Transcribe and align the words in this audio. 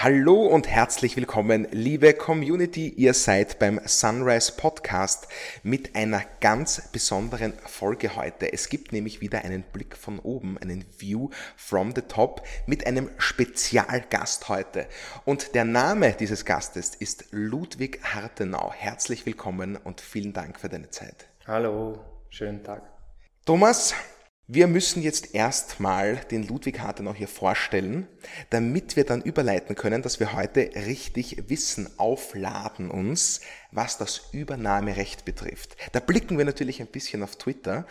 Hallo 0.00 0.46
und 0.46 0.68
herzlich 0.68 1.16
willkommen, 1.16 1.66
liebe 1.72 2.14
Community. 2.14 2.88
Ihr 2.88 3.14
seid 3.14 3.58
beim 3.58 3.80
Sunrise 3.84 4.52
Podcast 4.52 5.26
mit 5.64 5.96
einer 5.96 6.22
ganz 6.38 6.88
besonderen 6.92 7.52
Folge 7.66 8.14
heute. 8.14 8.52
Es 8.52 8.68
gibt 8.68 8.92
nämlich 8.92 9.20
wieder 9.20 9.42
einen 9.44 9.64
Blick 9.64 9.96
von 9.96 10.20
oben, 10.20 10.56
einen 10.56 10.84
View 10.98 11.30
from 11.56 11.96
the 11.96 12.02
top 12.02 12.46
mit 12.66 12.86
einem 12.86 13.10
Spezialgast 13.18 14.48
heute. 14.48 14.86
Und 15.24 15.56
der 15.56 15.64
Name 15.64 16.12
dieses 16.12 16.44
Gastes 16.44 16.94
ist 16.94 17.24
Ludwig 17.32 17.98
Hartenau. 18.04 18.72
Herzlich 18.72 19.26
willkommen 19.26 19.74
und 19.74 20.00
vielen 20.00 20.32
Dank 20.32 20.60
für 20.60 20.68
deine 20.68 20.90
Zeit. 20.90 21.26
Hallo, 21.44 21.98
schönen 22.28 22.62
Tag. 22.62 22.84
Thomas, 23.44 23.94
wir 24.50 24.66
müssen 24.66 25.02
jetzt 25.02 25.34
erstmal 25.34 26.16
den 26.30 26.48
Ludwig 26.48 26.80
Hartenau 26.80 27.12
hier 27.12 27.28
vorstellen, 27.28 28.08
damit 28.48 28.96
wir 28.96 29.04
dann 29.04 29.20
überleiten 29.20 29.76
können, 29.76 30.00
dass 30.00 30.20
wir 30.20 30.32
heute 30.32 30.70
richtig 30.86 31.50
Wissen 31.50 31.90
aufladen 31.98 32.90
uns, 32.90 33.42
was 33.70 33.98
das 33.98 34.22
Übernahmerecht 34.32 35.24
betrifft. 35.24 35.76
Da 35.92 36.00
blicken 36.00 36.38
wir 36.38 36.44
natürlich 36.44 36.80
ein 36.80 36.86
bisschen 36.86 37.22
auf 37.22 37.36
Twitter 37.36 37.86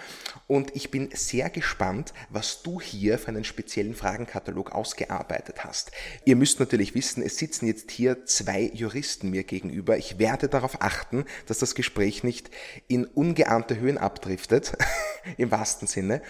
und 0.48 0.76
ich 0.76 0.92
bin 0.92 1.10
sehr 1.14 1.50
gespannt, 1.50 2.14
was 2.30 2.64
du 2.64 2.82
hier 2.82 3.20
für 3.20 3.30
einen 3.30 3.44
speziellen 3.44 3.96
Fragenkatalog 3.96 4.72
ausgearbeitet 4.72 5.64
hast. 5.64 5.92
Ihr 6.26 6.36
müsst 6.36 6.60
natürlich 6.60 6.96
wissen, 6.96 7.22
es 7.22 7.38
sitzen 7.38 7.68
jetzt 7.68 7.92
hier 7.92 8.26
zwei 8.26 8.72
Juristen 8.74 9.30
mir 9.30 9.44
gegenüber. 9.44 9.98
Ich 9.98 10.20
werde 10.20 10.48
darauf 10.50 10.82
achten, 10.82 11.26
dass 11.46 11.60
das 11.60 11.76
Gespräch 11.76 12.24
nicht 12.24 12.50
in 12.88 13.06
ungeahnte 13.06 13.78
Höhen 13.80 13.98
abdriftet, 13.98 14.78
im 15.38 15.52
wahrsten 15.52 15.88
Sinne. 15.88 16.22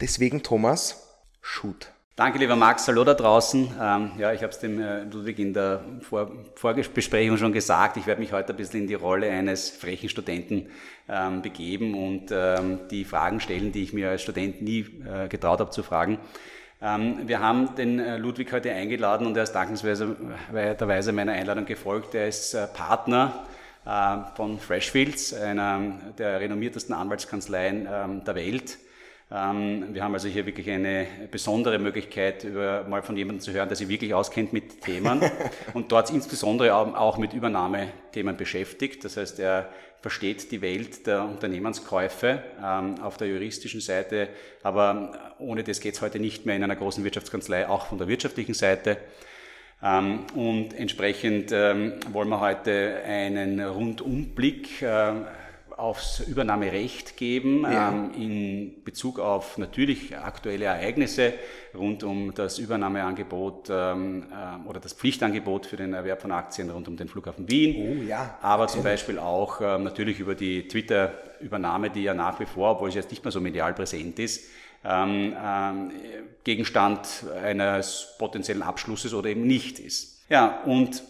Deswegen, 0.00 0.42
Thomas, 0.42 1.02
shoot. 1.40 1.92
Danke, 2.18 2.40
lieber 2.40 2.56
Max. 2.56 2.88
Hallo 2.88 3.04
da 3.04 3.14
draußen. 3.14 3.76
Ähm, 3.80 4.10
ja, 4.18 4.32
ich 4.32 4.42
habe 4.42 4.50
es 4.50 4.58
dem 4.58 4.80
äh, 4.80 5.04
Ludwig 5.04 5.38
in 5.38 5.54
der 5.54 5.84
Vor 6.00 6.32
Vorbesprechung 6.56 7.36
schon 7.36 7.52
gesagt. 7.52 7.96
Ich 7.96 8.08
werde 8.08 8.20
mich 8.20 8.32
heute 8.32 8.54
ein 8.54 8.56
bisschen 8.56 8.80
in 8.80 8.86
die 8.88 8.94
Rolle 8.94 9.30
eines 9.30 9.70
frechen 9.70 10.08
Studenten 10.08 10.66
ähm, 11.08 11.42
begeben 11.42 11.94
und 11.94 12.32
ähm, 12.32 12.80
die 12.90 13.04
Fragen 13.04 13.38
stellen, 13.38 13.70
die 13.70 13.84
ich 13.84 13.92
mir 13.92 14.10
als 14.10 14.22
Student 14.22 14.60
nie 14.62 14.80
äh, 15.06 15.28
getraut 15.28 15.60
habe 15.60 15.70
zu 15.70 15.84
fragen. 15.84 16.18
Ähm, 16.82 17.18
wir 17.28 17.38
haben 17.38 17.76
den 17.76 18.00
äh, 18.00 18.16
Ludwig 18.16 18.52
heute 18.52 18.72
eingeladen 18.72 19.24
und 19.24 19.36
er 19.36 19.44
ist 19.44 19.52
dankenswerterweise 19.52 21.12
meiner 21.12 21.34
Einladung 21.34 21.66
gefolgt. 21.66 22.16
Er 22.16 22.26
ist 22.26 22.52
äh, 22.52 22.66
Partner 22.66 23.44
äh, 23.86 24.16
von 24.34 24.58
Freshfields, 24.58 25.34
einer 25.34 26.00
der 26.18 26.40
renommiertesten 26.40 26.96
Anwaltskanzleien 26.96 27.86
ähm, 27.88 28.24
der 28.24 28.34
Welt 28.34 28.76
ähm, 29.30 29.88
wir 29.92 30.02
haben 30.02 30.14
also 30.14 30.26
hier 30.26 30.46
wirklich 30.46 30.70
eine 30.70 31.06
besondere 31.30 31.78
Möglichkeit, 31.78 32.44
über, 32.44 32.84
mal 32.88 33.02
von 33.02 33.14
jemandem 33.14 33.40
zu 33.40 33.52
hören, 33.52 33.68
der 33.68 33.76
sich 33.76 33.88
wirklich 33.88 34.14
auskennt 34.14 34.54
mit 34.54 34.80
Themen 34.80 35.20
und 35.74 35.92
dort 35.92 36.10
insbesondere 36.10 36.74
auch 36.74 37.18
mit 37.18 37.34
Übernahmethemen 37.34 38.38
beschäftigt. 38.38 39.04
Das 39.04 39.18
heißt, 39.18 39.38
er 39.38 39.68
versteht 40.00 40.50
die 40.50 40.62
Welt 40.62 41.06
der 41.06 41.24
Unternehmenskäufe 41.24 42.42
ähm, 42.64 43.02
auf 43.02 43.18
der 43.18 43.28
juristischen 43.28 43.82
Seite, 43.82 44.28
aber 44.62 45.34
ohne 45.38 45.62
das 45.62 45.80
geht 45.80 45.94
es 45.94 46.00
heute 46.00 46.18
nicht 46.20 46.46
mehr 46.46 46.56
in 46.56 46.64
einer 46.64 46.76
großen 46.76 47.04
Wirtschaftskanzlei, 47.04 47.68
auch 47.68 47.86
von 47.86 47.98
der 47.98 48.08
wirtschaftlichen 48.08 48.54
Seite. 48.54 48.96
Ähm, 49.82 50.20
und 50.34 50.72
entsprechend 50.72 51.50
wollen 51.50 52.28
wir 52.30 52.40
heute 52.40 53.02
einen 53.04 53.60
Rundumblick 53.60 54.80
äh, 54.80 55.12
aufs 55.78 56.18
Übernahmerecht 56.20 57.16
geben 57.16 57.62
ja. 57.62 57.90
ähm, 57.90 58.10
in 58.12 58.84
Bezug 58.84 59.20
auf 59.20 59.58
natürlich 59.58 60.16
aktuelle 60.18 60.64
Ereignisse 60.64 61.34
rund 61.72 62.02
um 62.02 62.34
das 62.34 62.58
Übernahmeangebot 62.58 63.68
ähm, 63.70 64.26
äh, 64.32 64.68
oder 64.68 64.80
das 64.80 64.92
Pflichtangebot 64.92 65.66
für 65.66 65.76
den 65.76 65.94
Erwerb 65.94 66.20
von 66.20 66.32
Aktien 66.32 66.68
rund 66.70 66.88
um 66.88 66.96
den 66.96 67.08
Flughafen 67.08 67.48
Wien. 67.48 68.00
Oh, 68.00 68.02
ja. 68.02 68.36
Aber 68.42 68.66
zum 68.66 68.82
Beispiel 68.82 69.20
auch 69.20 69.60
ähm, 69.60 69.84
natürlich 69.84 70.18
über 70.18 70.34
die 70.34 70.66
Twitter-Übernahme, 70.66 71.90
die 71.90 72.02
ja 72.02 72.12
nach 72.12 72.40
wie 72.40 72.46
vor, 72.46 72.72
obwohl 72.72 72.90
sie 72.90 72.98
jetzt 72.98 73.10
nicht 73.10 73.24
mehr 73.24 73.32
so 73.32 73.40
medial 73.40 73.72
präsent 73.72 74.18
ist, 74.18 74.50
ähm, 74.84 75.36
ähm, 75.40 75.92
Gegenstand 76.42 77.24
eines 77.40 78.14
potenziellen 78.18 78.62
Abschlusses 78.62 79.14
oder 79.14 79.28
eben 79.30 79.46
nicht 79.46 79.78
ist. 79.78 80.24
Ja, 80.28 80.60
und 80.64 81.04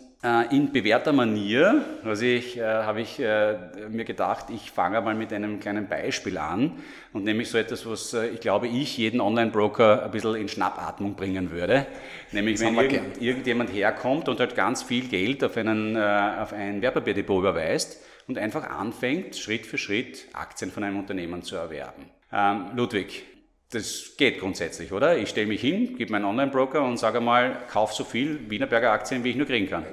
in 0.51 0.73
bewährter 0.73 1.13
Manier 1.13 1.85
also 2.05 2.25
ich, 2.25 2.59
äh, 2.59 2.63
habe 2.63 3.01
ich 3.03 3.21
äh, 3.21 3.57
mir 3.89 4.05
gedacht, 4.05 4.47
ich 4.51 4.73
fange 4.73 5.01
mal 5.01 5.15
mit 5.15 5.33
einem 5.33 5.61
kleinen 5.61 5.87
Beispiel 5.87 6.39
an 6.39 6.73
und 7.13 7.23
nämlich 7.23 7.49
so 7.51 7.59
etwas, 7.59 7.87
was 7.87 8.15
äh, 8.15 8.27
ich 8.29 8.41
glaube, 8.41 8.67
ich 8.67 8.99
jeden 8.99 9.21
Online-Broker 9.21 10.05
ein 10.05 10.11
bisschen 10.11 10.35
in 10.35 10.49
Schnappatmung 10.49 11.15
bringen 11.15 11.53
würde. 11.53 11.87
Nämlich 12.33 12.59
wenn 12.59 12.75
irgend, 12.77 13.23
irgendjemand 13.23 13.73
herkommt 13.73 14.29
und 14.29 14.41
halt 14.41 14.57
ganz 14.57 14.83
viel 14.83 15.07
Geld 15.07 15.45
auf, 15.45 15.57
einen, 15.57 15.95
äh, 15.95 16.01
auf 16.41 16.53
ein 16.53 16.83
Wertpapierdepot 16.83 17.39
überweist 17.39 18.03
und 18.27 18.39
einfach 18.39 18.69
anfängt, 18.69 19.37
Schritt 19.37 19.67
für 19.67 19.79
Schritt 19.79 20.27
Aktien 20.33 20.73
von 20.73 20.83
einem 20.83 20.99
Unternehmen 20.99 21.43
zu 21.43 21.55
erwerben. 21.55 22.07
Ähm, 22.33 22.71
Ludwig, 22.75 23.25
das 23.71 24.17
geht 24.17 24.41
grundsätzlich, 24.41 24.93
oder? 24.93 25.17
Ich 25.17 25.29
stelle 25.29 25.47
mich 25.47 25.61
hin, 25.61 25.97
gebe 25.97 26.11
meinen 26.11 26.25
Online-Broker 26.25 26.83
und 26.83 26.97
sage 26.97 27.21
mal, 27.21 27.59
kauf 27.71 27.93
so 27.93 28.03
viel 28.03 28.51
Wienerberger 28.51 28.91
Aktien, 28.91 29.23
wie 29.23 29.31
ich 29.31 29.37
nur 29.37 29.47
kriegen 29.47 29.69
kann. 29.69 29.85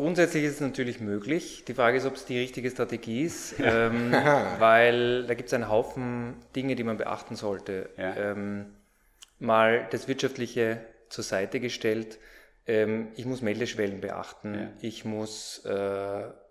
Grundsätzlich 0.00 0.44
ist 0.44 0.54
es 0.54 0.60
natürlich 0.62 0.98
möglich. 0.98 1.64
Die 1.68 1.74
Frage 1.74 1.98
ist, 1.98 2.06
ob 2.06 2.14
es 2.14 2.24
die 2.24 2.38
richtige 2.38 2.70
Strategie 2.70 3.24
ist, 3.24 3.56
ähm, 3.62 4.12
weil 4.58 5.26
da 5.26 5.34
gibt 5.34 5.48
es 5.48 5.52
einen 5.52 5.68
Haufen 5.68 6.36
Dinge, 6.56 6.74
die 6.74 6.84
man 6.84 6.96
beachten 6.96 7.36
sollte. 7.36 7.90
Ja. 7.98 8.16
Ähm, 8.16 8.64
mal 9.38 9.86
das 9.90 10.08
Wirtschaftliche 10.08 10.80
zur 11.10 11.22
Seite 11.22 11.60
gestellt. 11.60 12.18
Ähm, 12.66 13.08
ich 13.14 13.26
muss 13.26 13.42
Meldeschwellen 13.42 14.00
beachten. 14.00 14.54
Ja. 14.54 14.68
Ich 14.80 15.04
muss, 15.04 15.66
äh, 15.66 15.70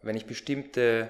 wenn 0.04 0.16
ich 0.16 0.28
bestimmte 0.28 1.10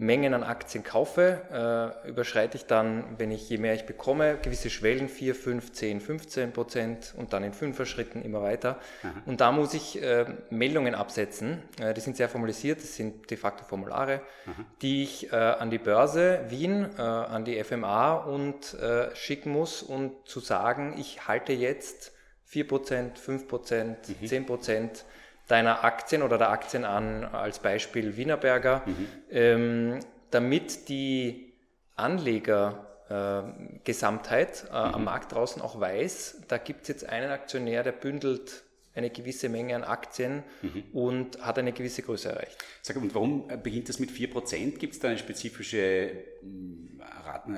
Mengen 0.00 0.32
an 0.32 0.42
Aktien 0.42 0.82
kaufe, 0.82 1.94
äh, 2.04 2.08
überschreite 2.08 2.56
ich 2.56 2.64
dann, 2.64 3.04
wenn 3.18 3.30
ich 3.30 3.50
je 3.50 3.58
mehr 3.58 3.74
ich 3.74 3.84
bekomme, 3.84 4.38
gewisse 4.40 4.70
Schwellen, 4.70 5.10
4, 5.10 5.34
5, 5.34 5.72
10, 5.72 6.00
15 6.00 6.52
Prozent 6.54 7.14
und 7.18 7.34
dann 7.34 7.44
in 7.44 7.52
fünfer 7.52 7.84
Schritten 7.84 8.22
immer 8.22 8.40
weiter. 8.40 8.80
Aha. 9.02 9.12
Und 9.26 9.42
da 9.42 9.52
muss 9.52 9.74
ich 9.74 10.02
äh, 10.02 10.24
Meldungen 10.48 10.94
absetzen. 10.94 11.62
Äh, 11.78 11.92
die 11.92 12.00
sind 12.00 12.16
sehr 12.16 12.30
formalisiert, 12.30 12.78
das 12.78 12.96
sind 12.96 13.30
de 13.30 13.36
facto 13.36 13.64
Formulare, 13.64 14.22
Aha. 14.46 14.64
die 14.80 15.02
ich 15.02 15.30
äh, 15.34 15.36
an 15.36 15.68
die 15.68 15.76
Börse 15.78 16.46
Wien, 16.48 16.88
äh, 16.96 17.02
an 17.02 17.44
die 17.44 17.62
FMA 17.62 18.14
und 18.14 18.72
äh, 18.80 19.14
schicken 19.14 19.52
muss 19.52 19.82
und 19.82 20.26
zu 20.26 20.40
sagen, 20.40 20.94
ich 20.98 21.28
halte 21.28 21.52
jetzt 21.52 22.12
4 22.46 22.66
Prozent, 22.66 23.18
5 23.18 23.46
Prozent, 23.46 23.98
mhm. 24.08 24.26
10 24.26 24.46
Prozent 24.46 25.04
deiner 25.50 25.84
Aktien 25.84 26.22
oder 26.22 26.38
der 26.38 26.50
Aktien 26.50 26.84
an, 26.84 27.24
als 27.24 27.58
Beispiel 27.58 28.16
Wienerberger, 28.16 28.82
mhm. 28.86 29.08
ähm, 29.30 29.98
damit 30.30 30.88
die 30.88 31.52
Anlegergesamtheit 31.96 34.64
äh, 34.64 34.68
äh, 34.68 34.88
mhm. 34.88 34.94
am 34.94 35.04
Markt 35.04 35.32
draußen 35.32 35.60
auch 35.60 35.80
weiß, 35.80 36.42
da 36.48 36.58
gibt 36.58 36.82
es 36.82 36.88
jetzt 36.88 37.08
einen 37.08 37.30
Aktionär, 37.30 37.82
der 37.82 37.92
bündelt 37.92 38.62
eine 38.94 39.10
gewisse 39.10 39.48
Menge 39.48 39.76
an 39.76 39.84
Aktien 39.84 40.42
mhm. 40.62 40.84
und 40.92 41.44
hat 41.44 41.58
eine 41.58 41.72
gewisse 41.72 42.02
Größe 42.02 42.30
erreicht. 42.30 42.56
Sag, 42.82 42.96
und 42.96 43.14
warum 43.14 43.48
beginnt 43.62 43.88
das 43.88 43.98
mit 43.98 44.10
4%? 44.10 44.78
Gibt 44.78 44.94
es 44.94 45.00
da 45.00 45.08
eine 45.08 45.18
spezifische 45.18 46.10
hm, 46.40 47.00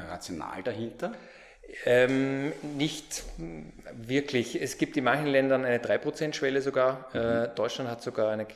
Rational 0.09 0.63
dahinter? 0.63 1.13
Ähm, 1.87 2.53
nicht 2.77 3.25
wirklich. 3.93 4.61
Es 4.61 4.79
gibt 4.79 4.97
in 4.97 5.05
manchen 5.05 5.27
Ländern 5.27 5.65
eine 5.65 5.79
3%-Schwelle 5.79 6.63
sogar. 6.63 7.09
Mhm. 7.13 7.21
Äh, 7.21 7.49
Deutschland 7.55 7.91
hat 7.91 8.03
sogar 8.03 8.31
eine 8.31 8.47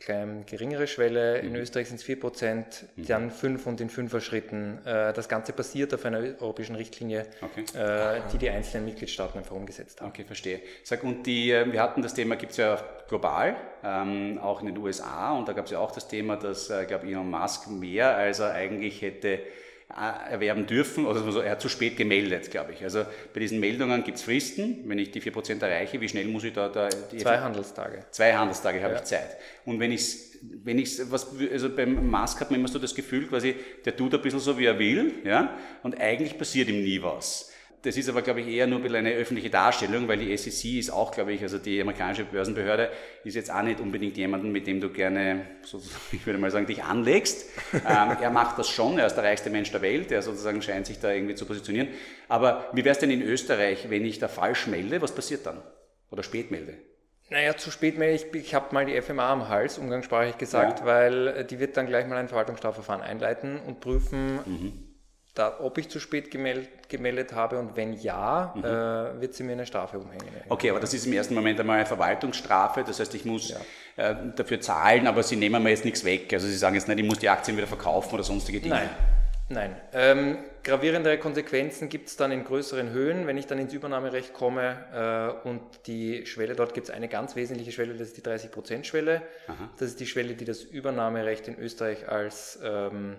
klein, 0.00 0.44
geringere 0.46 0.86
Schwelle. 0.86 1.42
Mhm. 1.42 1.48
In 1.48 1.56
Österreich 1.56 1.88
sind 1.88 2.00
es 2.00 2.06
4%, 2.06 2.84
mhm. 2.96 3.06
dann 3.06 3.30
5 3.30 3.66
und 3.66 3.80
in 3.80 3.90
5er 3.90 4.20
Schritten. 4.20 4.78
Äh, 4.84 5.12
das 5.12 5.28
Ganze 5.28 5.52
basiert 5.52 5.92
auf 5.94 6.04
einer 6.04 6.18
europäischen 6.40 6.76
Richtlinie, 6.76 7.26
okay. 7.42 7.64
äh, 7.78 8.20
die 8.32 8.38
die 8.38 8.50
einzelnen 8.50 8.86
Mitgliedstaaten 8.86 9.38
einfach 9.38 9.54
umgesetzt 9.54 10.00
haben. 10.00 10.08
Okay, 10.08 10.24
verstehe. 10.24 10.60
Sag, 10.84 11.02
und 11.04 11.24
die, 11.26 11.50
äh, 11.50 11.70
wir 11.70 11.82
hatten 11.82 12.02
das 12.02 12.14
Thema, 12.14 12.36
gibt 12.36 12.52
es 12.52 12.58
ja 12.58 12.82
global, 13.08 13.56
ähm, 13.82 14.38
auch 14.38 14.60
in 14.60 14.66
den 14.66 14.78
USA, 14.78 15.32
und 15.32 15.48
da 15.48 15.52
gab 15.52 15.64
es 15.64 15.70
ja 15.70 15.78
auch 15.78 15.90
das 15.90 16.08
Thema, 16.08 16.36
dass, 16.36 16.70
äh, 16.70 16.82
ich 16.82 16.88
glaube, 16.88 17.06
Elon 17.06 17.30
Musk 17.30 17.68
mehr 17.68 18.16
als 18.16 18.38
er 18.38 18.52
eigentlich 18.52 19.02
hätte 19.02 19.40
erwerben 19.88 20.66
dürfen, 20.66 21.06
also 21.06 21.40
er 21.40 21.52
hat 21.52 21.62
zu 21.62 21.68
spät 21.68 21.96
gemeldet, 21.96 22.50
glaube 22.50 22.72
ich. 22.74 22.82
Also 22.84 23.04
bei 23.32 23.40
diesen 23.40 23.58
Meldungen 23.58 24.04
gibt 24.04 24.18
es 24.18 24.22
Fristen. 24.22 24.84
Wenn 24.84 24.98
ich 24.98 25.10
die 25.10 25.22
4% 25.22 25.62
erreiche, 25.62 26.00
wie 26.00 26.08
schnell 26.08 26.26
muss 26.26 26.44
ich 26.44 26.52
da... 26.52 26.68
da 26.68 26.90
Zwei 26.90 27.38
Handelstage. 27.38 28.04
Zwei 28.10 28.34
Handelstage 28.34 28.82
habe 28.82 28.94
ja. 28.94 28.98
ich 29.00 29.04
Zeit. 29.04 29.36
Und 29.64 29.80
wenn 29.80 29.92
ich 29.92 30.28
wenn 30.40 30.78
ich 30.78 30.98
was, 31.10 31.28
also 31.52 31.74
beim 31.74 32.10
Musk 32.10 32.40
hat 32.40 32.50
man 32.50 32.60
immer 32.60 32.68
so 32.68 32.78
das 32.78 32.94
Gefühl, 32.94 33.26
quasi, 33.26 33.54
der 33.84 33.96
tut 33.96 34.14
ein 34.14 34.22
bisschen 34.22 34.40
so, 34.40 34.56
wie 34.58 34.66
er 34.66 34.78
will, 34.78 35.14
ja, 35.24 35.56
und 35.82 36.00
eigentlich 36.00 36.38
passiert 36.38 36.68
ihm 36.68 36.82
nie 36.82 37.02
was. 37.02 37.50
Das 37.82 37.96
ist 37.96 38.08
aber, 38.08 38.22
glaube 38.22 38.40
ich, 38.40 38.48
eher 38.48 38.66
nur 38.66 38.80
ein 38.80 38.82
bisschen 38.82 38.96
eine 38.96 39.12
öffentliche 39.12 39.50
Darstellung, 39.50 40.08
weil 40.08 40.18
die 40.18 40.36
SEC 40.36 40.78
ist 40.78 40.90
auch, 40.90 41.12
glaube 41.12 41.32
ich, 41.32 41.42
also 41.42 41.58
die 41.58 41.80
amerikanische 41.80 42.24
Börsenbehörde 42.24 42.90
ist 43.22 43.34
jetzt 43.34 43.52
auch 43.52 43.62
nicht 43.62 43.78
unbedingt 43.78 44.16
jemanden, 44.16 44.50
mit 44.50 44.66
dem 44.66 44.80
du 44.80 44.90
gerne, 44.90 45.46
ich 46.12 46.26
würde 46.26 46.38
mal 46.40 46.50
sagen, 46.50 46.66
dich 46.66 46.82
anlegst. 46.82 47.48
ähm, 47.72 48.16
er 48.20 48.30
macht 48.30 48.58
das 48.58 48.68
schon, 48.68 48.98
er 48.98 49.06
ist 49.06 49.14
der 49.14 49.24
reichste 49.24 49.50
Mensch 49.50 49.70
der 49.70 49.82
Welt, 49.82 50.10
er 50.10 50.22
sozusagen 50.22 50.60
scheint 50.60 50.86
sich 50.86 50.98
da 50.98 51.12
irgendwie 51.12 51.36
zu 51.36 51.46
positionieren. 51.46 51.88
Aber 52.28 52.68
wie 52.72 52.84
wäre 52.84 52.92
es 52.92 52.98
denn 52.98 53.10
in 53.10 53.22
Österreich, 53.22 53.88
wenn 53.90 54.04
ich 54.04 54.18
da 54.18 54.26
falsch 54.26 54.66
melde, 54.66 55.00
was 55.00 55.14
passiert 55.14 55.46
dann? 55.46 55.62
Oder 56.10 56.24
spät 56.24 56.50
melde? 56.50 56.78
Naja, 57.30 57.56
zu 57.56 57.70
spät 57.70 57.98
mehr. 57.98 58.14
Ich, 58.14 58.32
ich 58.34 58.54
habe 58.54 58.74
mal 58.74 58.86
die 58.86 59.00
FMA 59.00 59.30
am 59.30 59.48
Hals, 59.48 59.78
umgangssprachlich 59.78 60.38
gesagt, 60.38 60.80
ja. 60.80 60.86
weil 60.86 61.28
äh, 61.28 61.44
die 61.44 61.60
wird 61.60 61.76
dann 61.76 61.86
gleich 61.86 62.06
mal 62.06 62.16
ein 62.16 62.28
Verwaltungsstrafverfahren 62.28 63.02
einleiten 63.02 63.60
und 63.60 63.80
prüfen, 63.80 64.36
mhm. 64.44 64.72
da, 65.34 65.60
ob 65.60 65.78
ich 65.78 65.90
zu 65.90 66.00
spät 66.00 66.30
gemeldet, 66.30 66.70
gemeldet 66.88 67.32
habe 67.34 67.58
und 67.58 67.76
wenn 67.76 67.92
ja, 67.92 68.52
mhm. 68.54 68.64
äh, 68.64 69.20
wird 69.20 69.34
sie 69.34 69.42
mir 69.42 69.52
eine 69.52 69.66
Strafe 69.66 69.98
umhängen. 69.98 70.28
Okay, 70.48 70.70
aber 70.70 70.80
das 70.80 70.94
ist 70.94 71.06
im 71.06 71.12
ersten 71.12 71.34
Moment 71.34 71.60
einmal 71.60 71.76
eine 71.76 71.86
Verwaltungsstrafe, 71.86 72.84
das 72.84 73.00
heißt, 73.00 73.14
ich 73.14 73.24
muss 73.24 73.50
ja. 73.50 74.10
äh, 74.10 74.16
dafür 74.34 74.60
zahlen, 74.60 75.06
aber 75.06 75.22
Sie 75.22 75.36
nehmen 75.36 75.62
mir 75.62 75.70
jetzt 75.70 75.84
nichts 75.84 76.04
weg. 76.04 76.32
Also 76.32 76.46
Sie 76.46 76.56
sagen 76.56 76.74
jetzt 76.74 76.88
nicht, 76.88 76.98
ich 76.98 77.06
muss 77.06 77.18
die 77.18 77.28
Aktien 77.28 77.56
wieder 77.56 77.66
verkaufen 77.66 78.14
oder 78.14 78.22
sonstige 78.22 78.60
Dinge. 78.60 78.74
Nein. 78.74 78.88
Nein. 79.50 79.76
Ähm, 79.94 80.38
gravierendere 80.62 81.16
Konsequenzen 81.16 81.88
gibt 81.88 82.08
es 82.08 82.16
dann 82.16 82.32
in 82.32 82.44
größeren 82.44 82.90
Höhen, 82.90 83.26
wenn 83.26 83.38
ich 83.38 83.46
dann 83.46 83.58
ins 83.58 83.72
Übernahmerecht 83.72 84.34
komme 84.34 85.40
äh, 85.44 85.48
und 85.48 85.62
die 85.86 86.26
Schwelle, 86.26 86.54
dort 86.54 86.74
gibt 86.74 86.88
es 86.88 86.94
eine 86.94 87.08
ganz 87.08 87.34
wesentliche 87.34 87.72
Schwelle, 87.72 87.94
das 87.94 88.08
ist 88.08 88.16
die 88.18 88.22
30%-Schwelle. 88.22 89.22
Das 89.78 89.88
ist 89.88 90.00
die 90.00 90.06
Schwelle, 90.06 90.34
die 90.34 90.44
das 90.44 90.62
Übernahmerecht 90.62 91.48
in 91.48 91.58
Österreich 91.58 92.08
als 92.08 92.58
ähm, 92.62 93.16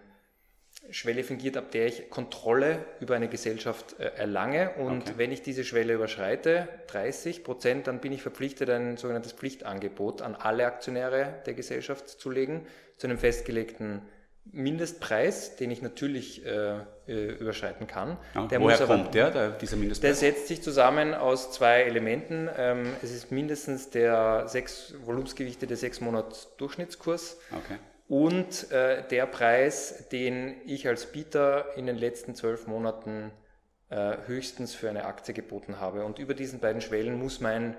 Schwelle 0.91 1.23
fingiert, 1.23 1.57
ab 1.57 1.71
der 1.71 1.87
ich 1.87 2.09
Kontrolle 2.09 2.85
über 2.99 3.15
eine 3.15 3.27
Gesellschaft 3.27 3.99
äh, 3.99 4.11
erlange. 4.15 4.71
Und 4.77 5.01
okay. 5.01 5.13
wenn 5.17 5.31
ich 5.31 5.41
diese 5.41 5.63
Schwelle 5.63 5.93
überschreite, 5.93 6.67
30 6.87 7.43
Prozent, 7.43 7.87
dann 7.87 7.99
bin 7.99 8.11
ich 8.11 8.21
verpflichtet, 8.21 8.69
ein 8.69 8.97
sogenanntes 8.97 9.33
Pflichtangebot 9.33 10.21
an 10.21 10.35
alle 10.35 10.65
Aktionäre 10.65 11.35
der 11.45 11.53
Gesellschaft 11.53 12.09
zu 12.09 12.29
legen, 12.29 12.65
zu 12.97 13.07
einem 13.07 13.17
festgelegten 13.17 14.01
Mindestpreis, 14.51 15.57
den 15.57 15.69
ich 15.69 15.81
natürlich 15.81 16.43
äh, 16.45 16.79
äh, 17.07 17.33
überschreiten 17.33 17.85
kann. 17.85 18.17
Ja, 18.33 18.47
der 18.47 18.61
woher 18.61 18.81
aber, 18.81 18.97
kommt 18.97 19.13
der, 19.13 19.29
der, 19.29 19.49
dieser 19.51 19.77
Mindestpreis? 19.77 20.19
Der 20.19 20.31
setzt 20.31 20.47
sich 20.47 20.63
zusammen 20.63 21.13
aus 21.13 21.51
zwei 21.51 21.83
Elementen. 21.83 22.49
Ähm, 22.57 22.87
es 23.03 23.11
ist 23.11 23.31
mindestens 23.31 23.91
der 23.91 24.47
sechs 24.47 24.95
Volumensgewichte 25.03 25.67
der 25.67 25.77
sechs 25.77 26.01
Monats 26.01 26.49
Durchschnittskurs 26.57 27.37
okay. 27.51 27.77
Und 28.09 28.71
äh, 28.71 29.07
der 29.07 29.27
Preis, 29.27 30.09
den 30.11 30.55
ich 30.65 30.87
als 30.87 31.11
Bieter 31.11 31.77
in 31.77 31.85
den 31.85 31.95
letzten 31.95 32.33
zwölf 32.33 32.65
Monaten 32.65 33.31
äh, 33.89 34.17
höchstens 34.25 34.73
für 34.73 34.89
eine 34.89 35.05
Aktie 35.05 35.33
geboten 35.33 35.79
habe. 35.79 36.03
Und 36.03 36.17
über 36.17 36.33
diesen 36.33 36.59
beiden 36.59 36.81
Schwellen 36.81 37.19
muss 37.19 37.39
mein 37.39 37.77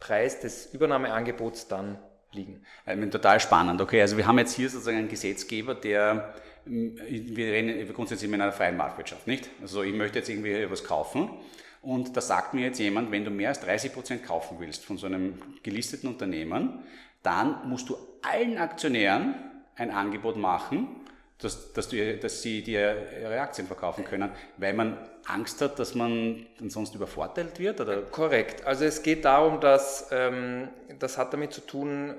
Preis 0.00 0.40
des 0.40 0.74
Übernahmeangebots 0.74 1.68
dann 1.68 1.98
liegen. 2.32 2.64
Äh, 2.84 2.96
total 3.10 3.38
spannend. 3.38 3.80
Okay, 3.80 4.00
also 4.02 4.16
wir 4.16 4.26
haben 4.26 4.38
jetzt 4.38 4.54
hier 4.54 4.68
sozusagen 4.68 4.98
einen 4.98 5.08
Gesetzgeber, 5.08 5.76
der, 5.76 6.34
mm, 6.64 6.96
wir 6.96 7.46
reden 7.46 7.94
grundsätzlich 7.94 8.28
in 8.28 8.40
einer 8.40 8.52
freien 8.52 8.76
Marktwirtschaft, 8.76 9.28
nicht? 9.28 9.50
Also 9.62 9.84
ich 9.84 9.94
möchte 9.94 10.18
jetzt 10.18 10.28
irgendwie 10.28 10.52
etwas 10.52 10.82
kaufen 10.82 11.30
und 11.80 12.16
da 12.16 12.20
sagt 12.20 12.54
mir 12.54 12.66
jetzt 12.66 12.80
jemand, 12.80 13.12
wenn 13.12 13.24
du 13.24 13.30
mehr 13.30 13.50
als 13.50 13.60
30 13.60 13.92
Prozent 13.92 14.24
kaufen 14.24 14.56
willst 14.58 14.84
von 14.84 14.98
so 14.98 15.06
einem 15.06 15.40
gelisteten 15.62 16.08
Unternehmen, 16.08 16.82
dann 17.22 17.68
musst 17.68 17.88
du 17.88 17.96
allen 18.22 18.58
Aktionären 18.58 19.49
ein 19.80 19.90
Angebot 19.90 20.36
machen, 20.36 20.88
dass, 21.38 21.72
dass, 21.72 21.88
du, 21.88 22.18
dass 22.18 22.42
sie 22.42 22.62
dir 22.62 22.96
ihre 23.20 23.40
Aktien 23.40 23.66
verkaufen 23.66 24.04
können, 24.04 24.30
weil 24.58 24.74
man 24.74 24.98
Angst 25.26 25.60
hat, 25.62 25.78
dass 25.78 25.94
man 25.94 26.46
sonst 26.68 26.94
übervorteilt 26.94 27.58
wird? 27.58 27.80
Oder? 27.80 28.02
Korrekt. 28.02 28.66
Also 28.66 28.84
es 28.84 29.02
geht 29.02 29.24
darum, 29.24 29.60
dass 29.60 30.08
ähm, 30.12 30.68
das 30.98 31.16
hat 31.16 31.32
damit 31.32 31.52
zu 31.52 31.62
tun, 31.62 32.14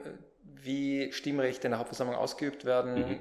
wie 0.64 1.12
Stimmrechte 1.12 1.68
in 1.68 1.72
der 1.72 1.80
Hauptversammlung 1.80 2.16
ausgeübt 2.16 2.66
werden. 2.66 2.96
Mhm. 2.96 3.20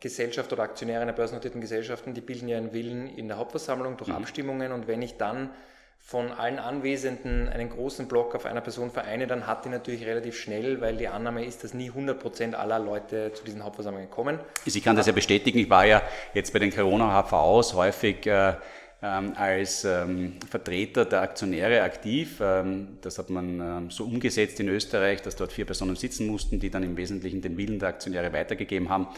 Gesellschaft 0.00 0.52
oder 0.52 0.64
Aktionäre 0.64 1.02
in 1.02 1.06
der 1.06 1.14
börsennotierten 1.14 1.60
Gesellschaften, 1.60 2.12
die 2.12 2.20
bilden 2.20 2.48
ja 2.48 2.56
einen 2.56 2.72
Willen 2.72 3.08
in 3.08 3.28
der 3.28 3.36
Hauptversammlung 3.36 3.96
durch 3.96 4.08
mhm. 4.08 4.16
Abstimmungen 4.16 4.72
und 4.72 4.88
wenn 4.88 5.00
ich 5.00 5.16
dann 5.16 5.50
von 6.04 6.32
allen 6.32 6.58
Anwesenden 6.58 7.48
einen 7.48 7.70
großen 7.70 8.08
Block 8.08 8.34
auf 8.34 8.44
einer 8.44 8.60
Person 8.60 8.90
vereine, 8.90 9.26
dann 9.26 9.46
hat 9.46 9.64
die 9.64 9.68
natürlich 9.68 10.04
relativ 10.04 10.36
schnell, 10.36 10.80
weil 10.80 10.96
die 10.96 11.08
Annahme 11.08 11.44
ist, 11.44 11.62
dass 11.64 11.74
nie 11.74 11.90
100% 11.90 12.54
aller 12.54 12.78
Leute 12.80 13.32
zu 13.32 13.44
diesen 13.44 13.64
Hauptversammlungen 13.64 14.10
kommen. 14.10 14.38
Ich 14.64 14.82
kann 14.82 14.96
das 14.96 15.06
ja 15.06 15.12
bestätigen, 15.12 15.60
ich 15.60 15.70
war 15.70 15.86
ja 15.86 16.02
jetzt 16.34 16.52
bei 16.52 16.58
den 16.58 16.74
Corona-HVs 16.74 17.74
häufig 17.74 18.26
äh, 18.26 18.54
ähm, 19.02 19.32
als 19.36 19.84
ähm, 19.84 20.34
Vertreter 20.48 21.04
der 21.04 21.22
Aktionäre 21.22 21.82
aktiv. 21.82 22.38
Ähm, 22.40 22.98
das 23.00 23.18
hat 23.18 23.30
man 23.30 23.60
ähm, 23.60 23.90
so 23.90 24.04
umgesetzt 24.04 24.60
in 24.60 24.68
Österreich, 24.68 25.22
dass 25.22 25.36
dort 25.36 25.52
vier 25.52 25.64
Personen 25.64 25.96
sitzen 25.96 26.26
mussten, 26.26 26.60
die 26.60 26.70
dann 26.70 26.82
im 26.82 26.96
Wesentlichen 26.96 27.40
den 27.42 27.56
Willen 27.56 27.78
der 27.78 27.88
Aktionäre 27.88 28.32
weitergegeben 28.32 28.88
haben. 28.90 29.08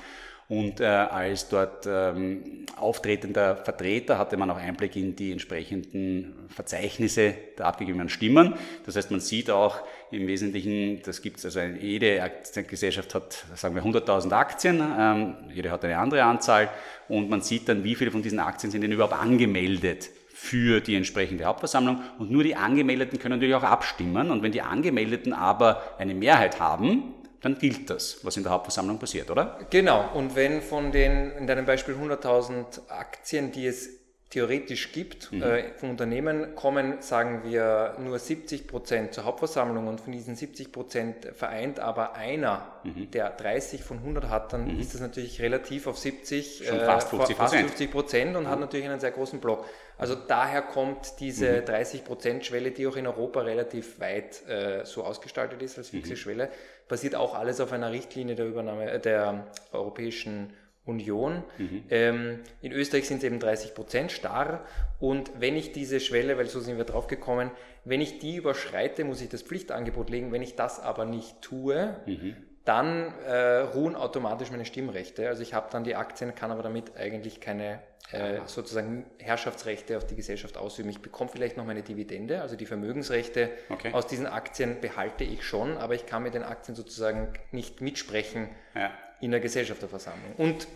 Und 0.48 0.80
äh, 0.80 0.84
als 0.84 1.48
dort 1.48 1.86
ähm, 1.86 2.66
auftretender 2.76 3.56
Vertreter 3.56 4.18
hatte 4.18 4.36
man 4.36 4.50
auch 4.50 4.58
Einblick 4.58 4.94
in 4.94 5.16
die 5.16 5.32
entsprechenden 5.32 6.48
Verzeichnisse 6.48 7.34
der 7.56 7.66
abgegebenen 7.66 8.10
Stimmen. 8.10 8.54
Das 8.84 8.96
heißt, 8.96 9.10
man 9.10 9.20
sieht 9.20 9.50
auch 9.50 9.78
im 10.10 10.26
Wesentlichen, 10.26 11.00
das 11.02 11.22
gibt 11.22 11.38
es, 11.38 11.46
also 11.46 11.60
jede 11.60 12.22
Aktiengesellschaft 12.22 13.14
hat, 13.14 13.44
sagen 13.54 13.74
wir, 13.74 13.82
100.000 13.82 14.32
Aktien, 14.32 14.82
ähm, 14.98 15.34
jede 15.54 15.70
hat 15.70 15.84
eine 15.84 15.96
andere 15.98 16.24
Anzahl. 16.24 16.68
Und 17.08 17.30
man 17.30 17.40
sieht 17.40 17.68
dann, 17.68 17.82
wie 17.82 17.94
viele 17.94 18.10
von 18.10 18.22
diesen 18.22 18.38
Aktien 18.38 18.70
sind 18.70 18.82
denn 18.82 18.92
überhaupt 18.92 19.14
angemeldet 19.14 20.10
für 20.28 20.80
die 20.80 20.94
entsprechende 20.94 21.44
Hauptversammlung. 21.44 22.02
Und 22.18 22.30
nur 22.30 22.42
die 22.42 22.54
Angemeldeten 22.54 23.18
können 23.18 23.36
natürlich 23.36 23.54
auch 23.54 23.62
abstimmen. 23.62 24.30
Und 24.30 24.42
wenn 24.42 24.52
die 24.52 24.60
Angemeldeten 24.60 25.32
aber 25.32 25.94
eine 25.96 26.14
Mehrheit 26.14 26.60
haben, 26.60 27.14
dann 27.44 27.58
gilt 27.58 27.90
das, 27.90 28.18
was 28.22 28.36
in 28.38 28.42
der 28.42 28.52
Hauptversammlung 28.52 28.98
passiert, 28.98 29.30
oder? 29.30 29.58
Genau. 29.68 30.10
Und 30.14 30.34
wenn 30.34 30.62
von 30.62 30.92
den, 30.92 31.30
in 31.32 31.46
deinem 31.46 31.66
Beispiel 31.66 31.94
100.000 31.94 32.88
Aktien, 32.88 33.52
die 33.52 33.66
es 33.66 33.90
theoretisch 34.30 34.90
gibt, 34.90 35.30
mhm. 35.30 35.42
äh, 35.42 35.72
von 35.76 35.90
Unternehmen 35.90 36.56
kommen, 36.56 37.02
sagen 37.02 37.42
wir, 37.44 37.96
nur 38.00 38.18
70 38.18 38.66
Prozent 38.66 39.14
zur 39.14 39.26
Hauptversammlung 39.26 39.86
und 39.86 40.00
von 40.00 40.12
diesen 40.12 40.34
70 40.34 40.72
Prozent 40.72 41.26
vereint 41.36 41.78
aber 41.78 42.14
einer, 42.14 42.66
mhm. 42.82 43.10
der 43.12 43.30
30 43.30 43.84
von 43.84 43.98
100 43.98 44.28
hat, 44.28 44.52
dann 44.52 44.74
mhm. 44.74 44.80
ist 44.80 44.94
das 44.94 45.00
natürlich 45.00 45.40
relativ 45.40 45.86
auf 45.86 45.98
70, 45.98 46.64
Schon 46.66 46.80
fast 46.80 47.10
50 47.10 47.36
Prozent, 47.36 47.90
Prozent 47.92 48.36
und 48.36 48.48
hat 48.48 48.58
natürlich 48.58 48.86
einen 48.86 48.98
sehr 48.98 49.12
großen 49.12 49.38
Block. 49.38 49.66
Also 49.96 50.16
daher 50.16 50.62
kommt 50.62 51.20
diese 51.20 51.62
30 51.62 52.00
mhm. 52.00 52.04
Prozent 52.04 52.44
Schwelle, 52.44 52.72
die 52.72 52.86
auch 52.88 52.96
in 52.96 53.06
Europa 53.06 53.40
relativ 53.42 54.00
weit 54.00 54.46
äh, 54.48 54.84
so 54.84 55.04
ausgestaltet 55.04 55.62
ist 55.62 55.78
als 55.78 55.90
fixe 55.90 56.14
mhm. 56.14 56.16
Schwelle, 56.16 56.48
basiert 56.88 57.14
auch 57.14 57.34
alles 57.34 57.60
auf 57.60 57.72
einer 57.72 57.92
Richtlinie 57.92 58.34
der 58.34 58.46
Übernahme 58.46 58.90
äh, 58.90 59.00
der 59.00 59.46
Europäischen 59.72 60.52
Union. 60.84 61.42
Mhm. 61.56 61.84
Ähm, 61.88 62.40
in 62.60 62.72
Österreich 62.72 63.08
sind 63.08 63.18
es 63.18 63.24
eben 63.24 63.40
30 63.40 63.74
Prozent 63.74 64.12
starr. 64.12 64.64
Und 65.00 65.30
wenn 65.38 65.56
ich 65.56 65.72
diese 65.72 65.98
Schwelle, 65.98 66.36
weil 66.36 66.46
so 66.46 66.60
sind 66.60 66.76
wir 66.76 66.84
drauf 66.84 67.06
gekommen, 67.06 67.50
wenn 67.84 68.00
ich 68.00 68.18
die 68.18 68.36
überschreite, 68.36 69.04
muss 69.04 69.20
ich 69.20 69.28
das 69.28 69.42
Pflichtangebot 69.42 70.10
legen. 70.10 70.32
Wenn 70.32 70.42
ich 70.42 70.56
das 70.56 70.80
aber 70.80 71.04
nicht 71.06 71.40
tue, 71.40 71.96
mhm. 72.06 72.36
dann 72.64 73.14
äh, 73.26 73.60
ruhen 73.60 73.96
automatisch 73.96 74.50
meine 74.50 74.66
Stimmrechte. 74.66 75.28
Also 75.28 75.42
ich 75.42 75.54
habe 75.54 75.68
dann 75.70 75.84
die 75.84 75.96
Aktien, 75.96 76.34
kann 76.34 76.50
aber 76.50 76.62
damit 76.62 76.96
eigentlich 76.96 77.40
keine 77.40 77.80
äh, 78.12 78.40
sozusagen 78.46 79.06
Herrschaftsrechte 79.18 79.96
auf 79.96 80.06
die 80.06 80.16
Gesellschaft 80.16 80.56
ausüben. 80.56 80.90
Ich 80.90 81.00
bekomme 81.00 81.30
vielleicht 81.30 81.56
noch 81.56 81.64
meine 81.64 81.82
Dividende, 81.82 82.42
also 82.42 82.56
die 82.56 82.66
Vermögensrechte 82.66 83.50
okay. 83.70 83.92
aus 83.92 84.06
diesen 84.06 84.26
Aktien 84.26 84.80
behalte 84.80 85.24
ich 85.24 85.42
schon, 85.44 85.76
aber 85.76 85.94
ich 85.94 86.06
kann 86.06 86.22
mit 86.22 86.34
den 86.34 86.42
Aktien 86.42 86.74
sozusagen 86.74 87.32
nicht 87.50 87.80
mitsprechen. 87.80 88.50
Ja 88.74 88.92
in 89.24 89.30
der 89.30 89.40
Gesellschafterversammlung 89.40 90.34
und 90.36 90.68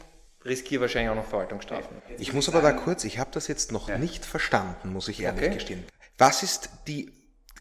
riskiere 0.44 0.82
wahrscheinlich 0.82 1.10
auch 1.10 1.16
noch 1.16 1.28
Verwaltungsstrafen. 1.28 2.00
Ich 2.18 2.32
muss 2.32 2.48
aber 2.48 2.62
da 2.62 2.72
kurz, 2.72 3.04
ich 3.04 3.18
habe 3.18 3.30
das 3.32 3.46
jetzt 3.46 3.72
noch 3.72 3.88
ja. 3.88 3.98
nicht 3.98 4.24
verstanden, 4.24 4.90
muss 4.92 5.08
ich 5.08 5.20
ehrlich 5.20 5.44
okay. 5.44 5.54
gestehen. 5.54 5.84
Was 6.16 6.42
ist 6.42 6.70
die 6.86 7.12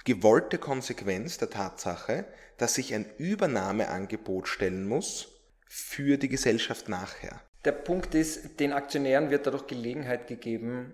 gewollte 0.06 0.58
Konsequenz 0.58 1.38
der 1.38 1.50
Tatsache, 1.50 2.26
dass 2.58 2.78
ich 2.78 2.94
ein 2.94 3.06
Übernahmeangebot 3.18 4.48
stellen 4.48 4.88
muss 4.88 5.28
für 5.68 6.18
die 6.18 6.30
Gesellschaft 6.30 6.88
nachher? 6.88 7.42
Der 7.66 7.72
Punkt 7.72 8.16
ist, 8.16 8.60
den 8.60 8.74
Aktionären 8.74 9.30
wird 9.30 9.48
dadurch 9.48 9.68
Gelegenheit 9.68 10.28
gegeben, 10.28 10.94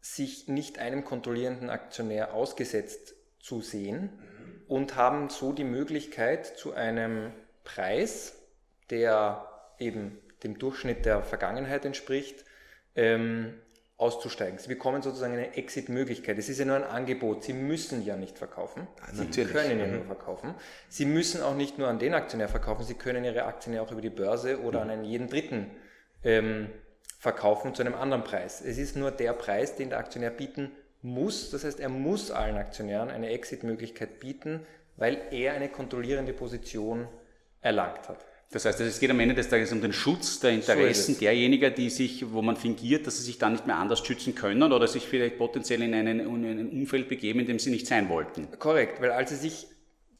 sich 0.00 0.48
nicht 0.48 0.78
einem 0.78 1.04
kontrollierenden 1.04 1.70
Aktionär 1.70 2.34
ausgesetzt 2.34 3.14
zu 3.38 3.60
sehen 3.60 4.10
und 4.68 4.96
haben 4.96 5.30
so 5.30 5.52
die 5.52 5.64
Möglichkeit 5.64 6.46
zu 6.46 6.72
einem 6.74 7.32
Preis, 7.64 8.34
der 8.90 9.48
eben 9.78 10.18
dem 10.42 10.58
Durchschnitt 10.58 11.06
der 11.06 11.22
Vergangenheit 11.22 11.84
entspricht, 11.84 12.44
ähm, 12.96 13.54
auszusteigen. 13.96 14.58
Sie 14.58 14.68
bekommen 14.68 15.00
sozusagen 15.00 15.34
eine 15.34 15.56
Exit-Möglichkeit. 15.56 16.36
Es 16.36 16.48
ist 16.48 16.58
ja 16.58 16.64
nur 16.64 16.74
ein 16.74 16.84
Angebot. 16.84 17.44
Sie 17.44 17.52
müssen 17.52 18.04
ja 18.04 18.16
nicht 18.16 18.36
verkaufen. 18.36 18.88
Ah, 19.00 19.12
Sie 19.12 19.44
können 19.44 19.78
ja 19.78 19.86
mhm. 19.86 19.96
nur 19.96 20.04
verkaufen. 20.04 20.54
Sie 20.88 21.06
müssen 21.06 21.40
auch 21.40 21.54
nicht 21.54 21.78
nur 21.78 21.86
an 21.86 22.00
den 22.00 22.12
Aktionär 22.12 22.48
verkaufen. 22.48 22.84
Sie 22.84 22.94
können 22.94 23.24
Ihre 23.24 23.44
Aktien 23.44 23.76
ja 23.76 23.82
auch 23.82 23.92
über 23.92 24.00
die 24.00 24.10
Börse 24.10 24.60
oder 24.60 24.80
mhm. 24.80 24.82
an 24.82 24.90
einen 24.90 25.04
jeden 25.04 25.28
Dritten 25.28 25.70
ähm, 26.24 26.68
verkaufen 27.18 27.74
zu 27.74 27.82
einem 27.82 27.94
anderen 27.94 28.24
Preis. 28.24 28.60
Es 28.60 28.78
ist 28.78 28.96
nur 28.96 29.10
der 29.10 29.32
Preis, 29.32 29.76
den 29.76 29.90
der 29.90 29.98
Aktionär 29.98 30.30
bieten 30.30 30.70
muss. 31.02 31.50
Das 31.50 31.64
heißt, 31.64 31.80
er 31.80 31.88
muss 31.88 32.30
allen 32.30 32.56
Aktionären 32.56 33.10
eine 33.10 33.30
Exit-Möglichkeit 33.30 34.20
bieten, 34.20 34.60
weil 34.96 35.20
er 35.30 35.54
eine 35.54 35.68
kontrollierende 35.68 36.32
Position 36.32 37.08
erlangt 37.60 38.08
hat. 38.08 38.24
Das 38.52 38.66
heißt, 38.66 38.80
es 38.80 39.00
geht 39.00 39.10
am 39.10 39.18
Ende 39.18 39.34
des 39.34 39.48
Tages 39.48 39.72
um 39.72 39.80
den 39.80 39.94
Schutz 39.94 40.40
der 40.40 40.50
Interessen 40.50 41.14
so 41.14 41.20
derjenigen, 41.20 41.74
die 41.74 41.88
sich, 41.88 42.32
wo 42.32 42.42
man 42.42 42.56
fingiert, 42.56 43.06
dass 43.06 43.16
sie 43.16 43.24
sich 43.24 43.38
dann 43.38 43.52
nicht 43.52 43.66
mehr 43.66 43.76
anders 43.76 44.04
schützen 44.04 44.34
können 44.34 44.72
oder 44.72 44.86
sich 44.86 45.04
vielleicht 45.04 45.38
potenziell 45.38 45.80
in, 45.80 45.94
einen, 45.94 46.20
in 46.20 46.44
ein 46.44 46.68
Umfeld 46.68 47.08
begeben, 47.08 47.40
in 47.40 47.46
dem 47.46 47.58
sie 47.58 47.70
nicht 47.70 47.86
sein 47.86 48.10
wollten. 48.10 48.48
Korrekt, 48.58 49.00
weil 49.00 49.12
als 49.12 49.30
sie 49.30 49.36
sich 49.36 49.68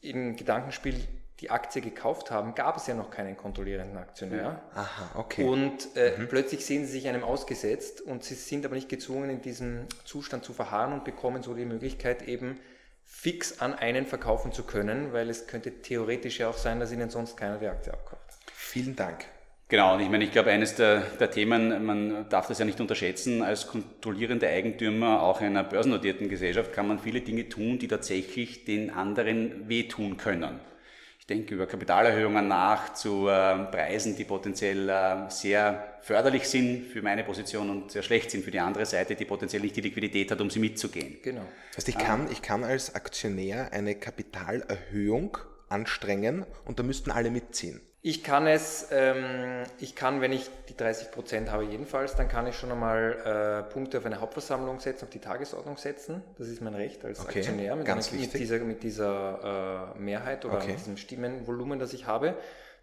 im 0.00 0.34
Gedankenspiel 0.36 0.94
die 1.40 1.50
Aktie 1.50 1.82
gekauft 1.82 2.30
haben, 2.30 2.54
gab 2.54 2.76
es 2.76 2.86
ja 2.86 2.94
noch 2.94 3.10
keinen 3.10 3.36
kontrollierenden 3.36 3.98
Aktionär. 3.98 4.62
Aha, 4.74 5.10
okay. 5.14 5.44
Und 5.44 5.96
äh, 5.96 6.16
mhm. 6.16 6.28
plötzlich 6.28 6.64
sehen 6.64 6.86
sie 6.86 6.92
sich 6.92 7.08
einem 7.08 7.24
ausgesetzt 7.24 8.00
und 8.00 8.22
sie 8.22 8.34
sind 8.34 8.64
aber 8.64 8.76
nicht 8.76 8.88
gezwungen, 8.88 9.28
in 9.28 9.42
diesem 9.42 9.86
Zustand 10.04 10.44
zu 10.44 10.52
verharren 10.52 10.92
und 10.92 11.04
bekommen 11.04 11.42
so 11.42 11.54
die 11.54 11.64
Möglichkeit, 11.64 12.28
eben 12.28 12.60
fix 13.04 13.60
an 13.60 13.74
einen 13.74 14.06
verkaufen 14.06 14.52
zu 14.52 14.62
können, 14.62 15.12
weil 15.12 15.28
es 15.28 15.46
könnte 15.46 15.82
theoretisch 15.82 16.38
ja 16.38 16.48
auch 16.48 16.56
sein, 16.56 16.80
dass 16.80 16.92
ihnen 16.92 17.10
sonst 17.10 17.36
keiner 17.36 17.58
die 17.58 17.66
Aktie 17.66 17.92
abkauft. 17.92 18.22
Vielen 18.54 18.96
Dank. 18.96 19.26
Genau, 19.72 19.94
und 19.94 20.00
ich 20.00 20.10
meine, 20.10 20.24
ich 20.24 20.32
glaube, 20.32 20.50
eines 20.50 20.74
der, 20.74 21.00
der, 21.18 21.30
Themen, 21.30 21.84
man 21.86 22.28
darf 22.28 22.46
das 22.46 22.58
ja 22.58 22.64
nicht 22.66 22.78
unterschätzen, 22.78 23.42
als 23.42 23.66
kontrollierender 23.66 24.46
Eigentümer 24.46 25.22
auch 25.22 25.40
einer 25.40 25.64
börsennotierten 25.64 26.28
Gesellschaft 26.28 26.74
kann 26.74 26.88
man 26.88 26.98
viele 26.98 27.22
Dinge 27.22 27.48
tun, 27.48 27.78
die 27.78 27.88
tatsächlich 27.88 28.66
den 28.66 28.90
anderen 28.90 29.68
wehtun 29.70 30.18
können. 30.18 30.60
Ich 31.32 31.38
denke 31.38 31.54
über 31.54 31.66
Kapitalerhöhungen 31.66 32.46
nach 32.46 32.92
zu 32.92 33.26
äh, 33.26 33.64
Preisen, 33.64 34.14
die 34.14 34.24
potenziell 34.24 34.86
äh, 34.90 35.30
sehr 35.30 35.96
förderlich 36.02 36.46
sind 36.46 36.88
für 36.88 37.00
meine 37.00 37.24
Position 37.24 37.70
und 37.70 37.90
sehr 37.90 38.02
schlecht 38.02 38.30
sind 38.30 38.44
für 38.44 38.50
die 38.50 38.60
andere 38.60 38.84
Seite, 38.84 39.14
die 39.14 39.24
potenziell 39.24 39.62
nicht 39.62 39.74
die 39.74 39.80
Liquidität 39.80 40.30
hat, 40.30 40.42
um 40.42 40.50
sie 40.50 40.58
mitzugehen. 40.58 41.20
Genau. 41.22 41.40
Das 41.70 41.78
heißt, 41.78 41.88
ich 41.88 41.96
kann, 41.96 42.30
ich 42.30 42.42
kann 42.42 42.64
als 42.64 42.94
Aktionär 42.94 43.72
eine 43.72 43.94
Kapitalerhöhung 43.94 45.38
anstrengen 45.70 46.44
und 46.66 46.78
da 46.78 46.82
müssten 46.82 47.10
alle 47.10 47.30
mitziehen. 47.30 47.80
Ich 48.04 48.24
kann 48.24 48.48
es, 48.48 48.88
ähm, 48.90 49.62
ich 49.78 49.94
kann, 49.94 50.20
wenn 50.20 50.32
ich 50.32 50.50
die 50.68 50.76
30 50.76 51.12
Prozent 51.12 51.52
habe 51.52 51.62
jedenfalls, 51.62 52.16
dann 52.16 52.26
kann 52.26 52.48
ich 52.48 52.56
schon 52.56 52.72
einmal 52.72 53.64
äh, 53.68 53.72
Punkte 53.72 53.98
auf 53.98 54.06
eine 54.06 54.20
Hauptversammlung 54.20 54.80
setzen, 54.80 55.04
auf 55.04 55.10
die 55.10 55.20
Tagesordnung 55.20 55.76
setzen. 55.76 56.20
Das 56.36 56.48
ist 56.48 56.60
mein 56.60 56.74
Recht 56.74 57.04
als 57.04 57.20
okay, 57.20 57.38
Aktionär 57.38 57.76
mit, 57.76 57.88
einer, 57.88 58.02
mit, 58.12 58.34
dieser, 58.34 58.58
mit 58.58 58.82
dieser 58.82 59.94
äh, 59.94 60.00
Mehrheit 60.00 60.44
oder 60.44 60.56
okay. 60.56 60.72
mit 60.72 60.80
diesem 60.80 60.96
Stimmenvolumen, 60.96 61.78
das 61.78 61.92
ich 61.92 62.08
habe. 62.08 62.36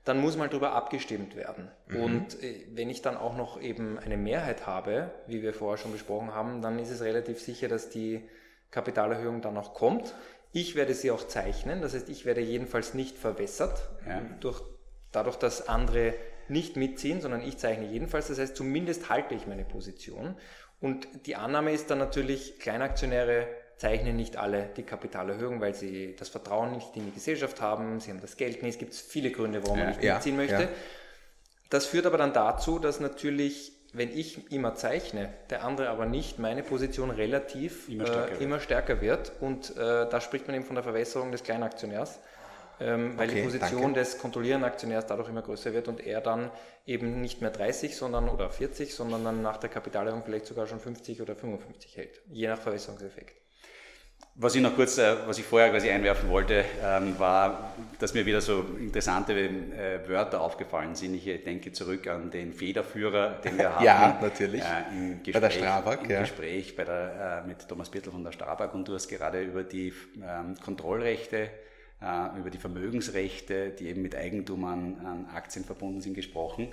Dann 0.05 0.21
muss 0.21 0.38
mal 0.38 0.47
darüber 0.47 0.71
abgestimmt 0.71 1.35
werden. 1.35 1.69
Mhm. 1.88 2.01
Und 2.01 2.41
äh, 2.41 2.65
wenn 2.73 2.89
ich 2.89 3.01
dann 3.01 3.17
auch 3.17 3.35
noch 3.35 3.61
eben 3.61 3.99
eine 3.99 4.15
Mehrheit 4.15 4.67
habe, 4.67 5.11
wie 5.27 5.41
wir 5.41 5.53
vorher 5.53 5.77
schon 5.77 5.91
besprochen 5.91 6.33
haben, 6.33 6.61
dann 6.61 6.79
ist 6.79 6.91
es 6.91 7.01
relativ 7.01 7.41
sicher, 7.41 7.67
dass 7.67 7.89
die 7.89 8.23
Kapitalerhöhung 8.71 9.41
dann 9.41 9.57
auch 9.57 9.73
kommt. 9.73 10.15
Ich 10.53 10.75
werde 10.75 10.93
sie 10.93 11.11
auch 11.11 11.27
zeichnen, 11.27 11.81
das 11.81 11.93
heißt, 11.93 12.07
ich 12.07 12.25
werde 12.25 12.39
jedenfalls 12.39 12.93
nicht 12.93 13.17
verwässert 13.17 13.89
ja. 14.07 14.21
durch 14.39 14.63
dadurch, 15.12 15.36
dass 15.36 15.68
andere 15.68 16.13
nicht 16.48 16.75
mitziehen, 16.75 17.22
sondern 17.22 17.42
ich 17.42 17.58
zeichne 17.58 17.86
jedenfalls. 17.86 18.28
Das 18.28 18.39
heißt, 18.39 18.56
zumindest 18.56 19.10
halte 19.10 19.36
ich 19.36 19.48
meine 19.48 19.66
Position. 19.66 20.36
Und 20.82 21.08
die 21.25 21.36
Annahme 21.36 21.74
ist 21.74 21.89
dann 21.89 22.00
natürlich, 22.00 22.60
Kleinaktionäre 22.60 23.48
zeichnen 23.78 24.16
nicht 24.16 24.38
alle 24.38 24.70
die 24.75 24.84
Kapitalerhöhung, 24.84 25.62
weil 25.62 25.74
sie 25.74 26.16
das 26.18 26.30
Vertrauen 26.30 26.72
nicht 26.72 26.96
in 26.96 27.06
die 27.06 27.12
Gesellschaft 27.12 27.62
haben, 27.62 28.00
sie 28.00 28.12
haben 28.12 28.22
das 28.22 28.36
Geld 28.36 28.62
nicht. 28.62 28.74
Es 28.74 28.80
gibt 28.80 28.94
viele 28.94 29.32
Gründe, 29.32 29.63
warum 29.63 29.80
man 29.80 29.89
nicht 29.89 30.04
ja, 30.04 30.16
mitziehen 30.16 30.36
möchte. 30.36 30.63
Ja. 30.63 30.70
Das 31.70 31.86
führt 31.86 32.06
aber 32.06 32.18
dann 32.18 32.34
dazu, 32.34 32.80
dass 32.80 33.00
natürlich, 33.00 33.72
wenn 33.94 34.10
ich 34.10 34.51
immer 34.51 34.75
zeichne, 34.75 35.32
der 35.50 35.63
andere 35.63 35.89
aber 35.89 36.06
nicht, 36.06 36.39
meine 36.39 36.63
Position 36.63 37.10
relativ 37.10 37.88
immer 37.88 38.08
stärker, 38.08 38.32
äh, 38.32 38.44
immer 38.44 38.60
stärker 38.60 39.01
wird. 39.01 39.32
Und 39.39 39.72
äh, 39.78 40.10
da 40.10 40.20
spricht 40.20 40.48
man 40.48 40.56
eben 40.56 40.66
von 40.66 40.75
der 40.75 40.84
Verwässerung 40.84 41.32
des 41.32 41.44
Kleinaktionärs 41.44 42.20
ähm, 42.79 43.17
weil 43.17 43.29
okay, 43.29 43.38
die 43.38 43.43
Position 43.43 43.81
danke. 43.81 44.00
des 44.00 44.17
kontrollierenden 44.17 44.69
Aktionärs 44.69 45.05
dadurch 45.05 45.29
immer 45.29 45.41
größer 45.41 45.74
wird 45.74 45.88
und 45.88 46.05
er 46.05 46.21
dann 46.21 46.51
eben 46.86 47.21
nicht 47.21 47.41
mehr 47.41 47.51
30 47.51 47.95
sondern, 47.95 48.29
oder 48.29 48.50
40, 48.50 48.93
sondern 48.93 49.24
dann 49.24 49.41
nach 49.41 49.57
der 49.57 49.69
Kapitalerhöhung 49.69 50.24
vielleicht 50.24 50.45
sogar 50.45 50.67
schon 50.67 50.79
50 50.79 51.21
oder 51.21 51.36
55 51.36 51.98
hält, 51.98 52.21
je 52.29 52.48
nach 52.48 52.59
Verwässerungseffekt. 52.59 53.36
Was 54.41 54.55
ich 54.55 54.62
noch 54.62 54.74
kurz, 54.74 54.98
äh, 54.98 55.15
was 55.25 55.38
ich 55.38 55.43
vorher 55.43 55.69
quasi 55.69 55.89
einwerfen 55.89 56.29
wollte, 56.29 56.63
ähm, 56.81 57.19
war, 57.19 57.74
dass 58.00 58.13
mir 58.13 58.25
wieder 58.25 58.39
so 58.39 58.63
interessante 58.79 59.33
äh, 59.33 60.07
Wörter 60.07 60.39
aufgefallen 60.39 60.95
sind. 60.95 61.13
Ich 61.15 61.25
denke 61.43 61.74
zurück 61.74 62.07
an 62.07 62.31
den 62.31 62.53
Federführer, 62.53 63.41
den 63.43 63.57
wir 63.57 63.69
hatten. 63.75 63.83
ja, 63.83 64.19
natürlich. 64.21 64.62
Äh, 64.62 64.93
Im 64.93 65.24
Gespräch, 65.24 65.33
bei 65.33 65.39
der 65.41 65.50
Strabag. 65.50 66.03
Im 66.03 66.09
ja. 66.12 66.21
Gespräch 66.21 66.75
bei 66.75 66.86
der, 66.86 67.43
mit 67.45 67.67
Thomas 67.67 67.89
Birtel 67.89 68.13
von 68.13 68.24
der 68.24 68.31
Strabag 68.31 68.74
und 68.74 68.88
du 68.88 68.93
hast 68.93 69.09
gerade 69.09 69.41
über 69.41 69.63
die 69.63 69.93
ähm, 70.21 70.55
Kontrollrechte 70.63 71.38
äh, 71.38 71.50
über 72.01 72.50
die 72.50 72.58
Vermögensrechte, 72.58 73.72
die 73.72 73.88
eben 73.89 74.01
mit 74.01 74.15
Eigentum 74.15 74.63
an, 74.63 75.06
an 75.06 75.25
Aktien 75.34 75.65
verbunden 75.65 76.00
sind, 76.00 76.13
gesprochen. 76.13 76.70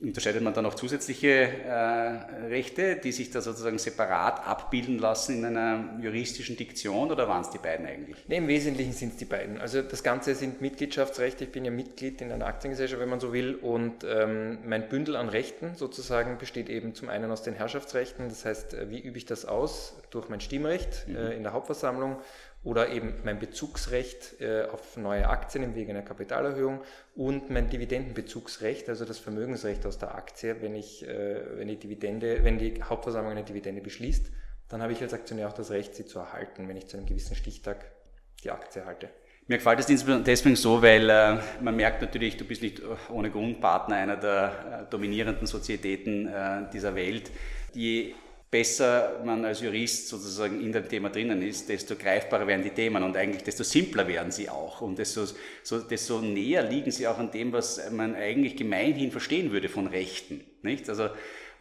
Unterscheidet 0.00 0.42
man 0.42 0.54
dann 0.54 0.64
noch 0.64 0.74
zusätzliche 0.74 1.28
äh, 1.28 2.46
Rechte, 2.48 2.96
die 2.96 3.12
sich 3.12 3.30
da 3.30 3.40
sozusagen 3.40 3.78
separat 3.78 4.46
abbilden 4.46 4.98
lassen 4.98 5.38
in 5.38 5.44
einer 5.44 5.96
juristischen 6.00 6.56
Diktion 6.56 7.12
oder 7.12 7.28
waren 7.28 7.42
es 7.42 7.50
die 7.50 7.58
beiden 7.58 7.86
eigentlich? 7.86 8.16
Nee, 8.26 8.38
Im 8.38 8.48
Wesentlichen 8.48 8.92
sind 8.92 9.12
es 9.12 9.18
die 9.18 9.26
beiden. 9.26 9.60
Also 9.60 9.82
das 9.82 10.02
Ganze 10.02 10.34
sind 10.34 10.60
Mitgliedschaftsrechte. 10.60 11.44
Ich 11.44 11.52
bin 11.52 11.64
ja 11.64 11.70
Mitglied 11.70 12.20
in 12.20 12.32
einer 12.32 12.46
Aktiengesellschaft, 12.46 13.00
wenn 13.00 13.10
man 13.10 13.20
so 13.20 13.32
will. 13.32 13.54
Und 13.54 14.04
ähm, 14.04 14.58
mein 14.66 14.88
Bündel 14.88 15.14
an 15.14 15.28
Rechten 15.28 15.74
sozusagen 15.76 16.38
besteht 16.38 16.68
eben 16.68 16.94
zum 16.94 17.08
einen 17.08 17.30
aus 17.30 17.42
den 17.42 17.54
Herrschaftsrechten. 17.54 18.28
Das 18.28 18.44
heißt, 18.44 18.74
äh, 18.74 18.90
wie 18.90 18.98
übe 18.98 19.18
ich 19.18 19.26
das 19.26 19.44
aus? 19.44 19.94
Durch 20.10 20.28
mein 20.28 20.40
Stimmrecht 20.40 21.06
mhm. 21.06 21.16
äh, 21.16 21.36
in 21.36 21.42
der 21.42 21.52
Hauptversammlung 21.52 22.16
oder 22.64 22.90
eben 22.90 23.14
mein 23.24 23.38
Bezugsrecht 23.38 24.40
äh, 24.40 24.66
auf 24.70 24.96
neue 24.96 25.28
Aktien 25.28 25.64
im 25.64 25.74
Wege 25.74 25.90
einer 25.90 26.02
Kapitalerhöhung 26.02 26.80
und 27.16 27.50
mein 27.50 27.68
Dividendenbezugsrecht, 27.68 28.88
also 28.88 29.04
das 29.04 29.18
Vermögensrecht 29.18 29.84
aus 29.84 29.98
der 29.98 30.14
Aktie, 30.14 30.56
wenn 30.60 30.74
ich, 30.74 31.06
äh, 31.06 31.58
wenn 31.58 31.68
die 31.68 31.78
Dividende, 31.78 32.44
wenn 32.44 32.58
die 32.58 32.82
Hauptversammlung 32.82 33.32
eine 33.32 33.44
Dividende 33.44 33.80
beschließt, 33.80 34.30
dann 34.68 34.80
habe 34.80 34.92
ich 34.92 35.02
als 35.02 35.12
Aktionär 35.12 35.48
auch 35.48 35.52
das 35.52 35.70
Recht, 35.70 35.94
sie 35.94 36.06
zu 36.06 36.20
erhalten, 36.20 36.68
wenn 36.68 36.76
ich 36.76 36.86
zu 36.86 36.96
einem 36.96 37.06
gewissen 37.06 37.34
Stichtag 37.34 37.84
die 38.44 38.50
Aktie 38.50 38.84
halte. 38.86 39.08
Mir 39.48 39.58
gefällt 39.58 39.80
es 39.80 39.86
deswegen 39.86 40.54
so, 40.54 40.80
weil 40.82 41.10
äh, 41.10 41.38
man 41.60 41.74
merkt 41.74 42.00
natürlich, 42.00 42.36
du 42.36 42.44
bist 42.44 42.62
nicht 42.62 42.80
ohne 43.10 43.30
Grund 43.30 43.60
Partner 43.60 43.96
einer 43.96 44.16
der 44.16 44.84
äh, 44.86 44.90
dominierenden 44.90 45.48
Sozietäten 45.48 46.28
äh, 46.28 46.70
dieser 46.72 46.94
Welt. 46.94 47.30
Je 47.74 48.14
besser 48.52 49.22
man 49.24 49.46
als 49.46 49.62
Jurist 49.62 50.08
sozusagen 50.08 50.60
in 50.60 50.72
dem 50.72 50.86
Thema 50.86 51.08
drinnen 51.08 51.40
ist, 51.40 51.70
desto 51.70 51.96
greifbarer 51.96 52.46
werden 52.46 52.62
die 52.62 52.70
Themen 52.70 53.02
und 53.02 53.16
eigentlich 53.16 53.42
desto 53.42 53.64
simpler 53.64 54.06
werden 54.06 54.30
sie 54.30 54.50
auch 54.50 54.82
und 54.82 54.98
desto, 54.98 55.24
so, 55.62 55.78
desto 55.78 56.20
näher 56.20 56.62
liegen 56.62 56.90
sie 56.90 57.08
auch 57.08 57.16
an 57.18 57.30
dem, 57.30 57.50
was 57.54 57.90
man 57.90 58.14
eigentlich 58.14 58.54
gemeinhin 58.54 59.10
verstehen 59.10 59.52
würde 59.52 59.70
von 59.70 59.86
Rechten. 59.86 60.44
Nicht? 60.60 60.86
Also, 60.90 61.08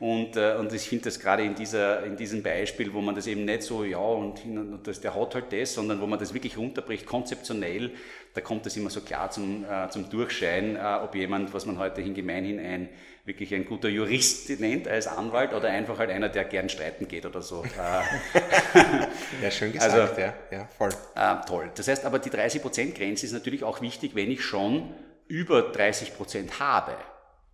und, 0.02 0.36
äh, 0.36 0.56
und 0.56 0.74
ich 0.74 0.90
finde 0.90 1.06
das 1.06 1.20
gerade 1.20 1.44
in, 1.44 1.54
dieser, 1.54 2.04
in 2.04 2.16
diesem 2.16 2.42
Beispiel, 2.42 2.92
wo 2.92 3.02
man 3.02 3.14
das 3.14 3.28
eben 3.28 3.46
nicht 3.46 3.62
so, 3.62 3.84
ja, 3.84 4.00
und, 4.00 4.44
und 4.44 4.80
das, 4.88 5.00
der 5.00 5.14
hat 5.14 5.36
halt 5.36 5.54
das, 5.54 5.76
sondern 5.76 6.02
wo 6.02 6.08
man 6.08 6.18
das 6.18 6.34
wirklich 6.34 6.58
runterbricht, 6.58 7.06
konzeptionell, 7.06 7.92
da 8.34 8.42
kommt 8.42 8.66
das 8.66 8.76
immer 8.76 8.90
so 8.90 9.02
klar 9.02 9.30
zum, 9.30 9.64
äh, 9.64 9.90
zum 9.90 10.10
Durchschein, 10.10 10.76
äh, 10.76 11.00
ob 11.04 11.14
jemand, 11.14 11.54
was 11.54 11.68
man 11.68 11.78
heute 11.78 12.02
hin 12.02 12.16
gemeinhin 12.16 12.60
ein 12.60 12.90
wirklich 13.26 13.54
ein 13.54 13.64
guter 13.64 13.90
Jurist 13.90 14.50
nennt 14.60 14.88
als 14.88 15.06
Anwalt 15.06 15.54
oder 15.54 15.70
einfach 15.70 16.00
halt 16.00 16.10
einer, 16.10 16.30
der 16.30 16.46
gern 16.46 16.70
streiten 16.70 17.08
geht 17.08 17.28
oder 17.28 17.44
so. 17.44 17.64
ja, 19.44 19.52
schön 19.52 19.72
gesagt, 19.72 19.94
also, 19.94 20.20
ja, 20.20 20.34
ja, 20.50 20.68
voll. 20.80 20.90
Äh, 21.14 21.36
toll. 21.48 21.72
Das 21.76 21.88
heißt 21.88 22.06
aber, 22.06 22.18
die 22.18 22.32
30%-Grenze 22.32 23.28
ist 23.28 23.34
natürlich 23.34 23.64
auch 23.64 23.82
wichtig, 23.82 24.16
wenn 24.16 24.32
ich 24.32 24.42
schon 24.42 24.96
über 25.28 25.72
30% 25.72 26.60
habe 26.60 26.94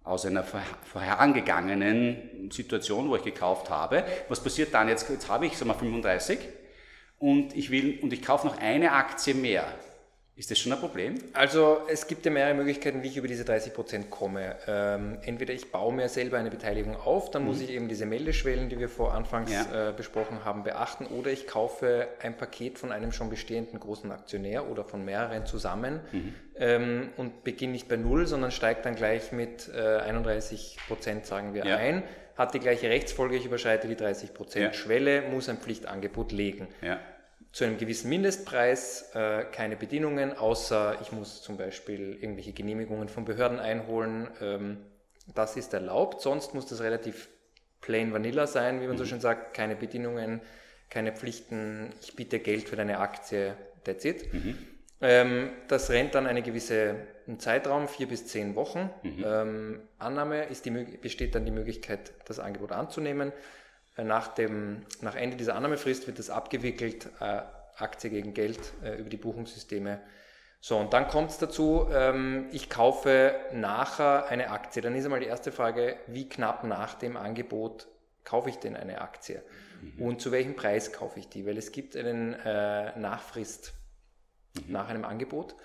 aus 0.07 0.25
einer 0.25 0.43
vorherangegangenen 0.43 2.49
Situation, 2.51 3.09
wo 3.09 3.17
ich 3.17 3.23
gekauft 3.23 3.69
habe. 3.69 4.05
Was 4.29 4.41
passiert 4.41 4.73
dann 4.73 4.87
jetzt? 4.87 5.09
Jetzt 5.09 5.29
habe 5.29 5.45
ich, 5.45 5.57
sagen 5.57 5.69
wir, 5.69 5.75
35 5.75 6.39
und 7.19 7.55
ich 7.55 7.71
will, 7.71 7.99
und 8.01 8.13
ich 8.13 8.21
kaufe 8.21 8.47
noch 8.47 8.57
eine 8.57 8.93
Aktie 8.93 9.33
mehr. 9.33 9.65
Ist 10.37 10.51
das 10.51 10.59
schon 10.59 10.71
ein 10.71 10.79
Problem? 10.79 11.15
Also 11.33 11.79
es 11.89 12.05
gibt 12.05 12.23
ja 12.23 12.31
mehrere 12.31 12.53
Möglichkeiten, 12.53 13.01
wie 13.01 13.07
ich 13.07 13.17
über 13.17 13.27
diese 13.27 13.43
30 13.43 13.73
Prozent 13.73 14.11
komme. 14.11 14.55
Ähm, 14.67 15.17
entweder 15.23 15.51
ich 15.51 15.71
baue 15.71 15.91
mir 15.91 16.09
selber 16.09 16.37
eine 16.37 16.51
Beteiligung 16.51 16.95
auf, 16.95 17.31
dann 17.31 17.41
mhm. 17.41 17.47
muss 17.47 17.59
ich 17.59 17.71
eben 17.71 17.87
diese 17.87 18.05
Meldeschwellen, 18.05 18.69
die 18.69 18.77
wir 18.77 18.87
vor 18.87 19.15
Anfangs 19.15 19.51
ja. 19.51 19.89
äh, 19.89 19.93
besprochen 19.93 20.45
haben, 20.45 20.61
beachten, 20.61 21.07
oder 21.07 21.31
ich 21.31 21.47
kaufe 21.47 22.07
ein 22.21 22.37
Paket 22.37 22.77
von 22.77 22.91
einem 22.91 23.11
schon 23.11 23.31
bestehenden 23.31 23.79
großen 23.79 24.11
Aktionär 24.11 24.69
oder 24.69 24.83
von 24.83 25.03
mehreren 25.03 25.47
zusammen 25.47 26.01
mhm. 26.11 26.33
ähm, 26.55 27.09
und 27.17 27.43
beginne 27.43 27.73
nicht 27.73 27.87
bei 27.87 27.95
Null, 27.95 28.27
sondern 28.27 28.51
steige 28.51 28.81
dann 28.83 28.95
gleich 28.95 29.31
mit 29.31 29.71
äh, 29.73 29.97
31 30.01 30.77
Prozent, 30.87 31.25
sagen 31.25 31.55
wir, 31.55 31.65
ja. 31.65 31.77
ein 31.77 32.03
hat 32.35 32.53
die 32.53 32.59
gleiche 32.59 32.87
Rechtsfolge, 32.87 33.35
ich 33.35 33.45
überschreite 33.45 33.87
die 33.87 33.95
30 33.95 34.35
Prozent 34.35 34.75
Schwelle, 34.75 35.23
muss 35.31 35.49
ein 35.49 35.57
Pflichtangebot 35.57 36.31
legen. 36.31 36.67
Ja 36.83 36.99
zu 37.51 37.63
einem 37.63 37.77
gewissen 37.77 38.09
Mindestpreis, 38.09 39.11
äh, 39.13 39.45
keine 39.45 39.75
Bedingungen, 39.75 40.37
außer 40.37 40.97
ich 41.01 41.11
muss 41.11 41.41
zum 41.41 41.57
Beispiel 41.57 42.17
irgendwelche 42.21 42.53
Genehmigungen 42.53 43.09
von 43.09 43.25
Behörden 43.25 43.59
einholen. 43.59 44.27
Ähm, 44.41 44.77
das 45.33 45.57
ist 45.57 45.73
erlaubt, 45.73 46.21
sonst 46.21 46.53
muss 46.53 46.65
das 46.67 46.81
relativ 46.81 47.29
plain 47.81 48.13
vanilla 48.13 48.47
sein, 48.47 48.81
wie 48.81 48.87
man 48.87 48.95
mhm. 48.95 48.99
so 48.99 49.05
schön 49.05 49.21
sagt, 49.21 49.53
keine 49.55 49.75
Bedingungen, 49.75 50.41
keine 50.89 51.11
Pflichten, 51.11 51.93
ich 52.01 52.15
biete 52.15 52.39
Geld 52.39 52.69
für 52.69 52.75
deine 52.75 52.99
Aktie, 52.99 53.55
that's 53.83 54.05
it. 54.05 54.33
Mhm. 54.33 54.57
Ähm, 55.01 55.49
das 55.67 55.89
rennt 55.89 56.15
dann 56.15 56.25
eine 56.25 56.41
gewisse 56.41 56.95
einen 57.27 57.39
Zeitraum, 57.39 57.87
vier 57.87 58.07
bis 58.07 58.27
zehn 58.27 58.55
Wochen. 58.55 58.89
Mhm. 59.03 59.25
Ähm, 59.25 59.79
Annahme 59.99 60.45
ist 60.45 60.65
die, 60.65 60.71
besteht 60.71 61.35
dann 61.35 61.45
die 61.45 61.51
Möglichkeit, 61.51 62.13
das 62.25 62.39
Angebot 62.39 62.71
anzunehmen. 62.71 63.33
Äh, 63.97 64.03
nach, 64.03 64.29
dem, 64.29 64.85
nach 65.01 65.15
Ende 65.15 65.37
dieser 65.37 65.55
Annahmefrist 65.55 66.07
wird 66.07 66.19
das 66.19 66.29
abgewickelt, 66.29 67.07
äh, 67.19 67.41
Aktie 67.77 68.09
gegen 68.09 68.33
Geld 68.33 68.59
äh, 68.83 68.95
über 68.95 69.09
die 69.09 69.17
Buchungssysteme. 69.17 69.99
So, 70.59 70.77
und 70.77 70.93
dann 70.93 71.07
kommt 71.07 71.29
es 71.29 71.37
dazu, 71.37 71.87
ähm, 71.91 72.47
ich 72.51 72.69
kaufe 72.69 73.35
nachher 73.53 74.27
eine 74.27 74.49
Aktie. 74.49 74.81
Dann 74.81 74.95
ist 74.95 75.05
einmal 75.05 75.19
die 75.19 75.27
erste 75.27 75.51
Frage, 75.51 75.97
wie 76.07 76.27
knapp 76.27 76.63
nach 76.63 76.95
dem 76.95 77.15
Angebot 77.15 77.87
kaufe 78.23 78.49
ich 78.49 78.57
denn 78.57 78.75
eine 78.75 79.01
Aktie? 79.01 79.43
Mhm. 79.81 80.01
Und 80.01 80.21
zu 80.21 80.31
welchem 80.31 80.55
Preis 80.55 80.91
kaufe 80.91 81.19
ich 81.19 81.29
die? 81.29 81.45
Weil 81.45 81.57
es 81.57 81.71
gibt 81.71 81.95
einen 81.95 82.33
äh, 82.33 82.97
Nachfrist 82.97 83.73
mhm. 84.55 84.73
nach 84.73 84.89
einem 84.89 85.05
Angebot. 85.05 85.55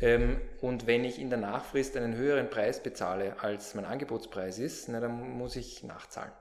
Ähm, 0.00 0.40
und 0.60 0.86
wenn 0.86 1.04
ich 1.04 1.20
in 1.20 1.30
der 1.30 1.38
Nachfrist 1.38 1.96
einen 1.96 2.16
höheren 2.16 2.50
Preis 2.50 2.82
bezahle, 2.82 3.36
als 3.40 3.74
mein 3.74 3.84
Angebotspreis 3.84 4.58
ist, 4.58 4.88
na, 4.88 4.98
dann 4.98 5.38
muss 5.38 5.54
ich 5.54 5.84
nachzahlen. 5.84 6.32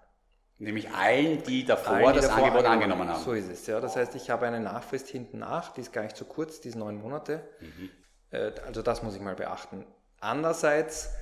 Nämlich 0.59 0.89
allen, 0.91 1.41
die 1.43 1.63
davor 1.63 1.95
allen, 1.95 2.07
die 2.07 2.15
das 2.15 2.27
davor 2.27 2.43
Angebot 2.43 2.65
angenommen 2.65 3.09
haben. 3.09 3.23
So 3.23 3.31
ist 3.31 3.49
es, 3.49 3.65
ja. 3.65 3.79
Das 3.79 3.95
heißt, 3.95 4.13
ich 4.15 4.29
habe 4.29 4.45
eine 4.45 4.59
Nachfrist 4.59 5.07
hinten 5.07 5.39
nach, 5.39 5.73
die 5.73 5.81
ist 5.81 5.93
gar 5.93 6.03
nicht 6.03 6.17
so 6.17 6.25
kurz, 6.25 6.59
die 6.59 6.67
ist 6.67 6.75
neun 6.75 7.01
Monate. 7.01 7.47
Mhm. 7.61 7.89
Äh, 8.31 8.51
also 8.65 8.81
das 8.81 9.01
muss 9.01 9.15
ich 9.15 9.21
mal 9.21 9.35
beachten. 9.35 9.85
Andererseits, 10.19 11.13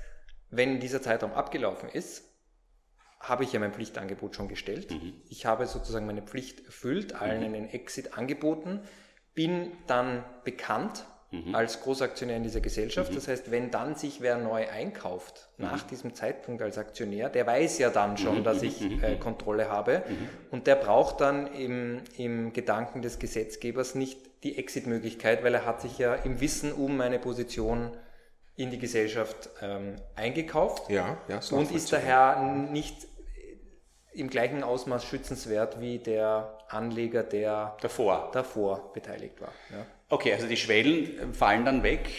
wenn 0.50 0.80
dieser 0.80 1.04
Zeitraum 1.04 1.34
abgelaufen 1.34 1.88
ist, 1.88 2.24
habe 3.20 3.44
ich 3.44 3.54
ja 3.54 3.60
mein 3.60 3.74
Pflichtangebot 3.74 4.36
schon 4.36 4.48
gestellt. 4.48 4.90
Mhm. 4.90 5.22
Ich 5.30 5.46
habe 5.46 5.68
sozusagen 5.68 6.08
meine 6.08 6.24
Pflicht 6.24 6.66
erfüllt, 6.66 7.14
allen 7.14 7.40
mhm. 7.48 7.56
einen 7.56 7.70
Exit 7.70 8.18
angeboten, 8.18 8.82
bin 9.36 9.72
dann 9.86 10.24
bekannt 10.46 11.06
mhm. 11.32 11.56
als 11.56 11.82
Großaktionär 11.82 12.38
in 12.38 12.44
dieser 12.44 12.62
Gesellschaft. 12.62 13.12
Mhm. 13.12 13.16
Das 13.16 13.28
heißt, 13.28 13.52
wenn 13.52 13.72
dann 13.72 13.96
sich 13.96 14.22
wer 14.22 14.38
neu 14.38 14.68
einkauft, 14.70 15.50
mhm. 15.58 15.66
nach 15.66 15.84
diesem 15.84 16.14
Zeitpunkt 16.14 16.62
als 16.62 16.78
Aktionär, 16.78 17.30
der 17.30 17.46
weiß 17.46 17.80
ja 17.80 17.90
dann 17.90 18.18
schon, 18.18 18.40
mhm. 18.40 18.44
dass 18.44 18.62
ich 18.62 18.82
äh, 18.82 19.16
Kontrolle 19.18 19.70
habe 19.70 20.04
und 20.52 20.68
der 20.68 20.76
braucht 20.76 21.22
dann 21.22 21.48
im, 21.48 22.02
im 22.18 22.54
Gedanken 22.54 23.02
des 23.02 23.20
Gesetzgebers 23.20 23.96
nicht 23.96 24.20
die 24.44 24.58
Exit-Möglichkeit, 24.58 25.44
weil 25.44 25.54
er 25.54 25.66
hat 25.66 25.82
sich 25.82 25.98
ja 25.98 26.16
im 26.16 26.40
Wissen 26.40 26.72
um 26.72 26.98
meine 26.98 27.20
Position 27.20 27.92
in 28.56 28.72
die 28.72 28.80
Gesellschaft 28.80 29.50
ähm, 29.62 29.96
eingekauft 30.16 30.90
ja, 30.90 31.18
ja, 31.28 31.42
so 31.42 31.56
und 31.56 31.72
ist 31.72 31.94
daher 31.94 32.42
nicht 32.72 33.08
im 34.14 34.30
gleichen 34.30 34.64
Ausmaß 34.64 35.06
schützenswert 35.06 35.80
wie 35.80 36.00
der 36.00 36.58
Anleger, 36.70 37.22
der 37.22 37.78
davor, 37.82 38.32
davor 38.34 38.92
beteiligt 38.94 39.40
war. 39.40 39.52
Ja. 39.70 39.86
Okay, 40.10 40.34
also 40.34 40.48
die 40.48 40.58
Schwellen 40.58 41.34
fallen 41.34 41.66
dann 41.66 41.84
weg. 41.84 42.10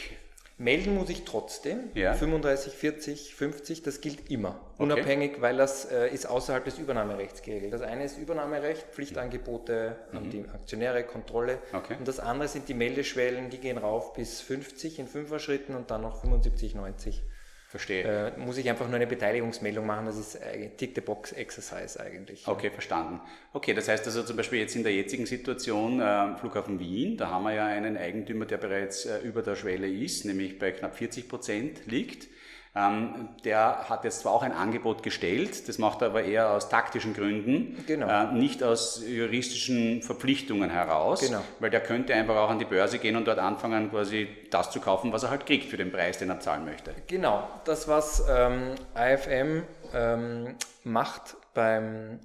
Melden 0.61 0.95
muss 0.97 1.09
ich 1.09 1.25
trotzdem. 1.25 1.91
Ja. 1.95 2.15
35, 2.15 2.73
40, 2.73 3.35
50, 3.35 3.83
das 3.85 4.01
gilt 4.01 4.29
immer. 4.29 4.61
Okay. 4.75 4.83
Unabhängig, 4.83 5.41
weil 5.41 5.57
das 5.57 5.85
äh, 5.85 6.09
ist 6.13 6.27
außerhalb 6.27 6.65
des 6.65 6.79
Übernahmerechts 6.79 7.43
geregelt. 7.43 7.73
Das 7.73 7.83
eine 7.83 8.05
ist 8.05 8.19
Übernahmerecht, 8.19 8.89
Pflichtangebote 8.91 9.97
mhm. 10.11 10.19
an 10.19 10.31
die 10.31 10.45
Aktionäre, 10.49 11.05
Kontrolle. 11.05 11.59
Okay. 11.73 11.95
Und 11.97 12.09
das 12.09 12.19
andere 12.19 12.49
sind 12.49 12.69
die 12.69 12.75
Meldeschwellen, 12.75 13.51
die 13.51 13.59
gehen 13.59 13.79
rauf 13.79 14.15
bis 14.15 14.41
50 14.41 14.99
in 14.99 15.07
Fünfer-Schritten 15.07 15.77
und 15.77 15.93
dann 15.93 16.03
noch 16.03 16.21
75, 16.21 16.75
90. 16.75 17.23
Verstehe. 17.69 18.33
Äh, 18.35 18.39
muss 18.39 18.57
ich 18.57 18.67
einfach 18.71 18.87
nur 18.87 18.97
eine 18.97 19.07
Beteiligungsmeldung 19.07 19.85
machen, 19.85 20.07
das 20.07 20.17
ist 20.17 20.37
äh, 20.37 20.71
Tick-the-Box-Exercise 20.71 22.01
eigentlich. 22.01 22.49
Okay, 22.49 22.71
verstanden. 22.71 23.21
Okay, 23.53 23.75
das 23.75 23.89
heißt 23.89 24.07
also 24.07 24.23
zum 24.23 24.39
Beispiel 24.39 24.61
jetzt 24.61 24.75
in 24.75 24.85
der 24.85 24.95
jetzigen 24.95 25.27
Situation, 25.27 26.01
äh, 26.01 26.35
Flughafen 26.39 26.81
Wien, 26.81 27.19
da 27.19 27.29
haben 27.29 27.45
wir 27.45 27.53
ja 27.53 27.67
einen 27.67 27.99
Eigentümer, 27.99 28.47
der 28.47 28.57
bereits 28.57 29.05
äh, 29.05 29.19
über 29.19 29.43
der 29.43 29.55
Schwelle 29.55 29.87
ist, 29.87 30.25
nämlich 30.25 30.59
bei 30.59 30.73
knapp 30.73 30.97
40 30.97 31.29
Prozent 31.29 31.81
liegt. 31.85 32.29
Ähm, 32.79 33.29
der 33.45 33.89
hat 33.89 34.05
jetzt 34.05 34.21
zwar 34.21 34.33
auch 34.33 34.43
ein 34.43 34.53
Angebot 34.53 35.03
gestellt, 35.03 35.69
das 35.69 35.79
macht 35.79 36.01
er 36.03 36.09
aber 36.09 36.23
eher 36.23 36.51
aus 36.51 36.69
taktischen 36.69 37.13
Gründen, 37.13 37.85
genau. 37.87 38.07
äh, 38.07 38.33
nicht 38.33 38.63
aus 38.63 39.03
juristischen 39.05 40.03
Verpflichtungen 40.03 40.71
heraus, 40.71 41.21
genau. 41.21 41.41
weil 41.59 41.71
der 41.71 41.81
könnte 41.81 42.15
einfach 42.15 42.37
auch 42.37 42.51
an 42.51 42.61
die 42.61 42.65
Börse 42.65 42.99
gehen 42.99 43.17
und 43.17 43.27
dort 43.27 43.41
anfangen, 43.41 43.91
quasi 43.91 44.29
das 44.51 44.71
zu 44.71 44.81
kaufen, 44.81 45.13
was 45.13 45.25
er 45.25 45.31
halt 45.31 45.45
kriegt 45.45 45.69
für 45.71 45.77
den 45.77 45.91
Preis, 45.91 46.19
den 46.19 46.31
er 46.31 46.39
zahlen 46.39 46.65
möchte. 46.65 46.95
Genau, 47.09 47.49
das 47.65 47.89
was 47.89 48.25
ähm, 48.31 48.75
IFM 48.97 49.65
ähm, 49.93 50.55
macht 50.85 51.37
beim 51.55 52.21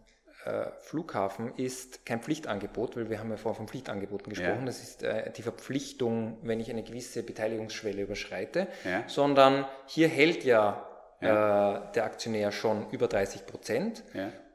Flughafen 0.79 1.53
ist 1.56 2.06
kein 2.06 2.21
Pflichtangebot, 2.21 2.97
weil 2.97 3.10
wir 3.10 3.19
haben 3.19 3.29
ja 3.29 3.38
vorher 3.38 3.56
von 3.56 3.67
Pflichtangeboten 3.67 4.29
gesprochen. 4.29 4.60
Ja. 4.60 4.65
Das 4.65 4.84
ist 4.84 5.03
äh, 5.03 5.32
die 5.32 5.41
Verpflichtung, 5.41 6.38
wenn 6.41 6.60
ich 6.60 6.69
eine 6.69 6.84
gewisse 6.84 7.23
Beteiligungsschwelle 7.23 8.01
überschreite, 8.01 8.67
ja. 8.84 9.03
sondern 9.08 9.65
hier 9.86 10.10
hält 10.10 10.43
ja, 10.43 10.86
ja. 11.21 11.77
Äh, 11.77 11.91
der 11.93 12.03
Aktionär 12.03 12.51
schon 12.51 12.89
über 12.91 13.08
30 13.08 13.45
Prozent 13.45 14.03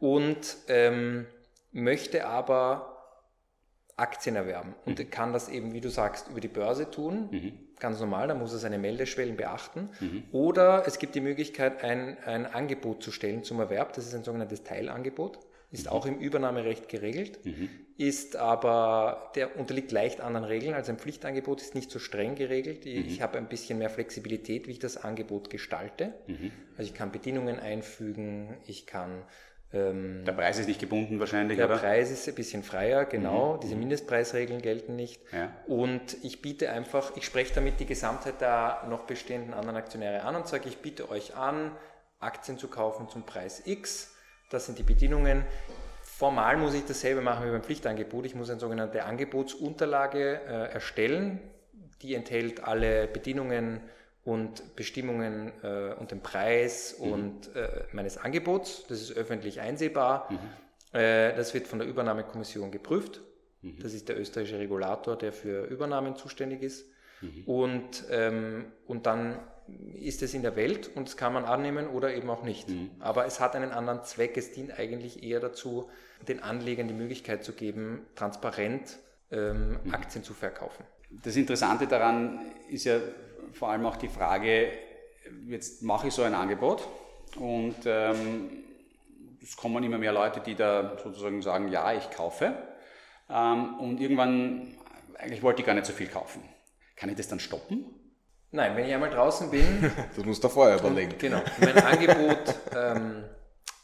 und 0.01 0.57
ähm, 0.69 1.27
möchte 1.73 2.27
aber 2.27 2.95
Aktien 3.97 4.37
erwerben 4.37 4.75
und 4.85 4.99
mhm. 4.99 5.11
kann 5.11 5.33
das 5.33 5.49
eben, 5.49 5.73
wie 5.73 5.81
du 5.81 5.89
sagst, 5.89 6.29
über 6.29 6.41
die 6.41 6.49
Börse 6.49 6.91
tun. 6.91 7.29
Mhm. 7.31 7.53
Ganz 7.81 7.99
normal, 7.99 8.29
da 8.29 8.35
muss 8.35 8.53
er 8.53 8.59
seine 8.59 8.79
Meldeschwellen 8.79 9.37
beachten. 9.37 9.89
Mhm. 10.01 10.25
Oder 10.33 10.87
es 10.87 10.99
gibt 10.99 11.15
die 11.15 11.21
Möglichkeit, 11.21 11.83
ein, 11.83 12.19
ein 12.25 12.47
Angebot 12.47 13.03
zu 13.03 13.11
stellen 13.11 13.43
zum 13.43 13.59
Erwerb. 13.59 13.95
Das 13.95 14.07
ist 14.07 14.15
ein 14.15 14.25
sogenanntes 14.25 14.65
Teilangebot 14.65 15.39
ist 15.71 15.87
mhm. 15.87 15.93
auch 15.93 16.07
im 16.07 16.19
Übernahmerecht 16.19 16.89
geregelt, 16.89 17.45
mhm. 17.45 17.69
ist 17.97 18.37
aber, 18.37 19.33
der 19.35 19.59
unterliegt 19.59 19.93
leicht 19.93 20.21
anderen 20.21 20.45
Regeln. 20.45 20.75
Also 20.75 20.93
ein 20.93 20.99
Pflichtangebot 20.99 21.61
ist 21.61 21.75
nicht 21.75 21.91
so 21.91 21.99
streng 21.99 22.35
geregelt. 22.37 22.87
Ich, 22.87 23.05
mhm. 23.05 23.11
ich 23.11 23.23
habe 23.23 23.39
ein 23.39 23.49
bisschen 23.49 23.79
mehr 23.79 23.91
Flexibilität, 23.91 24.67
wie 24.67 24.73
ich 24.73 24.79
das 24.79 24.97
Angebot 24.97 25.51
gestalte. 25.51 26.15
Mhm. 26.27 26.53
Also 26.77 26.91
ich 26.91 26.95
kann 26.95 27.13
Bedingungen 27.13 27.59
einfügen, 27.59 28.57
ich 28.67 28.87
kann 28.87 29.25
ähm, 29.71 30.25
der 30.25 30.33
Preis 30.33 30.59
ist 30.59 30.67
nicht 30.67 30.81
gebunden 30.81 31.21
wahrscheinlich, 31.21 31.59
der 31.59 31.67
oder? 31.67 31.77
Preis 31.77 32.11
ist 32.11 32.27
ein 32.27 32.35
bisschen 32.35 32.63
freier, 32.63 33.05
genau. 33.05 33.57
Mhm. 33.57 33.61
Diese 33.61 33.77
Mindestpreisregeln 33.77 34.63
gelten 34.63 34.97
nicht. 34.97 35.21
Ja. 35.31 35.53
Und 35.67 36.17
ich 36.23 36.41
biete 36.41 36.71
einfach, 36.71 37.15
ich 37.17 37.27
spreche 37.27 37.55
damit 37.55 37.79
die 37.79 37.85
Gesamtheit 37.85 38.41
der 38.41 38.87
noch 38.89 39.01
bestehenden 39.05 39.53
anderen 39.53 39.77
Aktionäre 39.77 40.23
an 40.23 40.37
und 40.37 40.49
sage, 40.49 40.69
ich 40.69 40.79
biete 40.79 41.11
euch 41.11 41.37
an, 41.37 41.73
Aktien 42.19 42.57
zu 42.57 42.69
kaufen 42.69 43.09
zum 43.11 43.25
Preis 43.25 43.63
X 43.67 44.15
das 44.49 44.67
sind 44.67 44.79
die 44.79 44.83
Bedingungen. 44.83 45.45
Formal 46.03 46.57
muss 46.57 46.75
ich 46.75 46.85
dasselbe 46.85 47.21
machen 47.21 47.47
wie 47.47 47.51
beim 47.51 47.63
Pflichtangebot. 47.63 48.27
Ich 48.27 48.35
muss 48.35 48.51
eine 48.51 48.59
sogenannte 48.59 49.05
Angebotsunterlage 49.05 50.41
äh, 50.41 50.73
erstellen. 50.73 51.41
Die 52.03 52.15
enthält 52.15 52.65
alle 52.65 53.07
Bedingungen 53.07 53.81
und 54.25 54.77
Bestimmungen 54.77 55.53
äh, 55.63 55.95
und 55.95 56.11
den 56.11 56.21
Preis 56.21 56.97
mhm. 56.99 57.13
und 57.13 57.57
äh, 57.57 57.85
meines 57.93 58.19
Angebots. 58.19 58.85
Das 58.89 59.01
ist 59.01 59.17
öffentlich 59.17 59.61
einsehbar. 59.61 60.29
Mhm. 60.31 60.99
Äh, 60.99 61.35
das 61.35 61.55
wird 61.55 61.67
von 61.67 61.79
der 61.79 61.89
Übernahmekommission 61.89 62.71
geprüft. 62.71 63.21
Mhm. 63.63 63.79
Das 63.81 63.95
ist 63.95 64.09
der 64.09 64.19
österreichische 64.19 64.59
Regulator, 64.59 65.17
der 65.17 65.33
für 65.33 65.65
Übernahmen 65.67 66.17
zuständig 66.17 66.63
ist. 66.63 66.87
Mhm. 67.21 67.45
Und, 67.47 68.05
ähm, 68.11 68.67
und 68.87 69.07
dann 69.07 69.39
ist 69.95 70.23
es 70.23 70.35
in 70.35 70.43
der 70.43 70.57
Welt 70.57 70.91
und 70.95 71.09
das 71.09 71.17
kann 71.17 71.33
man 71.33 71.45
annehmen 71.45 71.89
oder 71.89 72.15
eben 72.15 72.31
auch 72.31 72.43
nicht. 72.43 72.69
Mhm. 72.69 72.91
Aber 73.01 73.27
es 73.27 73.41
hat 73.41 73.55
einen 73.57 73.73
anderen 73.73 74.05
Zweck. 74.05 74.37
Es 74.37 74.53
dient 74.53 74.79
eigentlich 74.79 75.23
eher 75.23 75.41
dazu, 75.41 75.89
den 76.27 76.43
Anlegern 76.43 76.89
die 76.89 76.95
Möglichkeit 76.95 77.45
zu 77.45 77.53
geben, 77.53 78.07
transparent 78.15 78.99
ähm, 79.31 79.79
mhm. 79.85 79.95
Aktien 79.95 80.25
zu 80.25 80.35
verkaufen. 80.35 80.85
Das 81.23 81.37
Interessante 81.37 81.87
daran 81.87 82.41
ist 82.69 82.85
ja 82.85 82.99
vor 83.53 83.71
allem 83.71 83.87
auch 83.87 83.97
die 83.97 84.09
Frage, 84.09 84.73
jetzt 85.47 85.83
mache 85.83 86.09
ich 86.09 86.15
so 86.15 86.23
ein 86.23 86.35
Angebot 86.35 86.87
und 87.37 87.77
ähm, 87.87 88.51
es 89.43 89.57
kommen 89.57 89.83
immer 89.85 89.99
mehr 89.99 90.13
Leute, 90.13 90.41
die 90.41 90.55
da 90.55 90.97
sozusagen 91.03 91.41
sagen, 91.43 91.69
ja, 91.69 91.93
ich 91.93 92.11
kaufe. 92.11 92.55
Ähm, 93.31 93.79
und 93.79 94.01
irgendwann, 94.01 94.75
eigentlich 95.15 95.43
wollte 95.43 95.63
ich 95.63 95.67
gar 95.67 95.75
nicht 95.75 95.87
so 95.87 95.93
viel 95.93 96.09
kaufen. 96.09 96.43
Kann 96.97 97.09
ich 97.09 97.17
das 97.17 97.29
dann 97.29 97.41
stoppen? 97.41 97.87
Nein, 98.51 98.77
wenn 98.77 98.87
ich 98.87 98.95
einmal 98.95 99.11
draußen 99.11 99.51
bin. 99.51 99.93
du 100.17 100.25
musst 100.25 100.45
vorher 100.47 100.79
überlegen. 100.79 101.13
Und, 101.13 101.19
genau, 101.19 101.43
mein 101.61 101.79
Angebot 101.79 102.55
ähm, 102.75 103.25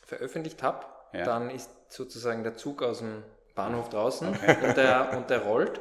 veröffentlicht 0.02 0.62
habe, 0.62 0.86
ja. 1.12 1.24
dann 1.24 1.50
ist 1.50 1.70
sozusagen 1.88 2.42
der 2.44 2.56
Zug 2.56 2.82
aus 2.82 2.98
dem 2.98 3.22
Bahnhof 3.54 3.90
draußen 3.90 4.28
okay. 4.28 4.56
und, 4.66 4.76
der, 4.76 5.16
und 5.16 5.30
der 5.30 5.42
rollt. 5.42 5.80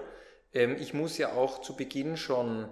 Ähm, 0.54 0.76
ich 0.80 0.94
muss 0.94 1.18
ja 1.18 1.34
auch 1.34 1.62
zu 1.62 1.76
Beginn 1.76 2.18
schon 2.18 2.68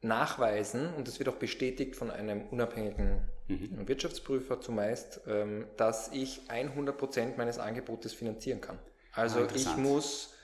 nachweisen, 0.00 0.94
und 0.94 1.08
das 1.08 1.18
wird 1.18 1.28
auch 1.28 1.34
bestätigt 1.36 1.96
von 1.96 2.10
einem 2.10 2.42
unabhängigen 2.48 3.28
mhm. 3.48 3.88
Wirtschaftsprüfer 3.88 4.60
zumeist, 4.60 5.20
ähm, 5.26 5.66
dass 5.76 6.12
ich 6.12 6.42
100% 6.48 7.36
meines 7.36 7.58
Angebotes 7.58 8.12
finanzieren 8.12 8.60
kann. 8.60 8.78
Also 9.12 9.40
ah, 9.40 9.48
ich 9.54 9.76
muss 9.76 10.34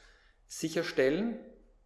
sicherstellen, 0.48 1.38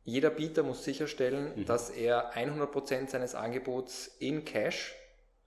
jeder 0.09 0.31
Bieter 0.31 0.63
muss 0.63 0.85
sicherstellen, 0.85 1.53
mhm. 1.55 1.65
dass 1.67 1.91
er 1.91 2.35
100% 2.35 3.11
seines 3.11 3.35
Angebots 3.35 4.07
in 4.19 4.47
Cash 4.47 4.95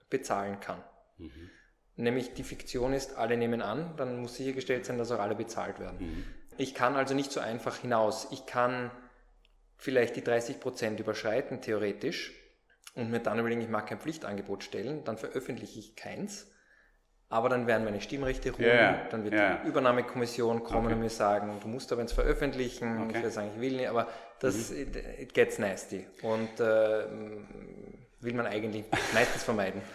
bezahlen 0.08 0.60
kann. 0.60 0.82
Mhm. 1.18 1.50
Nämlich 1.96 2.34
die 2.34 2.44
Fiktion 2.44 2.92
ist, 2.92 3.16
alle 3.16 3.36
nehmen 3.36 3.60
an, 3.60 3.96
dann 3.96 4.20
muss 4.20 4.36
sichergestellt 4.36 4.86
sein, 4.86 4.98
dass 4.98 5.10
auch 5.10 5.18
alle 5.18 5.34
bezahlt 5.34 5.80
werden. 5.80 5.98
Mhm. 6.00 6.24
Ich 6.58 6.74
kann 6.74 6.94
also 6.94 7.12
nicht 7.12 7.32
so 7.32 7.40
einfach 7.40 7.78
hinaus. 7.78 8.28
Ich 8.30 8.46
kann 8.46 8.92
vielleicht 9.78 10.14
die 10.14 10.22
30% 10.22 10.96
überschreiten, 11.00 11.60
theoretisch, 11.60 12.32
und 12.94 13.10
mir 13.10 13.18
dann 13.18 13.40
überlegen, 13.40 13.62
ich 13.62 13.68
mag 13.68 13.88
kein 13.88 13.98
Pflichtangebot 13.98 14.62
stellen, 14.62 15.02
dann 15.02 15.18
veröffentliche 15.18 15.80
ich 15.80 15.96
keins. 15.96 16.46
Aber 17.32 17.48
dann 17.48 17.66
werden 17.66 17.84
meine 17.84 18.00
Stimmrechte 18.02 18.50
ruhen, 18.50 18.62
Ja, 18.66 19.00
dann 19.10 19.24
wird 19.24 19.32
ja. 19.34 19.54
die 19.64 19.68
Übernahmekommission 19.68 20.62
kommen 20.62 20.84
Okay. 20.86 20.94
und 20.94 21.00
mir 21.00 21.08
sagen, 21.10 21.58
du 21.62 21.68
musst 21.68 21.90
aber 21.90 22.02
ins 22.02 22.12
Veröffentlichen, 22.12 22.84
und 22.98 23.02
ich 23.04 23.04
Okay. 23.06 23.14
werde 23.14 23.30
sagen, 23.30 23.50
ich 23.54 23.60
will 23.60 23.76
nicht, 23.76 23.88
aber 23.88 24.06
das, 24.38 24.70
Mhm. 24.70 24.76
it, 24.76 24.96
it 25.20 25.34
gets 25.34 25.58
nasty 25.58 26.06
und 26.22 26.60
äh, 26.60 27.04
will 28.22 28.34
man 28.34 28.46
eigentlich 28.46 28.84
meistens 29.12 29.44
vermeiden. 29.44 29.82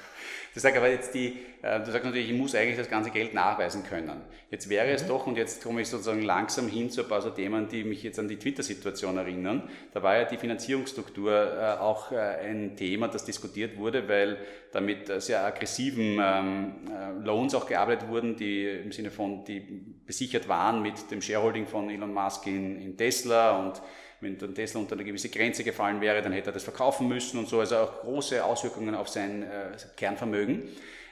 Das 0.53 0.63
sagt 0.63 0.75
aber 0.77 0.89
jetzt 0.89 1.13
die, 1.13 1.37
äh, 1.61 1.79
du 1.81 1.91
sagst 1.91 2.05
natürlich, 2.05 2.31
ich 2.31 2.35
muss 2.35 2.55
eigentlich 2.55 2.77
das 2.77 2.89
ganze 2.89 3.11
Geld 3.11 3.31
nachweisen 3.35 3.83
können. 3.83 4.21
Jetzt 4.49 4.69
wäre 4.69 4.87
Mhm. 4.87 4.93
es 4.93 5.05
doch, 5.05 5.27
und 5.27 5.37
jetzt 5.37 5.61
komme 5.63 5.81
ich 5.81 5.87
sozusagen 5.87 6.23
langsam 6.23 6.67
hin 6.67 6.89
zu 6.89 7.03
ein 7.03 7.07
paar 7.07 7.21
so 7.21 7.29
Themen, 7.29 7.67
die 7.67 7.83
mich 7.83 8.01
jetzt 8.01 8.17
an 8.17 8.27
die 8.27 8.37
Twitter-Situation 8.37 9.17
erinnern. 9.17 9.69
Da 9.93 10.01
war 10.01 10.17
ja 10.17 10.23
die 10.23 10.37
Finanzierungsstruktur 10.37 11.31
äh, 11.31 11.79
auch 11.79 12.11
äh, 12.11 12.15
ein 12.17 12.75
Thema, 12.75 13.07
das 13.07 13.23
diskutiert 13.23 13.77
wurde, 13.77 14.09
weil 14.09 14.37
da 14.71 14.81
mit 14.81 15.21
sehr 15.21 15.45
aggressiven 15.45 16.19
ähm, 16.19 16.73
äh, 16.89 17.23
Loans 17.23 17.53
auch 17.53 17.67
gearbeitet 17.67 18.09
wurden, 18.09 18.35
die 18.35 18.65
im 18.65 18.91
Sinne 18.91 19.11
von, 19.11 19.45
die 19.45 19.59
besichert 19.59 20.47
waren 20.47 20.81
mit 20.81 21.11
dem 21.11 21.21
Shareholding 21.21 21.67
von 21.67 21.87
Elon 21.91 22.11
Musk 22.11 22.47
in, 22.47 22.81
in 22.81 22.97
Tesla 22.97 23.59
und 23.59 23.79
wenn 24.21 24.37
dann 24.37 24.55
Tesla 24.55 24.79
unter 24.79 24.93
eine 24.93 25.03
gewisse 25.03 25.29
Grenze 25.29 25.63
gefallen 25.63 26.01
wäre, 26.01 26.21
dann 26.21 26.31
hätte 26.31 26.49
er 26.49 26.53
das 26.53 26.63
verkaufen 26.63 27.07
müssen 27.07 27.37
und 27.39 27.47
so, 27.47 27.59
also 27.59 27.77
auch 27.77 28.01
große 28.01 28.43
Auswirkungen 28.43 28.95
auf 28.95 29.09
sein 29.09 29.43
äh, 29.43 29.77
Kernvermögen. 29.95 30.63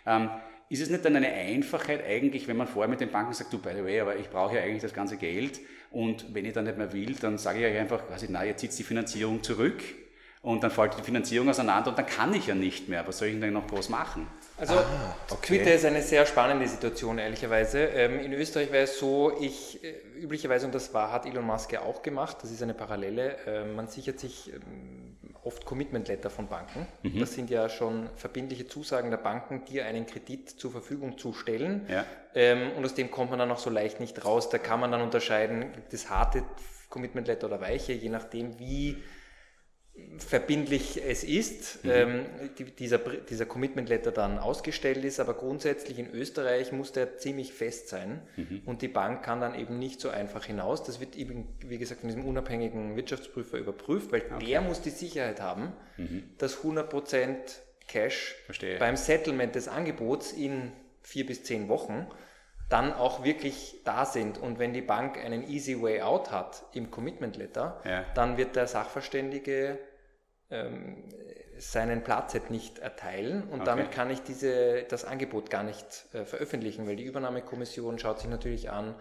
Ähm, 0.05 0.29
ist 0.69 0.81
es 0.81 0.89
nicht 0.89 1.05
dann 1.05 1.15
eine 1.15 1.31
Einfachheit 1.31 2.03
eigentlich, 2.03 2.47
wenn 2.47 2.57
man 2.57 2.67
vorher 2.67 2.89
mit 2.89 2.99
den 2.99 3.11
Banken 3.11 3.33
sagt, 3.33 3.53
du, 3.53 3.59
by 3.59 3.69
the 3.75 3.83
way, 3.83 3.99
aber 3.99 4.15
ich 4.15 4.29
brauche 4.29 4.55
ja 4.55 4.63
eigentlich 4.63 4.81
das 4.81 4.93
ganze 4.93 5.17
Geld 5.17 5.59
und 5.91 6.33
wenn 6.33 6.45
ich 6.45 6.53
dann 6.53 6.65
nicht 6.65 6.77
mehr 6.77 6.91
will, 6.91 7.15
dann 7.21 7.37
sage 7.37 7.59
ich 7.59 7.65
euch 7.65 7.79
einfach, 7.79 8.07
quasi, 8.07 8.27
na, 8.29 8.43
jetzt 8.43 8.61
zieht 8.61 8.77
die 8.77 8.83
Finanzierung 8.83 9.43
zurück 9.43 9.83
und 10.41 10.63
dann 10.63 10.71
fällt 10.71 10.97
die 10.97 11.03
Finanzierung 11.03 11.49
auseinander 11.49 11.89
und 11.91 11.97
dann 11.97 12.07
kann 12.07 12.33
ich 12.33 12.47
ja 12.47 12.55
nicht 12.55 12.89
mehr. 12.89 13.07
Was 13.07 13.19
soll 13.19 13.29
ich 13.29 13.39
denn 13.39 13.53
noch 13.53 13.67
groß 13.67 13.89
machen? 13.89 14.27
Also 14.57 14.75
okay. 15.29 15.57
Twitter 15.57 15.73
ist 15.73 15.85
eine 15.85 16.01
sehr 16.01 16.25
spannende 16.25 16.67
Situation, 16.67 17.17
ehrlicherweise. 17.17 17.79
Ähm, 17.79 18.19
in 18.19 18.33
Österreich 18.33 18.71
wäre 18.71 18.85
es 18.85 18.99
so, 18.99 19.33
ich 19.39 19.83
äh, 19.83 19.93
üblicherweise, 20.17 20.65
und 20.65 20.73
das 20.73 20.93
war, 20.93 21.11
hat 21.11 21.25
Elon 21.25 21.45
Musk 21.45 21.73
ja 21.73 21.81
auch 21.81 22.01
gemacht, 22.01 22.37
das 22.41 22.51
ist 22.51 22.63
eine 22.63 22.73
Parallele, 22.73 23.37
äh, 23.45 23.65
man 23.65 23.87
sichert 23.87 24.19
sich 24.19 24.53
ähm, 24.53 25.17
oft 25.43 25.65
Commitment-Letter 25.65 26.29
von 26.29 26.47
Banken. 26.47 26.87
Das 27.19 27.33
sind 27.33 27.51
ja 27.51 27.69
schon 27.69 28.09
verbindliche 28.15 28.65
Zusagen 28.67 29.11
der 29.11 29.17
Banken, 29.17 29.63
dir 29.65 29.85
einen 29.85 30.07
Kredit 30.07 30.49
zur 30.49 30.71
Verfügung 30.71 31.19
zu 31.19 31.33
stellen. 31.33 31.85
Ja. 31.87 32.03
Ähm, 32.33 32.71
und 32.75 32.83
aus 32.83 32.95
dem 32.95 33.11
kommt 33.11 33.29
man 33.29 33.37
dann 33.37 33.51
auch 33.51 33.59
so 33.59 33.69
leicht 33.69 33.99
nicht 33.99 34.25
raus. 34.25 34.49
Da 34.49 34.57
kann 34.57 34.79
man 34.79 34.91
dann 34.91 35.01
unterscheiden, 35.01 35.71
gibt 35.73 35.93
es 35.93 36.09
harte 36.09 36.43
Commitment-Letter 36.89 37.45
oder 37.45 37.61
weiche, 37.61 37.93
je 37.93 38.09
nachdem, 38.09 38.57
wie 38.57 39.03
verbindlich 40.17 41.01
es 41.05 41.23
ist, 41.23 41.79
ähm, 41.85 42.25
die, 42.57 42.65
dieser, 42.65 42.97
dieser 42.97 43.45
Commitment 43.45 43.89
Letter 43.89 44.11
dann 44.11 44.39
ausgestellt 44.39 45.03
ist, 45.03 45.19
aber 45.19 45.33
grundsätzlich 45.33 45.99
in 45.99 46.11
Österreich 46.11 46.71
muss 46.71 46.91
der 46.91 47.17
ziemlich 47.17 47.53
fest 47.53 47.89
sein. 47.89 48.21
Und 48.65 48.81
die 48.81 48.87
Bank 48.87 49.23
kann 49.23 49.41
dann 49.41 49.55
eben 49.55 49.79
nicht 49.79 50.01
so 50.01 50.09
einfach 50.09 50.45
hinaus. 50.45 50.83
Das 50.83 50.99
wird 50.99 51.15
eben, 51.15 51.47
wie 51.65 51.77
gesagt, 51.77 52.01
von 52.01 52.09
diesem 52.09 52.25
unabhängigen 52.25 52.95
Wirtschaftsprüfer 52.95 53.57
überprüft, 53.57 54.11
weil 54.11 54.23
der 54.41 54.61
muss 54.61 54.81
die 54.81 54.89
Sicherheit 54.89 55.41
haben, 55.41 55.73
dass 56.37 56.63
100% 56.63 57.35
Cash 57.87 58.35
Verstehe. 58.45 58.79
beim 58.79 58.95
Settlement 58.95 59.55
des 59.55 59.67
Angebots 59.67 60.31
in 60.31 60.71
vier 61.03 61.25
bis 61.25 61.43
zehn 61.43 61.69
Wochen 61.69 62.07
dann 62.69 62.93
auch 62.93 63.23
wirklich 63.23 63.81
da 63.85 64.05
sind. 64.05 64.37
Und 64.39 64.57
wenn 64.59 64.73
die 64.73 64.81
Bank 64.81 65.17
einen 65.23 65.47
easy 65.47 65.81
way 65.81 66.01
out 66.01 66.31
hat 66.31 66.63
im 66.73 66.89
Commitment 66.91 67.37
Letter, 67.37 67.79
Ja. 67.85 68.03
dann 68.15 68.37
wird 68.37 68.55
der 68.55 68.67
Sachverständige 68.67 69.77
ähm, 70.51 71.09
seinen 71.57 72.03
Platz 72.03 72.33
halt 72.33 72.51
nicht 72.51 72.79
erteilen 72.79 73.43
und 73.43 73.61
Okay. 73.61 73.65
damit 73.65 73.91
kann 73.91 74.09
ich 74.11 74.21
diese, 74.21 74.83
das 74.83 75.05
Angebot 75.05 75.49
gar 75.49 75.63
nicht 75.63 75.85
äh, 76.13 76.25
veröffentlichen, 76.25 76.85
weil 76.87 76.95
die 76.97 77.03
Übernahmekommission 77.03 77.97
schaut 77.97 78.19
sich 78.19 78.29
natürlich 78.29 78.69
an, 78.69 78.93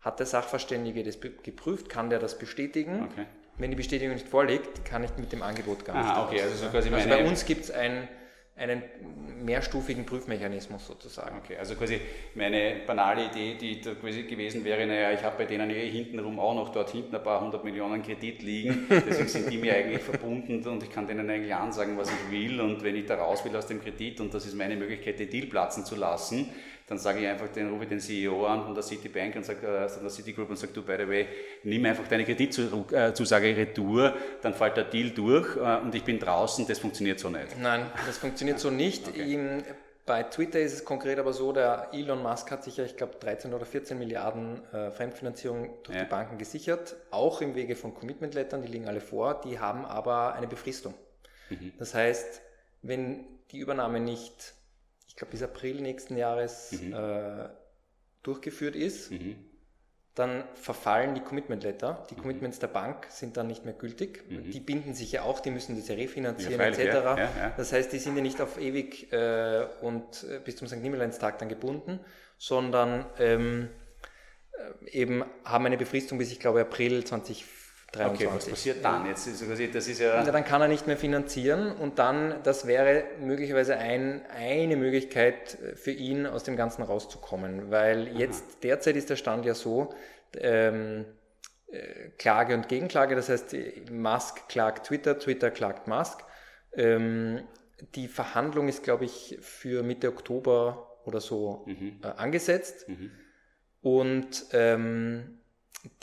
hat 0.00 0.18
der 0.18 0.26
Sachverständige 0.26 1.02
das 1.04 1.18
geprüft, 1.20 1.88
kann 1.88 2.10
der 2.10 2.18
das 2.18 2.38
bestätigen? 2.38 3.08
Okay. 3.10 3.26
Wenn 3.58 3.70
die 3.70 3.76
Bestätigung 3.76 4.14
nicht 4.14 4.28
vorliegt, 4.28 4.84
kann 4.84 5.04
ich 5.04 5.10
mit 5.18 5.32
dem 5.32 5.42
Angebot 5.42 5.84
gar 5.84 5.96
Ah, 5.96 6.00
nicht 6.02 6.16
okay, 6.16 6.36
raus. 6.42 6.50
also 6.52 6.64
so 6.64 6.70
quasi 6.70 6.92
also 6.92 7.08
bei 7.08 7.24
uns 7.26 7.44
gibt 7.44 7.64
es 7.64 7.70
ein, 7.70 8.08
einen 8.60 8.82
mehrstufigen 9.42 10.04
Prüfmechanismus 10.04 10.86
sozusagen. 10.86 11.38
Okay, 11.38 11.56
also 11.56 11.74
quasi 11.74 12.00
meine 12.34 12.76
banale 12.86 13.26
Idee, 13.26 13.54
die 13.54 13.80
da 13.80 13.94
quasi 13.94 14.24
gewesen 14.24 14.64
wäre, 14.64 14.86
naja, 14.86 15.12
ich 15.12 15.22
habe 15.22 15.38
bei 15.38 15.44
denen 15.46 15.70
eh 15.70 15.88
hintenrum 15.88 16.38
auch 16.38 16.54
noch 16.54 16.68
dort 16.68 16.90
hinten 16.90 17.16
ein 17.16 17.22
paar 17.22 17.40
hundert 17.40 17.64
Millionen 17.64 18.02
Kredit 18.02 18.42
liegen, 18.42 18.86
deswegen 18.90 19.28
sind 19.28 19.50
die 19.50 19.56
mir 19.56 19.74
eigentlich 19.74 20.02
verbunden 20.02 20.66
und 20.66 20.82
ich 20.82 20.90
kann 20.90 21.06
denen 21.06 21.28
eigentlich 21.30 21.54
ansagen, 21.54 21.96
was 21.96 22.10
ich 22.10 22.30
will 22.30 22.60
und 22.60 22.84
wenn 22.84 22.96
ich 22.96 23.06
da 23.06 23.16
raus 23.16 23.44
will 23.44 23.56
aus 23.56 23.66
dem 23.66 23.80
Kredit 23.80 24.20
und 24.20 24.34
das 24.34 24.44
ist 24.44 24.54
meine 24.54 24.76
Möglichkeit, 24.76 25.18
den 25.18 25.30
Deal 25.30 25.46
platzen 25.46 25.84
zu 25.84 25.96
lassen, 25.96 26.50
dann 26.90 26.98
sage 26.98 27.20
ich 27.20 27.26
einfach, 27.28 27.48
den 27.48 27.70
rufe 27.70 27.84
ich 27.84 27.88
den 27.88 28.00
CEO 28.00 28.44
an 28.46 28.64
von 28.64 28.74
der 28.74 28.82
Citibank 28.82 29.36
und 29.36 29.46
sage, 29.46 29.66
äh, 29.66 29.88
von 29.88 30.02
der 30.02 30.10
Citigroup 30.10 30.50
und 30.50 30.56
sage, 30.56 30.72
du, 30.74 30.82
by 30.82 30.96
the 30.98 31.08
way, 31.08 31.26
nimm 31.62 31.84
einfach 31.86 32.06
deine 32.08 32.24
Kreditzusage 32.26 33.56
retour, 33.56 34.12
dann 34.42 34.52
fällt 34.52 34.76
der 34.76 34.84
Deal 34.84 35.10
durch 35.10 35.56
äh, 35.56 35.78
und 35.78 35.94
ich 35.94 36.04
bin 36.04 36.18
draußen, 36.18 36.66
das 36.66 36.78
funktioniert 36.80 37.18
so 37.20 37.30
nicht. 37.30 37.58
Nein, 37.58 37.86
das 38.06 38.18
funktioniert 38.18 38.58
so 38.58 38.70
nicht. 38.70 39.16
Ihm, 39.16 39.62
bei 40.04 40.24
Twitter 40.24 40.58
ist 40.58 40.72
es 40.72 40.84
konkret 40.84 41.20
aber 41.20 41.32
so, 41.32 41.52
der 41.52 41.88
Elon 41.92 42.20
Musk 42.22 42.50
hat 42.50 42.64
sich 42.64 42.76
ja, 42.78 42.84
ich 42.84 42.96
glaube, 42.96 43.14
13 43.20 43.54
oder 43.54 43.64
14 43.64 43.96
Milliarden 43.96 44.60
äh, 44.72 44.90
Fremdfinanzierung 44.90 45.70
durch 45.84 45.96
Ja. 45.96 46.04
die 46.04 46.10
Banken 46.10 46.38
gesichert, 46.38 46.96
auch 47.12 47.40
im 47.40 47.54
Wege 47.54 47.76
von 47.76 47.94
Commitment-Lettern, 47.94 48.62
die 48.62 48.68
liegen 48.68 48.88
alle 48.88 49.00
vor, 49.00 49.40
die 49.42 49.60
haben 49.60 49.84
aber 49.84 50.34
eine 50.34 50.48
Befristung. 50.48 50.94
Das 51.78 51.94
heißt, 51.94 52.40
wenn 52.82 53.24
die 53.52 53.58
Übernahme 53.58 53.98
nicht, 54.00 54.32
ich 54.34 54.59
glaube, 55.20 55.32
bis 55.32 55.42
April 55.42 55.80
nächsten 55.80 56.16
Jahres 56.16 56.72
äh, 56.72 57.48
durchgeführt 58.22 58.74
ist, 58.74 59.10
Mhm. 59.12 59.36
dann 60.14 60.44
verfallen 60.54 61.14
die 61.14 61.20
Commitment 61.20 61.62
Letter. 61.62 62.04
Die 62.10 62.14
Commitments 62.16 62.58
der 62.58 62.66
Bank 62.66 63.06
sind 63.10 63.36
dann 63.36 63.46
nicht 63.46 63.64
mehr 63.64 63.74
gültig. 63.74 64.24
Die 64.28 64.60
binden 64.60 64.92
sich 64.94 65.12
ja 65.12 65.22
auch, 65.22 65.40
die 65.40 65.50
müssen 65.50 65.76
das 65.76 65.88
ja 65.88 65.94
refinanzieren 65.94 66.52
Ja, 66.52 66.58
freilich, 66.58 66.78
etc. 66.80 66.94
ja, 66.94 67.16
ja. 67.16 67.54
Das 67.56 67.72
heißt, 67.72 67.92
die 67.92 67.98
sind 67.98 68.16
ja 68.16 68.22
nicht 68.22 68.40
auf 68.40 68.60
ewig 68.60 69.12
äh, 69.12 69.66
und 69.82 70.24
äh, 70.24 70.40
bis 70.44 70.56
zum 70.56 70.66
St. 70.68 70.76
Nimmerleinstag 70.82 71.38
dann 71.38 71.48
gebunden, 71.48 72.00
sondern 72.38 73.06
ähm, 73.18 73.68
äh, 74.52 74.90
eben 74.90 75.24
haben 75.44 75.64
eine 75.66 75.76
Befristung 75.78 76.18
bis, 76.18 76.32
ich 76.32 76.40
glaube, 76.40 76.60
April 76.60 77.04
2023. 77.92 78.26
Okay, 78.26 78.36
was 78.36 78.48
passiert 78.48 78.84
dann? 78.84 79.06
Jetzt 79.06 79.26
ist 79.26 79.46
quasi, 79.46 79.70
das 79.70 79.88
ist 79.88 80.00
ja... 80.00 80.24
Ja, 80.24 80.30
dann 80.30 80.44
kann 80.44 80.62
er 80.62 80.68
nicht 80.68 80.86
mehr 80.86 80.96
finanzieren 80.96 81.72
und 81.72 81.98
dann, 81.98 82.42
das 82.44 82.66
wäre 82.66 83.04
möglicherweise 83.20 83.76
ein, 83.76 84.22
eine 84.26 84.76
Möglichkeit 84.76 85.58
äh, 85.60 85.76
für 85.76 85.90
ihn, 85.90 86.26
aus 86.26 86.44
dem 86.44 86.56
Ganzen 86.56 86.82
rauszukommen, 86.82 87.70
weil 87.70 88.16
jetzt 88.16 88.62
derzeit 88.62 88.96
ist 88.96 89.10
der 89.10 89.16
Stand 89.16 89.44
ja 89.44 89.54
so, 89.54 89.92
ähm, 90.38 91.04
äh, 91.70 92.10
Klage 92.18 92.54
und 92.54 92.68
Gegenklage, 92.68 93.16
das 93.16 93.28
heißt, 93.28 93.54
äh, 93.54 93.82
Musk 93.90 94.48
klagt 94.48 94.86
Twitter, 94.86 95.18
Twitter 95.18 95.50
klagt 95.50 95.88
Musk. 95.88 96.20
Ähm, 96.72 97.42
die 97.94 98.08
Verhandlung 98.08 98.68
ist, 98.68 98.82
glaube 98.82 99.04
ich, 99.04 99.38
für 99.40 99.82
Mitte 99.82 100.08
Oktober 100.08 100.98
oder 101.04 101.20
so 101.20 101.66
äh, 102.02 102.06
angesetzt. 102.06 102.86
Und 103.80 104.46
ähm, 104.52 105.39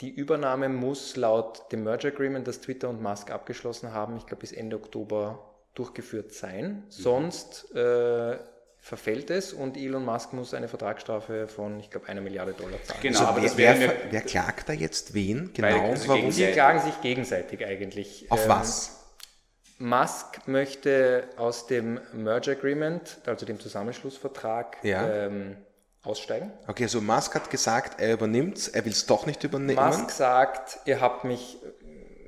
die 0.00 0.10
Übernahme 0.10 0.68
muss 0.68 1.16
laut 1.16 1.70
dem 1.72 1.84
Merger 1.84 2.08
Agreement, 2.08 2.46
das 2.48 2.60
Twitter 2.60 2.88
und 2.88 3.00
Musk 3.02 3.30
abgeschlossen 3.30 3.92
haben, 3.92 4.16
ich 4.16 4.26
glaube 4.26 4.40
bis 4.40 4.52
Ende 4.52 4.76
Oktober 4.76 5.38
durchgeführt 5.74 6.32
sein. 6.32 6.82
Sonst 6.88 7.72
äh, 7.74 8.38
verfällt 8.80 9.30
es 9.30 9.52
und 9.52 9.76
Elon 9.76 10.04
Musk 10.04 10.32
muss 10.32 10.54
eine 10.54 10.66
Vertragsstrafe 10.68 11.46
von, 11.46 11.78
ich 11.78 11.90
glaube, 11.90 12.08
einer 12.08 12.20
Milliarde 12.20 12.52
Dollar 12.54 12.82
zahlen. 12.82 13.00
Genau, 13.02 13.18
Also 13.20 13.30
aber 13.30 13.36
wer, 13.42 13.48
das 13.48 13.56
wäre 13.56 13.78
wer, 13.80 13.92
wer 14.10 14.20
klagt 14.22 14.68
da 14.68 14.72
jetzt 14.72 15.14
wen? 15.14 15.50
Weil- 15.58 15.72
Genau, 15.74 15.90
also 15.90 16.08
warum? 16.08 16.30
Sie 16.32 16.46
klagen 16.46 16.80
sich 16.80 17.00
gegenseitig 17.00 17.64
eigentlich. 17.64 18.26
Auf 18.30 18.44
Ähm, 18.44 18.48
was? 18.50 18.94
Musk 19.78 20.48
möchte 20.48 21.28
aus 21.36 21.68
dem 21.68 22.00
Merger 22.12 22.52
Agreement, 22.52 23.18
also 23.26 23.46
dem 23.46 23.60
Zusammenschlussvertrag, 23.60 24.78
Ja. 24.82 25.08
ähm, 25.08 25.56
aussteigen. 26.04 26.52
Okay, 26.66 26.84
also 26.84 27.00
Musk 27.00 27.34
hat 27.34 27.50
gesagt, 27.50 28.00
er 28.00 28.12
übernimmt 28.14 28.70
er 28.72 28.84
will 28.84 28.92
es 28.92 29.06
doch 29.06 29.26
nicht 29.26 29.42
übernehmen. 29.44 29.84
Musk 29.84 30.10
sagt, 30.10 30.78
ihr 30.86 31.00
habt 31.00 31.24
mich, 31.24 31.58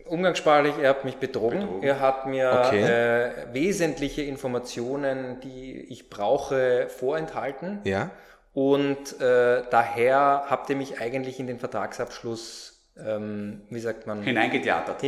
umgangssprachlich, 0.06 0.74
ihr 0.80 0.88
habt 0.88 1.04
mich 1.04 1.16
betrogen. 1.16 1.82
Ihr 1.82 2.00
habt 2.00 2.26
mir 2.26 2.62
Okay. 2.66 2.82
äh, 2.82 3.30
wesentliche 3.52 4.22
Informationen, 4.22 5.40
die 5.40 5.78
ich 5.88 6.10
brauche, 6.10 6.88
vorenthalten. 6.88 7.80
Ja, 7.84 8.10
Und 8.52 9.20
äh, 9.20 9.62
daher 9.70 10.44
habt 10.50 10.68
ihr 10.70 10.76
mich 10.76 11.00
eigentlich 11.00 11.38
in 11.38 11.46
den 11.46 11.60
Vertragsabschluss, 11.60 12.80
ähm, 12.98 13.62
wie 13.70 13.78
sagt 13.80 14.06
man, 14.08 14.22
Hineingetheatert. 14.24 15.00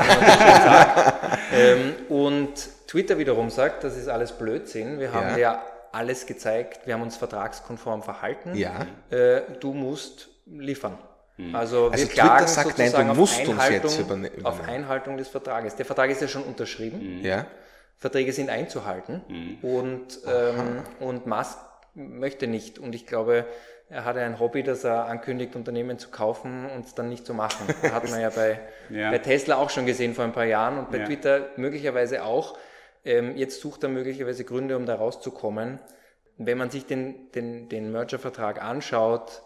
ähm, 1.52 1.94
und 2.08 2.54
Twitter 2.86 3.18
wiederum 3.18 3.50
sagt, 3.50 3.82
das 3.84 3.96
ist 3.96 4.08
alles 4.08 4.30
Blödsinn. 4.32 5.00
Wir 5.00 5.12
haben 5.12 5.30
Ja. 5.30 5.36
ja 5.36 5.62
alles 5.92 6.26
gezeigt, 6.26 6.86
wir 6.86 6.94
haben 6.94 7.02
uns 7.02 7.16
vertragskonform 7.16 8.02
verhalten. 8.02 8.54
Ja. 8.54 8.86
Äh, 9.10 9.42
du 9.60 9.72
musst 9.72 10.28
liefern. 10.46 10.98
Also, 11.54 11.86
wir 11.86 11.92
Also 11.92 12.06
Twitter 12.06 12.12
klagen 12.22 12.46
sagt, 12.46 12.66
nein, 12.66 12.74
du 12.76 12.82
sozusagen 12.84 13.10
auf 13.10 13.16
musst 13.16 13.40
uns 13.40 13.48
Einhaltung, 13.50 13.90
jetzt 13.90 14.00
überne- 14.00 14.26
übernehmen. 14.26 14.46
auf 14.46 14.68
Einhaltung 14.68 15.16
des 15.16 15.28
Vertrages. 15.28 15.74
Der 15.74 15.86
Vertrag 15.86 16.10
ist 16.10 16.20
ja 16.20 16.28
schon 16.28 16.42
unterschrieben. 16.42 17.20
ja. 17.22 17.46
Verträge 17.96 18.32
sind 18.32 18.48
einzuhalten. 18.48 19.58
Und, 19.60 20.20
ähm, 20.26 20.82
und 21.00 21.26
Musk 21.26 21.58
möchte 21.94 22.46
nicht. 22.46 22.78
Und 22.78 22.94
ich 22.94 23.06
glaube, 23.06 23.44
er 23.90 24.06
hatte 24.06 24.20
ein 24.20 24.38
Hobby, 24.38 24.62
dass 24.62 24.84
er 24.84 25.04
ankündigt, 25.04 25.54
Unternehmen 25.54 25.98
zu 25.98 26.08
kaufen 26.08 26.64
und 26.74 26.86
es 26.86 26.94
dann 26.94 27.10
nicht 27.10 27.26
zu 27.26 27.34
machen. 27.34 27.66
Das 27.82 27.92
hat 27.92 28.08
man 28.10 28.20
ja 28.22 28.30
bei, 28.30 28.58
ja. 28.88 29.10
bei 29.10 29.18
Tesla 29.18 29.56
auch 29.56 29.68
schon 29.68 29.84
gesehen 29.84 30.14
vor 30.14 30.24
ein 30.24 30.32
paar 30.32 30.46
Jahren 30.46 30.78
und 30.78 30.90
bei 30.90 30.98
ja. 30.98 31.04
Twitter 31.04 31.48
möglicherweise 31.56 32.24
auch. 32.24 32.56
Ähm, 33.04 33.36
jetzt 33.36 33.60
sucht 33.60 33.82
er 33.82 33.88
möglicherweise 33.88 34.44
Gründe, 34.44 34.76
um 34.76 34.86
da 34.86 34.94
rauszukommen. 34.94 35.78
Wenn 36.36 36.58
man 36.58 36.70
sich 36.70 36.86
den, 36.86 37.30
den, 37.32 37.68
den 37.68 37.92
Merger-Vertrag 37.92 38.62
anschaut, 38.62 39.42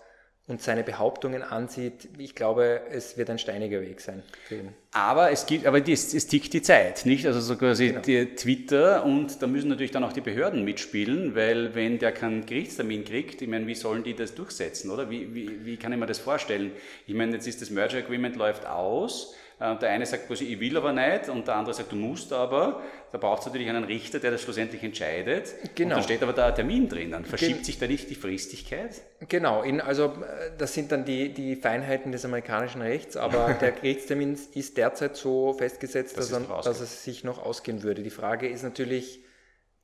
und 0.46 0.60
seine 0.60 0.82
Behauptungen 0.82 1.42
ansieht, 1.42 2.08
ich 2.18 2.34
glaube, 2.34 2.82
es 2.90 3.16
wird 3.16 3.30
ein 3.30 3.38
steiniger 3.38 3.80
Weg 3.80 4.02
sein 4.02 4.22
für 4.46 4.56
ihn. 4.56 4.74
Aber 4.92 5.30
es 5.30 5.46
gibt, 5.46 5.64
aber 5.64 5.86
es, 5.88 6.12
es 6.12 6.26
tickt 6.26 6.52
die 6.52 6.60
Zeit, 6.60 7.06
nicht? 7.06 7.26
Also 7.26 7.40
so 7.40 7.56
quasi 7.56 7.96
genau. 8.02 8.30
Twitter 8.36 9.04
und 9.04 9.40
da 9.40 9.46
müssen 9.46 9.68
natürlich 9.68 9.90
dann 9.90 10.04
auch 10.04 10.12
die 10.12 10.20
Behörden 10.20 10.62
mitspielen, 10.62 11.34
weil 11.34 11.74
wenn 11.74 11.98
der 11.98 12.12
keinen 12.12 12.44
Gerichtstermin 12.44 13.06
kriegt, 13.06 13.40
ich 13.40 13.48
meine, 13.48 13.66
wie 13.66 13.74
sollen 13.74 14.04
die 14.04 14.14
das 14.14 14.34
durchsetzen, 14.34 14.90
oder? 14.90 15.08
Wie, 15.08 15.34
wie, 15.34 15.64
wie 15.64 15.76
kann 15.78 15.92
ich 15.92 15.98
mir 15.98 16.06
das 16.06 16.18
vorstellen? 16.18 16.72
Ich 17.06 17.14
meine, 17.14 17.32
jetzt 17.32 17.46
ist 17.46 17.62
das 17.62 17.70
Merger 17.70 17.98
Agreement 17.98 18.36
läuft 18.36 18.66
aus 18.66 19.34
der 19.60 19.90
eine 19.90 20.04
sagt 20.04 20.26
quasi, 20.26 20.44
ich 20.44 20.58
will 20.58 20.76
aber 20.76 20.92
nicht, 20.92 21.28
und 21.28 21.46
der 21.46 21.54
andere 21.56 21.74
sagt, 21.74 21.92
du 21.92 21.96
musst 21.96 22.32
aber. 22.32 22.82
Da 23.12 23.18
braucht 23.18 23.40
es 23.40 23.46
natürlich 23.46 23.68
einen 23.68 23.84
Richter, 23.84 24.18
der 24.18 24.32
das 24.32 24.42
schlussendlich 24.42 24.82
entscheidet. 24.82 25.54
Genau. 25.76 25.94
Und 25.94 26.00
da 26.00 26.02
steht 26.02 26.22
aber 26.22 26.32
da 26.32 26.48
ein 26.48 26.54
Termin 26.56 26.88
drin. 26.88 27.12
Dann 27.12 27.24
verschiebt 27.24 27.58
Gen 27.58 27.64
sich 27.64 27.78
da 27.78 27.86
nicht 27.86 28.10
die 28.10 28.16
Fristigkeit? 28.16 29.00
Genau, 29.28 29.62
in, 29.62 29.80
also 29.80 30.06
äh, 30.06 30.50
das 30.58 30.74
sind 30.74 30.90
dann 30.90 31.04
die, 31.04 31.32
die 31.32 31.54
Feinheiten 31.54 32.10
des 32.10 32.24
amerikanischen 32.24 32.82
Rechts, 32.82 33.16
aber 33.16 33.54
der 33.60 33.70
Gerichtstermin 33.70 34.36
ist 34.54 34.76
derzeit 34.76 35.16
so 35.16 35.52
festgesetzt, 35.52 36.18
das 36.18 36.30
dass, 36.30 36.42
er, 36.42 36.62
dass 36.62 36.80
es 36.80 37.04
sich 37.04 37.22
noch 37.22 37.38
ausgehen 37.38 37.84
würde. 37.84 38.02
Die 38.02 38.10
Frage 38.10 38.48
ist 38.48 38.64
natürlich, 38.64 39.20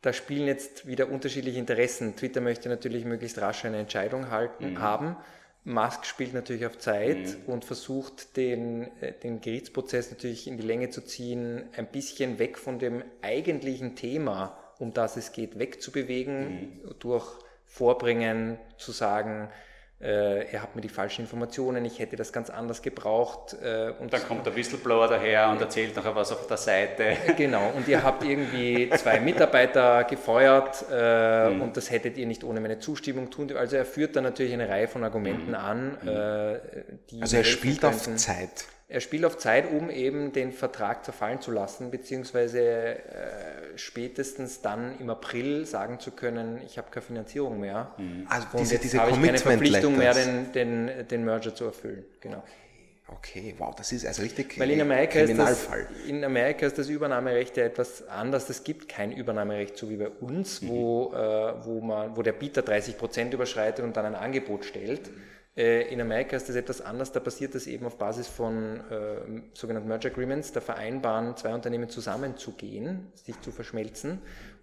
da 0.03 0.13
spielen 0.13 0.49
jetzt 0.49 0.89
wieder 0.89 1.09
unterschiedliche 1.09 1.61
Interessen. 1.61 2.17
Twitter 2.17 2.41
möchte 2.41 2.69
natürlich 2.69 3.05
möglichst 3.05 3.41
rasch 3.41 3.65
eine 3.65 3.79
Entscheidung 3.79 4.31
halten, 4.31 4.73
mhm. 4.73 4.81
haben. 4.81 5.17
Musk 5.65 6.07
spielt 6.07 6.33
natürlich 6.33 6.65
auf 6.67 6.79
Zeit 6.79 7.19
mhm. 7.19 7.53
und 7.53 7.65
versucht 7.65 8.37
den, 8.37 8.91
äh, 9.01 9.13
den 9.13 9.41
Gerichtsprozess 9.41 10.11
natürlich 10.11 10.47
in 10.47 10.57
die 10.57 10.67
Länge 10.67 10.91
zu 10.91 11.03
ziehen, 11.03 11.65
ein 11.77 11.87
bisschen 11.87 12.39
weg 12.39 12.59
von 12.59 12.79
dem 12.79 13.03
eigentlichen 13.23 13.95
Thema, 13.95 14.57
um 14.79 14.93
das 14.95 15.17
es 15.17 15.33
geht, 15.33 15.59
wegzubewegen, 15.59 16.49
mhm. 16.51 16.95
durch 16.99 17.27
Vorbringen 17.67 18.59
zu 18.79 18.93
sagen, 18.93 19.51
äh, 20.03 20.51
ihr 20.51 20.63
habt 20.63 20.77
mir 20.77 20.83
die 20.83 20.89
falschen 20.89 21.23
Informationen, 21.23 21.85
ich 21.85 21.99
hätte 21.99 22.17
das 22.17 22.33
ganz 22.33 22.49
anders 22.49 22.81
gebraucht. 22.81 23.55
Äh, 23.63 23.93
und 24.01 24.13
dann 24.13 24.23
kommt 24.27 24.47
der 24.47 24.57
Whistleblower 24.57 25.09
daher 25.09 25.51
und 25.51 25.61
erzählt 25.61 25.95
nachher 25.95 26.17
was 26.17 26.33
auf 26.33 26.47
der 26.47 26.57
Seite. 26.57 27.17
Genau, 27.37 27.71
und 27.75 27.89
ihr 27.89 28.03
habt 28.03 28.25
irgendwie 28.25 28.91
zwei 28.97 29.21
Mitarbeiter 29.21 30.05
gefeuert 30.05 30.85
äh, 30.91 31.51
mhm. 31.51 31.63
und 31.63 31.77
das 31.77 31.91
hättet 31.91 32.19
ihr 32.19 32.27
nicht 32.27 32.45
ohne 32.45 32.61
meine 32.61 32.79
Zustimmung 32.79 33.31
tun. 33.31 33.55
Also 33.57 33.77
er 33.77 33.85
führt 33.85 34.17
dann 34.17 34.25
natürlich 34.25 34.53
eine 34.53 34.69
Reihe 34.69 34.89
von 34.89 35.05
Argumenten 35.05 35.49
mhm. 35.49 35.55
an. 35.55 35.99
Äh, 36.07 36.61
die 37.11 37.23
also 37.23 37.37
er 37.37 37.45
spielt 37.45 37.81
könnten. 37.81 38.13
auf 38.13 38.17
Zeit. 38.17 38.67
Er 38.93 39.01
spielt 39.01 39.25
auf 39.25 39.39
Zeit, 39.39 39.71
um 39.71 39.89
eben 39.89 40.33
den 40.33 40.51
Vertrag 40.51 41.05
zerfallen 41.05 41.41
zu 41.41 41.53
lassen, 41.53 41.93
beziehungsweise 41.93 42.61
äh, 42.61 42.99
spätestens 43.77 44.63
dann 44.63 44.99
im 44.99 45.09
April 45.11 45.65
sagen 45.65 46.01
zu 46.01 46.11
können, 46.11 46.61
ich 46.67 46.77
habe 46.77 46.89
keine 46.91 47.07
Finanzierung 47.07 47.61
mehr. 47.61 47.95
Mhm. 47.99 48.27
Also 48.29 48.49
und 48.53 48.61
diese, 48.63 48.79
diese 48.81 48.99
habe 48.99 49.13
ich 49.13 49.23
keine 49.23 49.39
Verpflichtung 49.39 49.97
mehr, 49.97 50.13
den, 50.13 50.53
den, 50.53 51.07
den 51.09 51.25
Merger 51.25 51.55
zu 51.55 51.67
erfüllen. 51.67 52.05
Genau. 52.21 52.43
Okay, 53.07 53.55
wow, 53.59 53.73
das 53.77 53.93
ist 53.93 54.05
also 54.05 54.23
richtig 54.23 54.59
Weil 54.59 54.73
in 54.73 54.81
Amerika 54.81 55.21
Kriminalfall. 55.21 55.81
Ist 55.83 55.91
das, 55.91 56.09
in 56.09 56.25
Amerika 56.25 56.67
ist 56.67 56.79
das 56.79 56.89
Übernahmerecht 56.89 57.57
ja 57.59 57.67
etwas 57.67 58.09
anders. 58.09 58.51
Es 58.51 58.65
gibt 58.65 58.89
kein 58.89 59.13
Übernahmerecht, 59.13 59.77
so 59.77 59.89
wie 59.89 59.97
bei 59.97 60.09
uns, 60.09 60.63
mhm. 60.63 60.69
wo, 60.69 61.13
äh, 61.15 61.65
wo, 61.65 61.81
man, 61.81 62.17
wo 62.17 62.23
der 62.23 62.33
Bieter 62.33 62.63
30 62.63 62.99
Prozent 62.99 63.35
überschreitet 63.35 63.85
und 63.85 63.97
dann 63.97 64.05
ein 64.05 64.17
Angebot 64.17 64.65
stellt. 64.65 65.07
Mhm 65.07 65.23
äh, 65.23 65.30
in 65.63 66.01
Amerika 66.01 66.37
ist 66.37 66.49
das 66.49 66.57
etwas 66.57 66.81
anders, 66.81 67.13
da 67.13 67.21
passiert 67.21 67.55
das 67.55 67.67
eben 67.67 67.87
auf 67.87 67.99
Basis 67.99 68.29
von 68.29 68.81
äh, 68.91 69.43
sogenannten 69.53 69.89
Merger 69.89 70.11
Agreements, 70.11 70.53
da 70.53 70.61
vereinbaren 70.61 71.37
zwei 71.37 71.55
Unternehmen 71.55 71.89
zusammenzugehen, 71.89 73.09
sich 73.15 73.41
zu 73.41 73.51
verschmelzen 73.51 74.21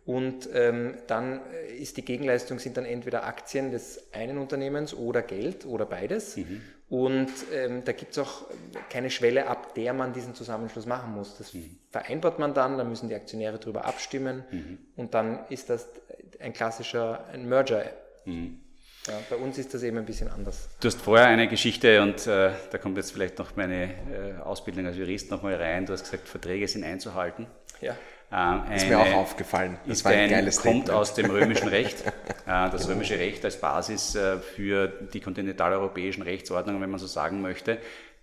und 0.08 0.48
ähm, 0.54 0.96
dann 1.08 1.42
äh, 1.52 1.76
ist 1.76 1.98
die 1.98 2.06
Gegenleistung 2.06 2.60
sind 2.60 2.78
dann 2.78 2.86
entweder 2.86 3.26
Aktien 3.26 3.72
des 3.72 4.08
einen 4.14 4.38
Unternehmens 4.38 4.94
oder 4.94 5.22
Geld 5.22 5.66
oder 5.66 5.86
beides. 5.86 6.38
Mhm. 6.38 6.62
Und 6.88 7.30
ähm, 7.54 7.84
da 7.84 7.92
gibt 7.92 8.14
es 8.14 8.18
auch 8.18 8.46
keine 8.90 9.10
Schwelle, 9.10 9.48
ab 9.48 9.76
der 9.76 9.94
man 9.94 10.14
diesen 10.14 10.34
Zusammenschluss 10.34 10.86
machen 10.86 11.14
muss. 11.14 11.38
Das 11.38 11.54
mhm. 11.54 11.78
vereinbart 11.92 12.40
man 12.40 12.54
dann, 12.54 12.78
dann 12.78 12.88
müssen 12.88 13.10
die 13.10 13.16
Aktionäre 13.16 13.60
darüber 13.60 13.84
abstimmen 13.84 14.46
mhm. 14.50 14.78
und 14.96 15.14
dann 15.14 15.40
ist 15.50 15.70
das 15.70 15.90
ein 16.40 16.54
klassischer 16.54 17.26
ein 17.28 17.50
Merger. 17.50 17.84
Ja, 19.08 19.14
bei 19.30 19.38
uns 19.38 19.58
ist 19.58 19.74
das 19.74 19.84
eben 19.84 19.98
ein 19.98 20.06
bisschen 20.06 20.28
anders. 20.30 20.68
Du 20.82 20.88
hast 20.88 21.02
vorher 21.02 21.28
eine 21.28 21.48
Geschichte 21.48 22.02
und 22.02 22.28
äh, 22.28 22.52
da 22.72 22.78
kommt 22.78 22.98
jetzt 22.98 23.12
vielleicht 23.12 23.40
noch 23.40 23.56
meine 23.56 23.86
äh, 23.86 24.42
Ausbildung 24.44 24.86
als 24.86 24.98
Jurist 24.98 25.32
nochmal 25.32 25.56
rein. 25.56 25.86
Du 25.86 25.94
hast 25.94 26.04
gesagt, 26.04 26.28
Verträge 26.28 26.68
sind 26.68 26.84
einzuhalten. 26.84 27.48
Ja. 27.80 27.96
Ähm, 28.30 28.64
ist 28.76 28.90
mir 28.90 29.00
auch 29.00 29.14
aufgefallen. 29.14 29.78
Das 29.86 30.04
war 30.04 30.12
ein, 30.12 30.20
ein 30.20 30.30
geiles 30.30 30.58
Kommt 30.58 30.84
Statement. 30.84 30.90
aus 30.90 31.14
dem 31.14 31.32
römischen 31.32 31.70
Recht. 31.70 32.02
äh, 32.06 32.12
das 32.46 32.90
römische 32.90 33.18
Recht 33.18 33.46
als 33.46 33.62
Basis 33.62 34.16
äh, 34.16 34.40
für 34.40 34.90
die 34.90 35.22
kontinentaleuropäischen 35.22 36.24
Rechtsordnungen, 36.24 36.82
wenn 36.82 36.90
man 36.90 37.00
so 37.00 37.08
sagen 37.08 37.42
möchte. 37.42 37.78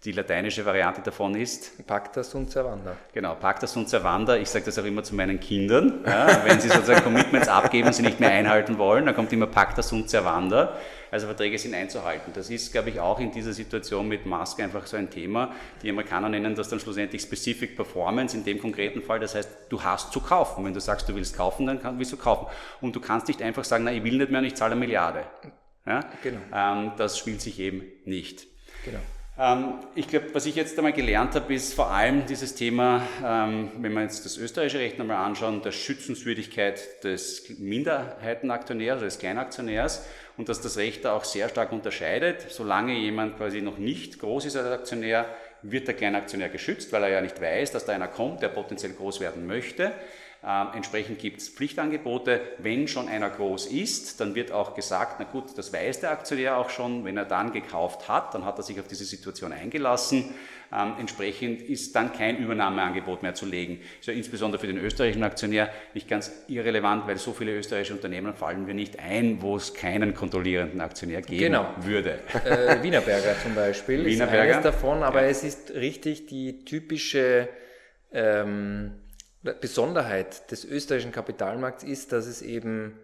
Die 0.05 0.13
lateinische 0.13 0.67
Variante 0.67 1.01
davon 1.01 1.35
ist 1.35 1.87
Pacta 1.87 2.23
sunt 2.23 2.51
servanda. 2.51 2.95
Genau, 3.15 3.37
Pacta 3.37 3.67
sunt 3.67 3.89
servanda. 3.89 4.37
Ich 4.37 4.51
sage 4.51 4.67
das 4.67 4.79
auch 4.79 4.85
immer 4.85 5.03
zu 5.03 5.15
meinen 5.15 5.41
Kindern. 5.41 6.05
Ja, 6.05 6.45
wenn 6.45 6.61
sie 6.61 6.69
sozusagen 6.69 7.03
Commitments 7.03 7.49
abgeben 7.49 7.87
und 7.87 7.95
sie 7.95 8.03
nicht 8.03 8.21
mehr 8.21 8.29
einhalten 8.29 8.77
wollen, 8.77 9.07
dann 9.07 9.15
kommt 9.15 9.33
immer 9.33 9.47
Pacta 9.47 9.83
sunt 9.83 10.11
servanda. 10.11 10.77
Also 11.11 11.27
Verträge 11.27 11.59
sind 11.59 11.75
einzuhalten. 11.75 12.33
Das 12.35 12.51
ist, 12.51 12.71
glaube 12.71 12.91
ich, 12.91 13.01
auch 13.01 13.19
in 13.19 13.33
dieser 13.33 13.55
Situation 13.55 14.07
mit 14.07 14.27
Musk 14.27 14.61
einfach 14.61 14.85
so 14.87 14.99
ein 14.99 15.09
Thema. 15.09 15.53
Die 15.83 15.89
Amerikaner 15.89 16.29
nennen 16.29 16.55
das 16.55 16.69
dann 16.69 16.81
schlussendlich 16.81 17.23
Specific 17.23 17.75
Performance 17.75 18.37
in 18.37 18.45
dem 18.45 18.61
konkreten 18.61 19.01
Fall. 19.01 19.21
Das 19.21 19.35
heißt, 19.35 19.49
du 19.71 19.83
hast 19.83 20.13
zu 20.13 20.21
kaufen. 20.21 20.67
Wenn 20.67 20.75
du 20.75 20.81
sagst, 20.81 21.09
du 21.09 21.15
willst 21.15 21.35
kaufen, 21.35 21.67
dann 21.67 21.99
willst 21.99 22.13
du 22.13 22.19
kaufen. 22.19 22.47
Und 22.83 22.95
du 22.95 23.01
kannst 23.01 23.29
nicht 23.29 23.41
einfach 23.41 23.65
sagen, 23.65 23.85
na, 23.85 23.93
ich 23.93 24.05
will 24.05 24.19
nicht 24.19 24.31
mehr 24.31 24.41
und 24.41 24.47
ich 24.47 24.55
zahle 24.55 24.73
eine 24.73 24.81
Milliarde. 24.81 25.25
Ja? 25.87 26.01
Genau. 26.23 26.41
Ähm, 26.55 26.93
das 26.99 27.17
spielt 27.17 27.41
sich 27.41 27.59
eben 27.59 27.85
nicht. 28.05 28.47
Genau. 28.85 28.99
Ähm, 29.37 29.81
ich 29.97 30.07
glaube, 30.07 30.33
was 30.33 30.47
ich 30.47 30.55
jetzt 30.55 30.79
einmal 30.79 30.93
gelernt 30.93 31.35
habe, 31.35 31.53
ist 31.55 31.75
vor 31.75 31.91
allem 31.91 32.25
dieses 32.27 32.55
Thema, 32.55 33.03
ähm, 33.25 33.73
wenn 33.79 33.93
wir 33.93 34.03
jetzt 34.03 34.25
das 34.25 34.37
österreichische 34.37 34.79
Recht 34.79 35.01
einmal 35.01 35.17
anschauen, 35.17 35.61
der 35.61 35.73
Schützenswürdigkeit 35.73 37.03
des 37.03 37.59
Minderheitenaktionärs, 37.59 39.01
des 39.01 39.19
Kleinaktionärs 39.19 40.07
und 40.37 40.49
dass 40.49 40.61
das 40.61 40.77
Recht 40.77 41.05
da 41.05 41.17
auch 41.17 41.25
sehr 41.25 41.49
stark 41.49 41.73
unterscheidet. 41.73 42.47
Solange 42.49 42.95
jemand 42.95 43.37
quasi 43.37 43.61
noch 43.61 43.79
nicht 43.79 44.21
groß 44.21 44.45
ist 44.45 44.57
als 44.57 44.69
Aktionär, 44.69 45.27
wird 45.63 45.89
der 45.89 45.95
Kleinaktionär 45.95 46.49
geschützt, 46.49 46.93
weil 46.93 47.03
er 47.03 47.09
ja 47.09 47.21
nicht 47.21 47.41
weiß, 47.41 47.73
dass 47.73 47.87
da 47.87 47.93
einer 47.93 48.09
kommt, 48.09 48.43
der 48.43 48.49
potenziell 48.49 48.93
groß 48.93 49.19
werden 49.19 49.47
möchte. 49.47 49.93
Ähm, 50.47 50.69
entsprechend 50.75 51.19
gibt 51.21 51.41
es 51.41 51.49
Pflichtangebote. 51.49 52.41
Wenn 52.59 52.87
schon 52.87 53.09
einer 53.09 53.31
groß 53.31 53.67
ist, 53.67 54.21
dann 54.21 54.35
wird 54.35 54.53
auch 54.53 54.75
gesagt, 54.75 55.17
na 55.19 55.25
gut, 55.25 55.57
das 55.57 55.73
weiß 55.73 56.01
der 56.01 56.11
Aktionär 56.11 56.59
auch 56.59 56.69
schon. 56.69 57.05
Wenn 57.07 57.17
er 57.17 57.25
dann 57.25 57.53
gekauft 57.53 58.09
hat, 58.09 58.35
dann 58.35 58.45
hat 58.45 58.59
er 58.59 58.63
sich 58.63 58.79
auf 58.79 58.87
diese 58.87 59.07
Situation 59.07 59.53
eingelassen. 59.53 60.35
Ähm, 60.71 60.95
entsprechend 60.99 61.63
ist 61.63 61.97
dann 61.97 62.13
kein 62.13 62.37
Übernahmeangebot 62.37 63.23
mehr 63.23 63.35
zu 63.35 63.47
legen. 63.47 63.81
Ist 64.01 64.07
ja 64.07 64.13
insbesondere 64.13 64.61
für 64.61 64.67
den 64.67 64.77
österreichischen 64.77 65.23
Aktionär 65.23 65.71
nicht 65.95 66.09
ganz 66.09 66.31
irrelevant, 66.49 67.07
weil 67.07 67.17
so 67.17 67.33
viele 67.33 67.57
österreichische 67.57 67.95
Unternehmen 67.95 68.35
fallen 68.35 68.67
wir 68.67 68.75
nicht 68.75 68.99
ein, 68.99 69.41
wo 69.41 69.57
es 69.57 69.73
keinen 69.73 70.13
kontrollierenden 70.13 70.83
Aktionär 70.83 71.23
geben 71.23 71.41
genau. 71.41 71.67
würde. 71.79 72.19
Äh, 72.45 72.83
Wienerberger 72.83 73.37
zum 73.43 73.55
Beispiel 73.55 74.05
Wienerberger. 74.05 74.45
ist 74.45 74.57
eines 74.57 74.65
davon, 74.65 75.03
aber 75.03 75.23
ja. 75.23 75.29
es 75.29 75.43
ist 75.43 75.71
richtig 75.71 76.27
die 76.27 76.67
typische 76.67 77.49
ähm, 78.13 78.93
Besonderheit 79.53 80.51
des 80.51 80.65
österreichischen 80.65 81.13
Kapitalmarkts 81.13 81.85
ist, 81.85 82.13
dass 82.13 82.27
es 82.27 82.41
eben 82.41 82.99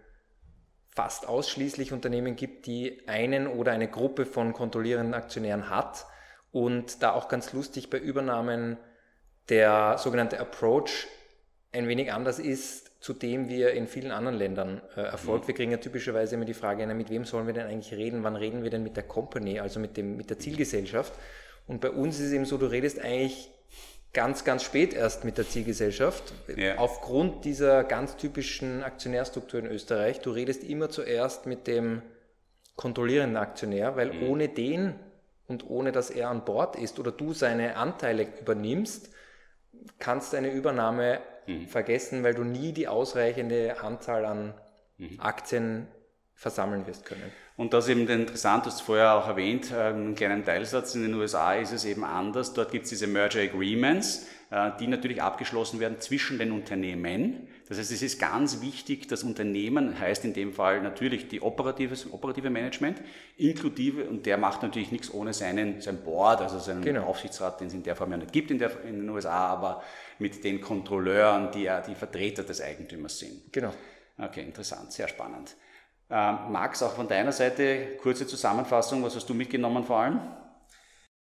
fast 0.89 1.27
ausschließlich 1.27 1.93
Unternehmen 1.93 2.35
gibt, 2.35 2.65
die 2.65 3.07
einen 3.07 3.47
oder 3.47 3.71
eine 3.71 3.87
Gruppe 3.87 4.25
von 4.25 4.53
kontrollierenden 4.53 5.13
Aktionären 5.13 5.69
hat 5.69 6.05
und 6.51 7.01
da 7.03 7.13
auch 7.13 7.27
ganz 7.27 7.53
lustig 7.53 7.89
bei 7.89 7.97
Übernahmen 7.97 8.77
der 9.49 9.97
sogenannte 9.97 10.39
Approach 10.39 11.07
ein 11.71 11.87
wenig 11.87 12.11
anders 12.11 12.39
ist, 12.39 12.91
zu 13.01 13.13
dem 13.13 13.47
wir 13.47 13.71
in 13.71 13.87
vielen 13.87 14.11
anderen 14.11 14.37
Ländern 14.37 14.81
äh, 14.95 15.01
erfolgt. 15.01 15.47
Wir 15.47 15.55
kriegen 15.55 15.71
ja 15.71 15.77
typischerweise 15.77 16.35
immer 16.35 16.45
die 16.45 16.53
Frage, 16.53 16.85
na, 16.85 16.93
mit 16.93 17.09
wem 17.09 17.23
sollen 17.23 17.47
wir 17.47 17.53
denn 17.53 17.67
eigentlich 17.67 17.93
reden? 17.93 18.23
Wann 18.23 18.35
reden 18.35 18.63
wir 18.63 18.69
denn 18.69 18.83
mit 18.83 18.97
der 18.97 19.03
Company, 19.03 19.59
also 19.59 19.79
mit, 19.79 19.95
dem, 19.95 20.17
mit 20.17 20.29
der 20.29 20.37
Zielgesellschaft? 20.37 21.13
Und 21.67 21.79
bei 21.79 21.89
uns 21.89 22.19
ist 22.19 22.27
es 22.27 22.33
eben 22.33 22.45
so, 22.45 22.57
du 22.57 22.65
redest 22.65 22.99
eigentlich 22.99 23.49
ganz, 24.13 24.43
ganz 24.43 24.63
spät 24.63 24.93
erst 24.93 25.23
mit 25.23 25.37
der 25.37 25.47
Zielgesellschaft. 25.47 26.33
Ja. 26.55 26.77
Aufgrund 26.77 27.45
dieser 27.45 27.83
ganz 27.83 28.17
typischen 28.17 28.83
Aktionärstruktur 28.83 29.59
in 29.59 29.67
Österreich. 29.67 30.19
Du 30.19 30.31
redest 30.31 30.63
immer 30.63 30.89
zuerst 30.89 31.45
mit 31.45 31.67
dem 31.67 32.01
kontrollierenden 32.75 33.37
Aktionär, 33.37 33.95
weil 33.95 34.13
mhm. 34.13 34.29
ohne 34.29 34.49
den 34.49 34.95
und 35.47 35.69
ohne 35.69 35.91
dass 35.91 36.09
er 36.09 36.29
an 36.29 36.45
Bord 36.45 36.75
ist 36.75 36.99
oder 36.99 37.11
du 37.11 37.33
seine 37.33 37.75
Anteile 37.75 38.27
übernimmst, 38.39 39.09
kannst 39.99 40.33
du 40.33 40.37
eine 40.37 40.51
Übernahme 40.51 41.19
mhm. 41.47 41.67
vergessen, 41.67 42.23
weil 42.23 42.33
du 42.33 42.43
nie 42.43 42.71
die 42.71 42.87
ausreichende 42.87 43.81
Anzahl 43.81 44.25
an 44.25 44.53
mhm. 44.97 45.19
Aktien 45.19 45.87
versammeln 46.33 46.87
wirst 46.87 47.05
können. 47.05 47.31
Und 47.57 47.73
das 47.73 47.85
ist 47.85 47.91
eben 47.91 48.07
interessant, 48.07 48.65
du 48.65 48.69
hast 48.69 48.75
es 48.75 48.81
vorher 48.81 49.13
auch 49.15 49.27
erwähnt, 49.27 49.71
äh, 49.71 49.75
einen 49.75 50.15
kleinen 50.15 50.45
Teilsatz, 50.45 50.95
in 50.95 51.03
den 51.03 51.13
USA 51.15 51.53
ist 51.55 51.73
es 51.73 51.85
eben 51.85 52.03
anders. 52.03 52.53
Dort 52.53 52.71
gibt 52.71 52.85
es 52.85 52.89
diese 52.89 53.07
Merger 53.07 53.41
Agreements, 53.41 54.27
äh, 54.51 54.71
die 54.79 54.87
natürlich 54.87 55.21
abgeschlossen 55.21 55.79
werden 55.79 55.99
zwischen 55.99 56.39
den 56.39 56.51
Unternehmen. 56.53 57.47
Das 57.67 57.77
heißt, 57.77 57.91
es 57.91 58.01
ist 58.01 58.19
ganz 58.19 58.61
wichtig, 58.61 59.07
das 59.07 59.23
Unternehmen 59.23 59.99
heißt 59.99 60.25
in 60.25 60.33
dem 60.33 60.53
Fall 60.53 60.81
natürlich 60.81 61.27
die 61.27 61.41
operative, 61.41 61.95
operative 62.11 62.49
Management, 62.49 63.01
inklusive, 63.37 64.05
und 64.09 64.25
der 64.25 64.37
macht 64.37 64.61
natürlich 64.61 64.91
nichts 64.91 65.13
ohne 65.13 65.33
seinen, 65.33 65.81
sein 65.81 66.03
Board, 66.03 66.41
also 66.41 66.59
seinen 66.59 66.81
genau. 66.81 67.03
Aufsichtsrat, 67.03 67.61
den 67.61 67.67
es 67.67 67.73
in 67.73 67.83
der 67.83 67.95
Form 67.95 68.11
ja 68.11 68.17
nicht 68.17 68.33
gibt 68.33 68.51
in, 68.51 68.59
der, 68.59 68.83
in 68.83 68.99
den 68.99 69.09
USA, 69.09 69.47
aber 69.47 69.83
mit 70.19 70.43
den 70.43 70.59
Kontrolleuren, 70.61 71.51
die 71.51 71.63
ja 71.63 71.79
die 71.79 71.95
Vertreter 71.95 72.43
des 72.43 72.59
Eigentümers 72.59 73.19
sind. 73.19 73.53
Genau. 73.53 73.73
Okay, 74.17 74.41
interessant, 74.41 74.91
sehr 74.91 75.07
spannend. 75.07 75.55
Ähm, 76.11 76.51
Max, 76.51 76.83
auch 76.83 76.93
von 76.93 77.07
deiner 77.07 77.31
Seite 77.31 77.95
kurze 78.01 78.27
Zusammenfassung, 78.27 79.01
was 79.01 79.15
hast 79.15 79.29
du 79.29 79.33
mitgenommen 79.33 79.85
vor 79.85 79.99
allem? 79.99 80.19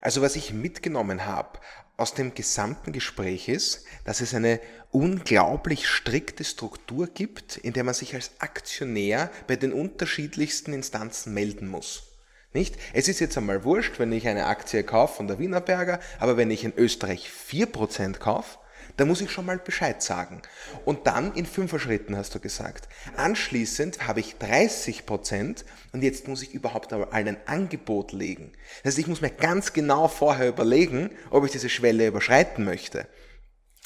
Also 0.01 0.21
was 0.21 0.35
ich 0.35 0.51
mitgenommen 0.51 1.25
habe 1.25 1.59
aus 1.95 2.13
dem 2.13 2.33
gesamten 2.33 2.91
Gespräch 2.91 3.47
ist, 3.47 3.85
dass 4.03 4.19
es 4.19 4.33
eine 4.33 4.59
unglaublich 4.91 5.87
strikte 5.87 6.43
Struktur 6.43 7.07
gibt, 7.07 7.55
in 7.55 7.71
der 7.71 7.85
man 7.85 7.93
sich 7.93 8.13
als 8.13 8.31
Aktionär 8.39 9.31
bei 9.47 9.55
den 9.55 9.71
unterschiedlichsten 9.71 10.73
Instanzen 10.73 11.33
melden 11.33 11.69
muss. 11.69 12.09
Nicht? 12.51 12.75
Es 12.91 13.07
ist 13.07 13.21
jetzt 13.21 13.37
einmal 13.37 13.63
wurscht, 13.63 13.99
wenn 13.99 14.11
ich 14.11 14.27
eine 14.27 14.47
Aktie 14.47 14.83
kaufe 14.83 15.15
von 15.15 15.27
der 15.27 15.39
Wienerberger, 15.39 15.99
aber 16.19 16.35
wenn 16.35 16.51
ich 16.51 16.65
in 16.65 16.73
Österreich 16.75 17.29
4% 17.29 18.17
kaufe, 18.17 18.59
da 18.97 19.05
muss 19.05 19.21
ich 19.21 19.31
schon 19.31 19.45
mal 19.45 19.57
Bescheid 19.57 20.01
sagen. 20.01 20.41
Und 20.85 21.07
dann 21.07 21.33
in 21.33 21.45
Fünfer-Schritten 21.45 22.15
hast 22.15 22.35
du 22.35 22.39
gesagt. 22.39 22.87
Anschließend 23.15 24.07
habe 24.07 24.19
ich 24.19 24.35
30 24.37 25.05
Prozent 25.05 25.65
und 25.91 26.03
jetzt 26.03 26.27
muss 26.27 26.43
ich 26.43 26.53
überhaupt 26.53 26.93
ein 26.93 27.37
Angebot 27.45 28.11
legen. 28.11 28.51
Das 28.83 28.93
heißt, 28.93 28.99
ich 28.99 29.07
muss 29.07 29.21
mir 29.21 29.29
ganz 29.29 29.73
genau 29.73 30.07
vorher 30.07 30.49
überlegen, 30.49 31.09
ob 31.29 31.45
ich 31.45 31.51
diese 31.51 31.69
Schwelle 31.69 32.07
überschreiten 32.07 32.65
möchte. 32.65 33.07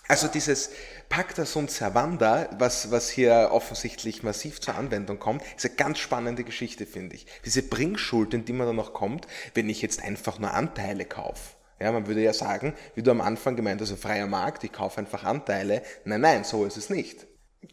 Also 0.08 0.28
dieses 0.28 0.70
Pacta 1.10 1.46
sunt 1.46 1.70
servanda, 1.70 2.50
was, 2.60 2.92
was 2.92 3.10
hier 3.10 3.50
offensichtlich 3.52 4.24
massiv 4.24 4.62
zur 4.62 4.76
Anwendung 4.76 5.20
kommt, 5.20 5.44
ist 5.56 5.66
eine 5.66 5.76
ganz 5.76 6.00
spannende 6.00 6.46
Geschichte, 6.46 6.86
finde 6.86 7.16
ich. 7.16 7.26
Diese 7.44 7.62
Bringschuld, 7.62 8.34
in 8.34 8.46
die 8.46 8.54
man 8.54 8.68
dann 8.68 8.78
noch 8.78 8.94
kommt, 8.94 9.28
wenn 9.54 9.70
ich 9.70 9.82
jetzt 9.82 10.02
einfach 10.02 10.40
nur 10.40 10.54
Anteile 10.54 11.04
kaufe. 11.04 11.57
Ja, 11.80 11.92
man 11.92 12.08
würde 12.08 12.22
ja 12.22 12.34
sagen, 12.34 12.74
wie 12.96 13.04
du 13.04 13.12
am 13.12 13.22
Anfang 13.22 13.56
gemeint 13.56 13.82
hast, 13.82 13.92
also 13.92 14.02
freier 14.02 14.28
Markt, 14.28 14.64
ich 14.64 14.72
kaufe 14.72 15.00
einfach 15.00 15.24
Anteile. 15.24 15.84
Nein, 16.06 16.22
nein, 16.22 16.44
so 16.44 16.66
ist 16.66 16.78
es 16.78 16.90
nicht. 16.90 17.28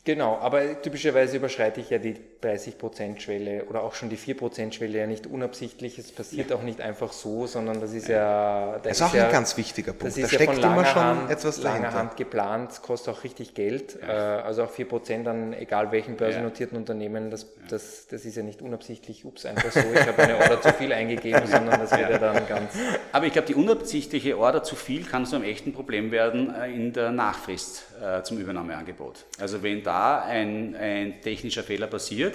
Genau, 0.05 0.37
aber 0.37 0.81
typischerweise 0.83 1.37
überschreite 1.37 1.81
ich 1.81 1.90
ja 1.90 1.99
die 1.99 2.14
30%-Schwelle 2.44 3.64
oder 3.64 3.83
auch 3.83 3.94
schon 3.94 4.11
die 4.11 4.18
4%-Schwelle 4.18 4.98
ja 4.98 5.07
nicht 5.07 5.26
unabsichtlich. 5.26 5.98
Es 5.98 6.12
passiert 6.12 6.50
ja. 6.50 6.57
auch 6.57 6.62
nicht 6.62 6.80
einfach 6.80 7.12
so, 7.12 7.46
sondern 7.46 7.80
das 7.80 7.92
ist 7.92 8.09
ja... 8.09 8.78
Das 8.83 8.98
ist 8.98 9.02
auch 9.02 9.14
ja, 9.14 9.26
ein 9.26 9.33
ganz 9.33 9.57
wichtiger 9.57 9.92
Punkt. 9.92 10.04
Das 10.04 10.16
ist 10.16 10.24
da 10.24 10.37
steckt 10.37 10.59
ja 10.59 10.72
immer 10.72 10.85
schon 10.85 11.02
Hand, 11.02 11.30
etwas 11.30 11.61
dahinter. 11.61 11.83
langer 11.88 11.98
Hand 11.98 12.16
geplant, 12.16 12.83
kostet 12.83 13.14
auch 13.14 13.24
richtig 13.24 13.54
Geld. 13.54 13.98
Ja. 14.00 14.38
Äh, 14.38 14.42
also 14.42 14.64
auch 14.64 14.72
4% 14.72 15.26
an 15.26 15.52
egal 15.54 15.90
welchen 15.92 16.16
börsennotierten 16.16 16.76
Unternehmen, 16.76 17.30
das, 17.30 17.46
das, 17.68 18.07
das 18.09 18.24
ist 18.24 18.37
ja 18.37 18.42
nicht 18.42 18.61
unabsichtlich, 18.61 19.24
ups, 19.24 19.46
einfach 19.46 19.70
so, 19.70 19.80
ich 19.80 20.07
habe 20.07 20.22
eine 20.22 20.37
Order 20.37 20.61
zu 20.61 20.72
viel 20.74 20.92
eingegeben, 20.92 21.46
sondern 21.46 21.80
das 21.80 21.90
wird 21.92 22.11
ja 22.11 22.18
dann 22.18 22.46
ganz... 22.46 22.72
Aber 23.12 23.26
ich 23.26 23.33
glaube, 23.33 23.46
die 23.46 23.54
unabsichtliche 23.54 24.38
Order 24.38 24.62
zu 24.62 24.76
viel 24.76 25.04
kann 25.04 25.26
zu 25.26 25.37
einem 25.37 25.44
echten 25.44 25.72
Problem 25.72 26.11
werden 26.11 26.54
äh, 26.54 26.70
in 26.70 26.92
der 26.92 27.11
Nachfrist 27.11 27.85
äh, 28.02 28.22
zum 28.22 28.38
Übernahmeangebot. 28.38 29.24
Also 29.38 29.62
wenn 29.62 29.83
da 29.83 30.22
ein, 30.22 30.76
ein 30.76 31.20
technischer 31.22 31.62
Fehler 31.62 31.87
passiert 31.87 32.34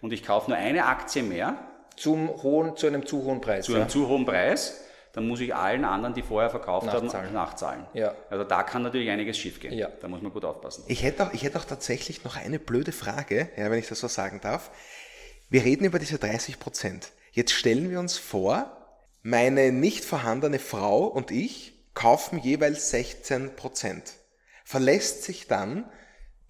und 0.00 0.12
ich 0.12 0.24
kaufe 0.24 0.50
nur 0.50 0.58
eine 0.58 0.86
Aktie 0.86 1.22
mehr. 1.22 1.56
Zum 1.96 2.28
hohen, 2.42 2.76
zu 2.76 2.86
einem 2.86 3.04
zu 3.04 3.24
hohen 3.24 3.40
Preis. 3.40 3.66
Zu 3.66 3.74
einem 3.74 3.88
zu 3.88 4.08
hohen 4.08 4.24
Preis, 4.24 4.80
dann 5.12 5.26
muss 5.26 5.40
ich 5.40 5.54
allen 5.54 5.84
anderen, 5.84 6.14
die 6.14 6.22
vorher 6.22 6.50
verkauft 6.50 6.86
nachzahlen. 6.86 7.26
haben, 7.26 7.34
nachzahlen. 7.34 7.86
Ja. 7.94 8.14
Also 8.30 8.44
da 8.44 8.62
kann 8.62 8.82
natürlich 8.82 9.10
einiges 9.10 9.36
schiefgehen. 9.36 9.74
Ja. 9.74 9.88
Da 10.00 10.08
muss 10.08 10.22
man 10.22 10.32
gut 10.32 10.44
aufpassen. 10.44 10.84
Ich 10.86 11.02
hätte, 11.02 11.26
auch, 11.26 11.32
ich 11.32 11.42
hätte 11.42 11.58
auch 11.58 11.64
tatsächlich 11.64 12.24
noch 12.24 12.36
eine 12.36 12.58
blöde 12.58 12.92
Frage, 12.92 13.50
ja, 13.56 13.70
wenn 13.70 13.78
ich 13.78 13.88
das 13.88 14.00
so 14.00 14.08
sagen 14.08 14.40
darf. 14.40 14.70
Wir 15.48 15.64
reden 15.64 15.84
über 15.84 15.98
diese 15.98 16.18
30 16.18 16.60
Prozent. 16.60 17.10
Jetzt 17.32 17.52
stellen 17.52 17.90
wir 17.90 17.98
uns 17.98 18.18
vor, 18.18 18.96
meine 19.22 19.72
nicht 19.72 20.04
vorhandene 20.04 20.58
Frau 20.58 21.04
und 21.04 21.30
ich 21.30 21.74
kaufen 21.94 22.38
jeweils 22.38 22.90
16 22.90 23.56
Prozent. 23.56 24.12
Verlässt 24.64 25.24
sich 25.24 25.48
dann 25.48 25.90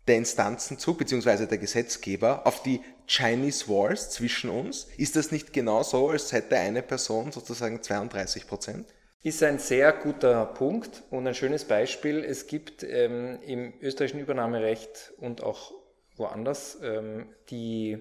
der 0.06 0.16
Instanzenzug 0.16 0.98
bzw. 0.98 1.46
der 1.46 1.58
Gesetzgeber 1.58 2.46
auf 2.46 2.62
die 2.62 2.80
Chinese 3.06 3.68
Wars 3.68 4.10
zwischen 4.10 4.50
uns? 4.50 4.88
Ist 4.96 5.16
das 5.16 5.30
nicht 5.30 5.52
genau 5.52 5.82
so, 5.82 6.08
als 6.10 6.32
hätte 6.32 6.56
eine 6.56 6.82
Person 6.82 7.32
sozusagen 7.32 7.82
32 7.82 8.46
Prozent? 8.46 8.86
Ist 9.22 9.42
ein 9.42 9.58
sehr 9.58 9.92
guter 9.92 10.46
Punkt 10.46 11.02
und 11.10 11.26
ein 11.26 11.34
schönes 11.34 11.64
Beispiel. 11.64 12.24
Es 12.24 12.46
gibt 12.46 12.82
ähm, 12.82 13.38
im 13.46 13.74
österreichischen 13.80 14.20
Übernahmerecht 14.20 15.12
und 15.18 15.42
auch 15.42 15.72
woanders 16.16 16.78
ähm, 16.82 17.26
die, 17.50 17.98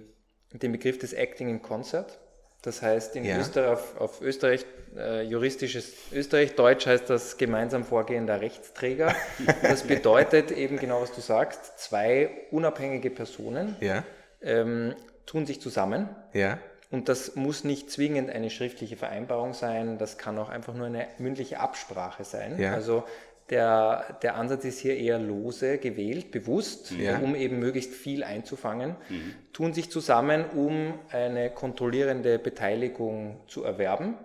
den 0.54 0.72
Begriff 0.72 0.98
des 0.98 1.12
Acting 1.14 1.50
in 1.50 1.62
Concert. 1.62 2.20
Das 2.62 2.82
heißt, 2.82 3.16
in 3.16 3.24
ja. 3.24 3.40
Österreich, 3.40 3.72
auf, 3.72 3.98
auf 4.00 4.22
Österreich, 4.22 4.66
äh, 4.98 5.24
juristisches 5.24 5.94
Österreich, 6.12 6.56
Deutsch 6.56 6.88
heißt 6.88 7.10
das 7.10 7.38
gemeinsam 7.38 7.86
vorgehender 7.86 8.42
Rechtsträger. 8.42 9.16
Das 9.62 9.84
bedeutet 9.84 10.52
eben 10.52 10.78
genau, 10.78 11.02
was 11.02 11.14
du 11.14 11.22
sagst, 11.22 11.80
zwei 11.80 12.30
unabhängige 12.52 13.10
Personen 13.10 13.76
ja. 13.80 14.04
ähm, 14.42 14.96
tun 15.26 15.46
sich 15.46 15.62
zusammen. 15.62 16.10
Ja. 16.34 16.60
Und 16.92 17.08
das 17.08 17.36
muss 17.36 17.64
nicht 17.64 17.92
zwingend 17.92 18.32
eine 18.32 18.50
schriftliche 18.50 18.98
Vereinbarung 18.98 19.54
sein, 19.54 20.00
das 20.00 20.18
kann 20.18 20.40
auch 20.40 20.50
einfach 20.50 20.74
nur 20.74 20.88
eine 20.88 21.08
mündliche 21.20 21.60
Absprache 21.60 22.24
sein. 22.24 22.60
Ja. 22.60 22.74
Also 22.74 23.04
der, 23.50 24.18
der 24.22 24.36
Ansatz 24.36 24.66
ist 24.66 24.80
hier 24.80 24.98
eher 24.98 25.20
lose 25.20 25.78
gewählt, 25.78 26.32
bewusst, 26.32 26.92
ja. 26.92 27.20
um 27.20 27.36
eben 27.36 27.60
möglichst 27.60 27.94
viel 27.94 28.24
einzufangen, 28.24 28.96
mhm. 29.10 29.34
tun 29.54 29.74
sich 29.74 29.90
zusammen, 29.90 30.46
um 30.56 30.94
eine 31.12 31.50
kontrollierende 31.50 32.40
Beteiligung 32.40 33.42
zu 33.48 33.64
erwerben. 33.64 34.16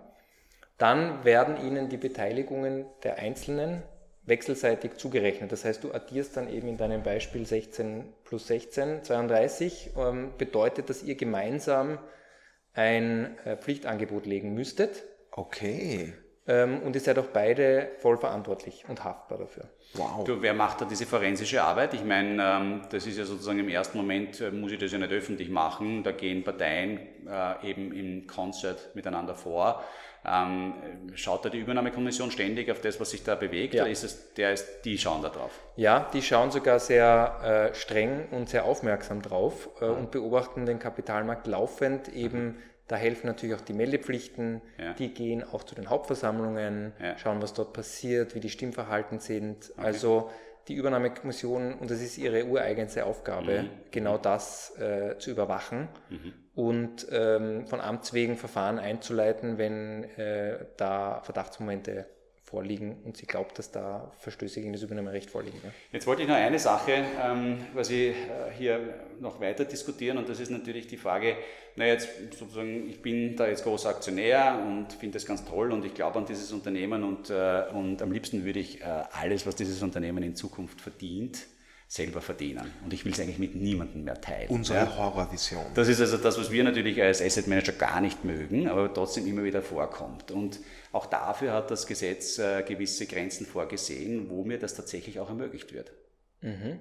Dann 0.78 1.24
werden 1.24 1.64
ihnen 1.66 1.88
die 1.88 1.96
Beteiligungen 1.96 2.86
der 3.02 3.18
Einzelnen 3.18 3.82
wechselseitig 4.26 4.94
zugerechnet. 4.94 5.52
Das 5.52 5.64
heißt, 5.64 5.84
du 5.84 5.92
addierst 5.92 6.36
dann 6.36 6.48
eben 6.48 6.68
in 6.68 6.76
deinem 6.76 7.02
Beispiel 7.02 7.46
16 7.46 8.04
plus 8.24 8.46
16, 8.46 9.04
32, 9.04 9.90
ähm, 9.96 10.32
bedeutet, 10.38 10.88
dass 10.90 11.02
ihr 11.02 11.14
gemeinsam 11.14 11.98
ein 12.72 13.38
äh, 13.44 13.56
Pflichtangebot 13.56 14.26
legen 14.26 14.54
müsstet. 14.54 15.04
Okay. 15.30 16.14
Ähm, 16.46 16.80
und 16.82 16.94
ihr 16.94 17.00
seid 17.00 17.18
auch 17.18 17.28
beide 17.32 17.90
voll 18.00 18.18
verantwortlich 18.18 18.84
und 18.88 19.02
haftbar 19.02 19.38
dafür. 19.38 19.64
Wow. 19.94 20.24
Du, 20.24 20.42
wer 20.42 20.52
macht 20.52 20.80
da 20.80 20.84
diese 20.84 21.06
forensische 21.06 21.62
Arbeit? 21.62 21.94
Ich 21.94 22.04
meine, 22.04 22.42
ähm, 22.42 22.82
das 22.90 23.06
ist 23.06 23.16
ja 23.16 23.24
sozusagen 23.24 23.60
im 23.60 23.68
ersten 23.68 23.96
Moment, 23.96 24.40
äh, 24.40 24.50
muss 24.50 24.72
ich 24.72 24.78
das 24.78 24.92
ja 24.92 24.98
nicht 24.98 25.12
öffentlich 25.12 25.48
machen. 25.48 26.02
Da 26.02 26.12
gehen 26.12 26.44
Parteien 26.44 27.00
äh, 27.26 27.70
eben 27.70 27.92
im 27.92 28.26
Konzert 28.26 28.94
miteinander 28.94 29.34
vor. 29.34 29.82
Ähm, 30.26 30.74
schaut 31.14 31.44
da 31.44 31.48
die 31.48 31.58
Übernahmekommission 31.58 32.30
ständig 32.30 32.70
auf 32.70 32.80
das, 32.80 33.00
was 33.00 33.10
sich 33.10 33.24
da 33.24 33.36
bewegt? 33.36 33.74
Ja. 33.74 33.82
Oder 33.82 33.92
ist 33.92 34.04
es, 34.04 34.34
der 34.34 34.52
ist, 34.52 34.82
die 34.84 34.98
schauen 34.98 35.22
da 35.22 35.30
drauf? 35.30 35.52
Ja, 35.76 36.10
die 36.12 36.22
schauen 36.22 36.50
sogar 36.50 36.78
sehr 36.78 37.70
äh, 37.72 37.74
streng 37.74 38.28
und 38.30 38.50
sehr 38.50 38.64
aufmerksam 38.64 39.22
drauf 39.22 39.68
äh, 39.80 39.86
mhm. 39.86 39.96
und 39.96 40.10
beobachten 40.10 40.66
den 40.66 40.78
Kapitalmarkt 40.78 41.46
laufend 41.46 42.08
eben 42.08 42.44
mhm 42.44 42.56
da 42.86 42.96
helfen 42.96 43.26
natürlich 43.26 43.54
auch 43.54 43.62
die 43.62 43.72
Meldepflichten, 43.72 44.60
ja. 44.78 44.92
die 44.94 45.14
gehen 45.14 45.42
auch 45.42 45.62
zu 45.62 45.74
den 45.74 45.88
Hauptversammlungen, 45.88 46.92
ja. 47.02 47.16
schauen, 47.16 47.40
was 47.40 47.54
dort 47.54 47.72
passiert, 47.72 48.34
wie 48.34 48.40
die 48.40 48.50
Stimmverhalten 48.50 49.20
sind. 49.20 49.70
Okay. 49.72 49.86
Also 49.86 50.30
die 50.68 50.74
Übernahmekommission, 50.74 51.74
und 51.74 51.90
das 51.90 52.00
ist 52.00 52.18
ihre 52.18 52.44
ureigenste 52.46 53.06
Aufgabe, 53.06 53.64
mhm. 53.64 53.70
genau 53.90 54.18
das 54.18 54.76
äh, 54.78 55.16
zu 55.18 55.30
überwachen 55.30 55.88
mhm. 56.10 56.32
und 56.54 57.06
ähm, 57.10 57.66
von 57.66 57.80
Amts 57.80 58.12
wegen 58.12 58.36
Verfahren 58.36 58.78
einzuleiten, 58.78 59.58
wenn 59.58 60.04
äh, 60.16 60.66
da 60.76 61.20
Verdachtsmomente 61.22 62.06
vorliegen 62.54 62.96
und 63.04 63.16
sie 63.16 63.26
glaubt, 63.26 63.58
dass 63.58 63.72
da 63.72 64.12
Verstöße 64.20 64.60
gegen 64.60 64.72
das 64.72 64.82
Übernahmerecht 64.82 65.28
vorliegen. 65.28 65.58
Ja. 65.64 65.70
Jetzt 65.92 66.06
wollte 66.06 66.22
ich 66.22 66.28
noch 66.28 66.36
eine 66.36 66.60
Sache 66.60 67.04
ähm, 67.20 67.58
quasi 67.72 68.10
äh, 68.10 68.14
hier 68.56 68.78
noch 69.20 69.40
weiter 69.40 69.64
diskutieren 69.64 70.18
und 70.18 70.28
das 70.28 70.38
ist 70.38 70.50
natürlich 70.50 70.86
die 70.86 70.96
Frage, 70.96 71.36
na 71.74 71.86
jetzt 71.86 72.08
sozusagen, 72.38 72.88
ich 72.88 73.02
bin 73.02 73.34
da 73.34 73.48
jetzt 73.48 73.64
großer 73.64 73.88
Aktionär 73.88 74.56
und 74.64 74.92
finde 74.92 75.14
das 75.14 75.26
ganz 75.26 75.44
toll 75.44 75.72
und 75.72 75.84
ich 75.84 75.94
glaube 75.94 76.16
an 76.20 76.26
dieses 76.26 76.52
Unternehmen 76.52 77.02
und, 77.02 77.28
äh, 77.28 77.64
und 77.72 78.00
am 78.00 78.12
liebsten 78.12 78.44
würde 78.44 78.60
ich 78.60 78.82
äh, 78.82 78.84
alles, 79.10 79.46
was 79.46 79.56
dieses 79.56 79.82
Unternehmen 79.82 80.22
in 80.22 80.36
Zukunft 80.36 80.80
verdient, 80.80 81.46
selber 81.88 82.20
verdienen. 82.20 82.72
Und 82.84 82.92
ich 82.92 83.04
will 83.04 83.12
es 83.12 83.20
eigentlich 83.20 83.38
mit 83.38 83.54
niemandem 83.54 84.04
mehr 84.04 84.20
teilen. 84.20 84.48
Unsere 84.48 84.78
ja. 84.78 84.96
Horrorvision. 84.96 85.64
Das 85.74 85.88
ist 85.88 86.00
also 86.00 86.16
das, 86.16 86.38
was 86.38 86.50
wir 86.50 86.64
natürlich 86.64 87.00
als 87.02 87.20
Asset 87.20 87.46
Manager 87.46 87.72
gar 87.72 88.00
nicht 88.00 88.24
mögen, 88.24 88.68
aber 88.68 88.92
trotzdem 88.92 89.26
immer 89.26 89.44
wieder 89.44 89.62
vorkommt. 89.62 90.30
Und 90.30 90.60
auch 90.94 91.06
dafür 91.06 91.52
hat 91.52 91.70
das 91.70 91.86
Gesetz 91.86 92.38
äh, 92.38 92.62
gewisse 92.62 93.06
Grenzen 93.06 93.46
vorgesehen, 93.46 94.30
wo 94.30 94.44
mir 94.44 94.58
das 94.58 94.74
tatsächlich 94.74 95.18
auch 95.18 95.28
ermöglicht 95.28 95.72
wird. 95.74 95.92
Mhm. 96.40 96.78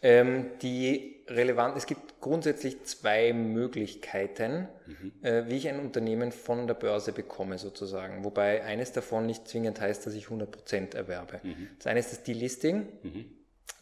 Ähm, 0.00 0.50
die 0.62 1.24
relevant, 1.28 1.76
es 1.76 1.86
gibt 1.86 2.20
grundsätzlich 2.20 2.84
zwei 2.84 3.32
Möglichkeiten, 3.32 4.68
mhm. 4.86 5.12
äh, 5.22 5.48
wie 5.48 5.56
ich 5.56 5.68
ein 5.68 5.80
Unternehmen 5.80 6.32
von 6.32 6.66
der 6.66 6.74
Börse 6.74 7.12
bekomme 7.12 7.58
sozusagen. 7.58 8.24
Wobei 8.24 8.64
eines 8.64 8.92
davon 8.92 9.26
nicht 9.26 9.48
zwingend 9.48 9.80
heißt, 9.80 10.06
dass 10.06 10.14
ich 10.14 10.26
100% 10.26 10.96
erwerbe. 10.96 11.40
Mhm. 11.42 11.68
Das 11.78 11.86
eine 11.88 12.00
ist 12.00 12.12
das 12.12 12.22
Delisting, 12.22 12.88
mhm. 13.02 13.24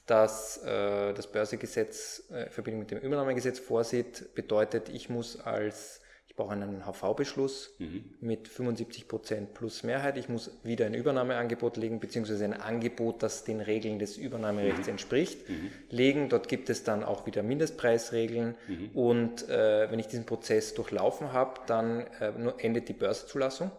das 0.07 0.59
äh, 0.65 1.13
das 1.13 1.27
Börsegesetz 1.31 2.25
äh, 2.31 2.45
in 2.45 2.51
Verbindung 2.51 2.81
mit 2.81 2.91
dem 2.91 2.99
Übernahmegesetz 2.99 3.59
vorsieht, 3.59 4.35
bedeutet, 4.35 4.89
ich 4.89 5.11
muss 5.11 5.41
als 5.41 6.01
ich 6.37 6.45
brauche 6.45 6.53
einen 6.53 6.85
HV-Beschluss 6.85 7.77
mhm. 7.79 8.05
mit 8.21 8.47
75 8.47 9.09
Prozent 9.09 9.55
plus 9.55 9.85
Mehrheit. 9.85 10.19
Ich 10.19 10.29
muss 10.29 10.51
wieder 10.65 10.85
ein 10.85 10.93
Übernahmeangebot 10.93 11.79
legen, 11.79 11.99
beziehungsweise 11.99 12.45
ein 12.45 12.53
Angebot, 12.53 13.23
das 13.23 13.45
den 13.45 13.63
Regeln 13.63 13.99
des 13.99 14.19
Übernahmerechts 14.19 14.87
mhm. 14.87 14.91
entspricht, 14.91 15.49
mhm. 15.49 15.71
legen. 15.89 16.29
Dort 16.29 16.49
gibt 16.49 16.69
es 16.69 16.85
dann 16.85 17.05
auch 17.05 17.25
wieder 17.25 17.43
Mindestpreisregeln. 17.43 18.55
Mhm. 18.69 18.91
Und 18.93 19.49
äh, 19.49 19.91
wenn 19.91 19.99
ich 19.99 20.09
diesen 20.09 20.27
Prozess 20.27 20.75
durchlaufen 20.75 21.33
habe, 21.33 21.59
dann 21.69 22.01
äh, 22.21 22.33
endet 22.59 22.91
die 22.91 22.93
Börsenzulassung. 22.93 23.71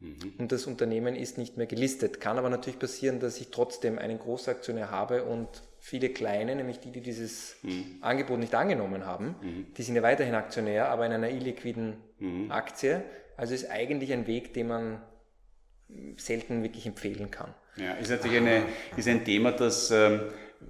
Mhm. 0.00 0.32
Und 0.38 0.50
das 0.50 0.66
Unternehmen 0.66 1.14
ist 1.14 1.38
nicht 1.38 1.56
mehr 1.56 1.68
gelistet. 1.68 2.20
Kann 2.20 2.38
aber 2.38 2.50
natürlich 2.50 2.80
passieren, 2.80 3.20
dass 3.20 3.40
ich 3.40 3.52
trotzdem 3.52 4.00
einen 4.00 4.18
Großaktionär 4.18 4.90
habe 4.90 5.22
und 5.22 5.48
viele 5.84 6.08
kleine, 6.08 6.56
nämlich 6.56 6.80
die, 6.80 6.90
die 6.90 7.02
dieses 7.02 7.56
mhm. 7.62 7.98
Angebot 8.00 8.38
nicht 8.38 8.54
angenommen 8.54 9.04
haben, 9.04 9.36
mhm. 9.42 9.66
die 9.76 9.82
sind 9.82 9.94
ja 9.94 10.02
weiterhin 10.02 10.34
Aktionär, 10.34 10.88
aber 10.88 11.04
in 11.04 11.12
einer 11.12 11.28
illiquiden 11.28 11.98
mhm. 12.18 12.50
Aktie. 12.50 13.04
Also 13.36 13.52
ist 13.52 13.70
eigentlich 13.70 14.10
ein 14.10 14.26
Weg, 14.26 14.54
den 14.54 14.68
man 14.68 15.02
selten 16.16 16.62
wirklich 16.62 16.86
empfehlen 16.86 17.30
kann. 17.30 17.52
Ja, 17.76 17.92
ist 17.94 18.10
natürlich 18.10 18.38
eine, 18.38 18.62
ist 18.96 19.08
ein 19.08 19.26
Thema, 19.26 19.52
das 19.52 19.90
ähm, 19.90 20.22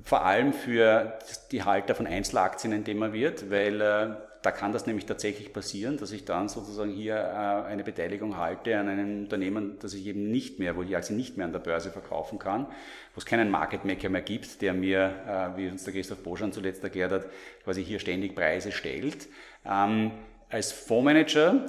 vor 0.03 0.25
allem 0.25 0.53
für 0.53 1.17
die 1.53 1.63
Halter 1.63 1.95
von 1.95 2.09
Einzelaktien 2.09 2.73
ein 2.73 2.85
Thema 2.85 3.13
wird, 3.13 3.53
weil 3.53 3.81
äh, 3.81 4.17
da 4.45 4.51
kann 4.51 4.73
das 4.73 4.87
nämlich 4.87 5.07
tatsächlich 5.07 5.55
passieren, 5.55 5.97
dass 5.97 6.13
ich 6.13 6.27
dann 6.27 6.51
sozusagen 6.51 6.91
hier 6.91 7.17
äh, 7.17 7.67
eine 7.67 7.83
Beteiligung 7.83 8.37
halte 8.37 8.79
an 8.79 8.89
einem 8.89 9.21
Unternehmen, 9.21 9.79
das 9.81 9.95
ich 9.95 10.07
eben 10.07 10.31
nicht 10.31 10.59
mehr, 10.59 10.77
wo 10.77 10.83
ich 10.83 10.95
Aktien 10.95 11.17
nicht 11.17 11.39
mehr 11.39 11.47
an 11.47 11.53
der 11.53 11.61
Börse 11.61 11.91
verkaufen 11.91 12.39
kann, 12.39 12.67
wo 12.67 13.19
es 13.19 13.25
keinen 13.25 13.51
Market 13.51 13.87
Maker 13.87 14.11
mehr 14.11 14.21
gibt, 14.21 14.61
der 14.61 14.75
mir, 14.75 15.55
äh, 15.57 15.59
wie 15.59 15.69
uns 15.69 15.85
der 15.85 15.95
Christoph 15.95 16.23
Boschan 16.23 16.53
zuletzt 16.53 16.85
erklärt 16.85 17.13
hat, 17.13 17.27
quasi 17.65 17.83
hier 17.83 17.99
ständig 17.99 18.35
Preise 18.35 18.71
stellt. 18.71 19.29
Ähm, 19.65 20.11
als 20.51 20.73
Fondsmanager 20.73 21.65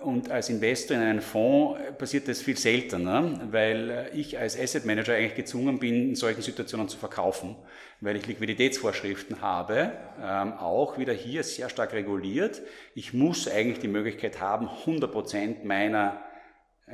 und 0.00 0.30
als 0.30 0.48
Investor 0.48 0.96
in 0.96 1.02
einen 1.02 1.20
Fonds 1.20 1.80
passiert 1.98 2.28
das 2.28 2.40
viel 2.40 2.56
seltener, 2.56 3.40
weil 3.50 4.10
ich 4.14 4.38
als 4.38 4.58
Asset 4.58 4.84
Manager 4.84 5.14
eigentlich 5.14 5.34
gezwungen 5.34 5.78
bin, 5.78 6.10
in 6.10 6.14
solchen 6.14 6.42
Situationen 6.42 6.88
zu 6.88 6.98
verkaufen, 6.98 7.56
weil 8.00 8.16
ich 8.16 8.26
Liquiditätsvorschriften 8.26 9.42
habe, 9.42 9.92
ähm, 10.22 10.52
auch 10.52 10.98
wieder 10.98 11.12
hier 11.12 11.42
sehr 11.42 11.68
stark 11.68 11.94
reguliert. 11.94 12.62
Ich 12.94 13.12
muss 13.12 13.48
eigentlich 13.48 13.80
die 13.80 13.88
Möglichkeit 13.88 14.40
haben, 14.40 14.68
100 14.68 15.10
Prozent 15.10 15.64
meiner 15.64 16.20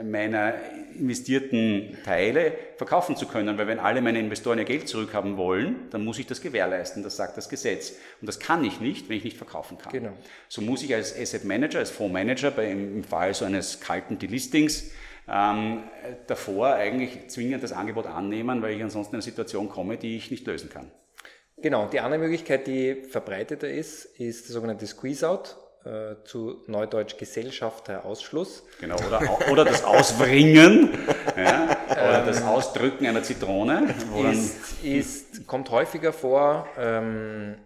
meiner 0.03 0.55
investierten 0.99 1.97
Teile 2.05 2.53
verkaufen 2.77 3.17
zu 3.17 3.27
können, 3.27 3.57
weil 3.59 3.67
wenn 3.67 3.79
alle 3.79 4.03
meine 4.03 4.19
Investoren 4.19 4.59
ihr 4.59 4.65
Geld 4.65 4.89
zurückhaben 4.89 5.37
wollen, 5.37 5.89
dann 5.91 6.05
muss 6.05 6.19
ich 6.19 6.27
das 6.27 6.41
gewährleisten, 6.41 7.03
das 7.03 7.17
sagt 7.17 7.37
das 7.37 7.49
Gesetz. 7.49 7.93
Und 8.21 8.27
das 8.27 8.41
kann 8.41 8.65
ich 8.65 8.81
nicht, 8.81 9.09
wenn 9.09 9.17
ich 9.17 9.25
nicht 9.25 9.37
verkaufen 9.37 9.79
kann. 9.79 9.93
Genau. 9.93 10.13
So 10.49 10.63
muss 10.63 10.83
ich 10.83 10.95
als 10.95 11.17
Asset 11.17 11.45
Manager, 11.45 11.79
als 11.79 11.91
Fondsmanager, 11.91 12.51
bei, 12.51 12.71
im 12.71 13.05
Fall 13.05 13.35
so 13.35 13.45
eines 13.45 13.81
kalten 13.81 14.19
Delistings, 14.19 14.91
ähm, 15.29 15.85
davor 16.27 16.75
eigentlich 16.75 17.29
zwingend 17.29 17.63
das 17.63 17.73
Angebot 17.73 18.07
annehmen, 18.07 18.63
weil 18.63 18.77
ich 18.77 18.83
ansonsten 18.83 19.15
in 19.15 19.19
eine 19.19 19.23
Situation 19.23 19.69
komme, 19.69 19.97
die 19.97 20.17
ich 20.17 20.31
nicht 20.31 20.47
lösen 20.47 20.71
kann. 20.71 20.91
Genau, 21.57 21.87
die 21.87 22.01
andere 22.01 22.21
Möglichkeit, 22.21 22.67
die 22.67 22.95
verbreiteter 23.05 23.71
ist, 23.71 24.05
ist 24.05 24.49
der 24.49 24.55
sogenannte 24.55 24.87
Squeeze-Out 24.87 25.57
äh, 25.85 26.25
zu 26.25 26.63
Neudeutsch 26.67 27.19
Gesellschafterausschluss. 27.19 28.65
Genau, 28.81 28.97
oder, 28.97 29.51
oder 29.51 29.65
das 29.65 29.85
Auswringen 29.85 30.97
ja, 31.37 31.77
oder 31.91 32.25
das 32.25 32.43
Ausdrücken 32.43 33.07
einer 33.07 33.23
Zitrone. 33.23 33.95
Ist, 34.33 34.83
ist, 34.83 35.47
kommt 35.47 35.71
häufiger 35.71 36.13
vor, 36.13 36.67
ähm, 36.79 37.57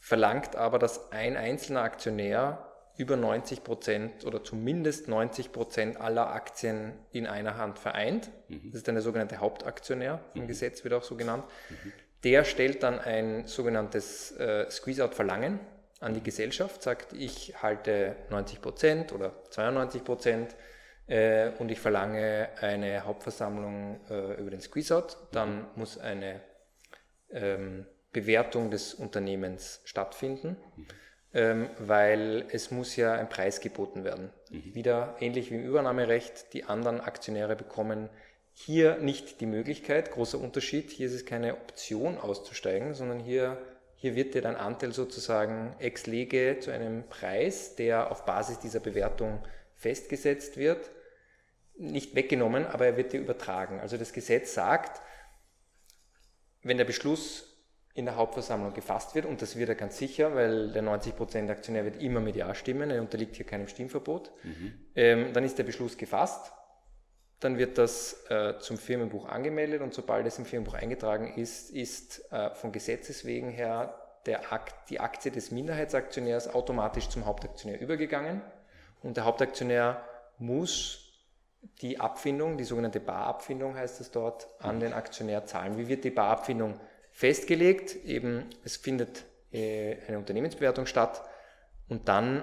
verlangt 0.00 0.56
aber, 0.56 0.78
dass 0.78 1.12
ein 1.12 1.36
einzelner 1.36 1.82
Aktionär 1.82 2.64
über 2.96 3.16
90 3.16 3.62
Prozent 3.62 4.26
oder 4.26 4.42
zumindest 4.42 5.06
90 5.06 5.52
Prozent 5.52 6.00
aller 6.00 6.32
Aktien 6.32 6.94
in 7.12 7.28
einer 7.28 7.56
Hand 7.56 7.78
vereint. 7.78 8.30
Mhm. 8.48 8.70
Das 8.70 8.78
ist 8.78 8.88
dann 8.88 8.96
der 8.96 9.02
sogenannte 9.02 9.38
Hauptaktionär, 9.38 10.20
im 10.34 10.42
mhm. 10.42 10.48
Gesetz 10.48 10.82
wird 10.82 10.94
auch 10.94 11.04
so 11.04 11.14
genannt. 11.14 11.44
Mhm. 11.70 11.92
Der 12.24 12.42
stellt 12.42 12.82
dann 12.82 12.98
ein 12.98 13.46
sogenanntes 13.46 14.32
äh, 14.32 14.68
Squeeze-Out-Verlangen 14.68 15.60
an 16.00 16.14
die 16.14 16.22
Gesellschaft, 16.22 16.82
sagt, 16.82 17.12
ich 17.12 17.60
halte 17.62 18.16
90 18.30 18.60
Prozent 18.60 19.12
oder 19.12 19.32
92 19.50 20.04
Prozent 20.04 20.56
äh, 21.06 21.50
und 21.58 21.70
ich 21.70 21.80
verlange 21.80 22.48
eine 22.60 23.04
Hauptversammlung 23.04 24.00
äh, 24.08 24.34
über 24.40 24.50
den 24.50 24.60
Squeeze-Out, 24.60 25.16
dann 25.32 25.66
muss 25.74 25.98
eine 25.98 26.40
ähm, 27.30 27.86
Bewertung 28.12 28.70
des 28.70 28.94
Unternehmens 28.94 29.80
stattfinden, 29.84 30.56
ähm, 31.34 31.68
weil 31.78 32.46
es 32.52 32.70
muss 32.70 32.96
ja 32.96 33.12
ein 33.14 33.28
Preis 33.28 33.60
geboten 33.60 34.04
werden. 34.04 34.30
Mhm. 34.50 34.74
Wieder 34.74 35.16
ähnlich 35.20 35.50
wie 35.50 35.56
im 35.56 35.64
Übernahmerecht, 35.64 36.52
die 36.52 36.64
anderen 36.64 37.00
Aktionäre 37.00 37.56
bekommen 37.56 38.08
hier 38.60 38.96
nicht 38.96 39.40
die 39.40 39.46
Möglichkeit, 39.46 40.10
großer 40.10 40.38
Unterschied, 40.40 40.90
hier 40.90 41.06
ist 41.06 41.14
es 41.14 41.24
keine 41.24 41.54
Option 41.54 42.18
auszusteigen, 42.18 42.92
sondern 42.92 43.20
hier 43.20 43.56
hier 44.00 44.14
wird 44.14 44.34
dir 44.34 44.42
dein 44.42 44.54
Anteil 44.54 44.92
sozusagen 44.92 45.74
ex 45.80 46.06
lege 46.06 46.58
zu 46.60 46.70
einem 46.70 47.08
Preis, 47.08 47.74
der 47.74 48.12
auf 48.12 48.24
Basis 48.24 48.60
dieser 48.60 48.78
Bewertung 48.78 49.44
festgesetzt 49.74 50.56
wird, 50.56 50.90
nicht 51.76 52.14
weggenommen, 52.14 52.64
aber 52.64 52.86
er 52.86 52.96
wird 52.96 53.12
dir 53.12 53.20
übertragen. 53.20 53.80
Also 53.80 53.96
das 53.96 54.12
Gesetz 54.12 54.54
sagt, 54.54 55.02
wenn 56.62 56.78
der 56.78 56.84
Beschluss 56.84 57.56
in 57.92 58.04
der 58.04 58.14
Hauptversammlung 58.14 58.72
gefasst 58.72 59.16
wird, 59.16 59.26
und 59.26 59.42
das 59.42 59.56
wird 59.56 59.68
er 59.68 59.74
ganz 59.74 59.98
sicher, 59.98 60.32
weil 60.36 60.70
der 60.70 60.84
90% 60.84 61.50
Aktionär 61.50 61.84
wird 61.84 62.00
immer 62.00 62.20
mit 62.20 62.36
Ja 62.36 62.54
stimmen, 62.54 62.90
er 62.90 63.00
unterliegt 63.00 63.34
hier 63.34 63.46
keinem 63.46 63.66
Stimmverbot, 63.66 64.30
mhm. 64.44 64.74
ähm, 64.94 65.32
dann 65.32 65.42
ist 65.42 65.58
der 65.58 65.64
Beschluss 65.64 65.98
gefasst, 65.98 66.52
dann 67.40 67.58
wird 67.58 67.78
das 67.78 68.24
äh, 68.30 68.58
zum 68.58 68.78
Firmenbuch 68.78 69.28
angemeldet 69.28 69.80
und 69.80 69.94
sobald 69.94 70.26
es 70.26 70.38
im 70.38 70.44
Firmenbuch 70.44 70.74
eingetragen 70.74 71.34
ist, 71.36 71.70
ist 71.70 72.30
äh, 72.32 72.50
von 72.50 72.72
Gesetzes 72.72 73.24
wegen 73.24 73.50
her 73.50 73.94
Akt, 74.50 74.90
die 74.90 75.00
Aktie 75.00 75.30
des 75.30 75.50
Minderheitsaktionärs 75.52 76.52
automatisch 76.54 77.08
zum 77.08 77.24
Hauptaktionär 77.24 77.80
übergegangen 77.80 78.42
und 79.02 79.16
der 79.16 79.24
Hauptaktionär 79.24 80.04
muss 80.38 81.08
die 81.80 81.98
Abfindung, 81.98 82.56
die 82.56 82.64
sogenannte 82.64 83.00
Barabfindung 83.00 83.74
heißt 83.74 84.00
es 84.00 84.10
dort, 84.10 84.48
an 84.58 84.80
den 84.80 84.92
Aktionär 84.92 85.46
zahlen. 85.46 85.78
Wie 85.78 85.88
wird 85.88 86.04
die 86.04 86.10
Barabfindung 86.10 86.78
festgelegt? 87.10 88.04
Eben, 88.04 88.46
es 88.64 88.76
findet 88.76 89.24
äh, 89.52 89.96
eine 90.06 90.18
Unternehmensbewertung 90.18 90.86
statt 90.86 91.22
und 91.88 92.08
dann, 92.08 92.42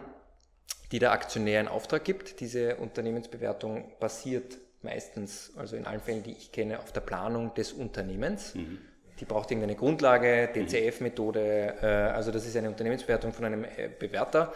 die 0.91 0.99
der 0.99 1.11
Aktionär 1.11 1.61
in 1.61 1.67
Auftrag 1.67 2.03
gibt. 2.03 2.39
Diese 2.39 2.77
Unternehmensbewertung 2.77 3.93
basiert 3.99 4.57
meistens, 4.85 5.51
also 5.57 5.75
in 5.75 5.85
allen 5.85 5.99
Fällen, 5.99 6.23
die 6.23 6.31
ich 6.31 6.51
kenne, 6.51 6.79
auf 6.79 6.91
der 6.91 7.01
Planung 7.01 7.53
des 7.53 7.73
Unternehmens. 7.73 8.55
Mhm. 8.55 8.79
Die 9.19 9.25
braucht 9.25 9.51
irgendeine 9.51 9.75
Grundlage, 9.75 10.49
DCF-Methode, 10.53 11.75
äh, 11.81 11.85
also 11.85 12.31
das 12.31 12.45
ist 12.45 12.55
eine 12.55 12.69
Unternehmensbewertung 12.69 13.33
von 13.33 13.45
einem 13.45 13.63
äh, 13.63 13.89
Bewerter. 13.99 14.53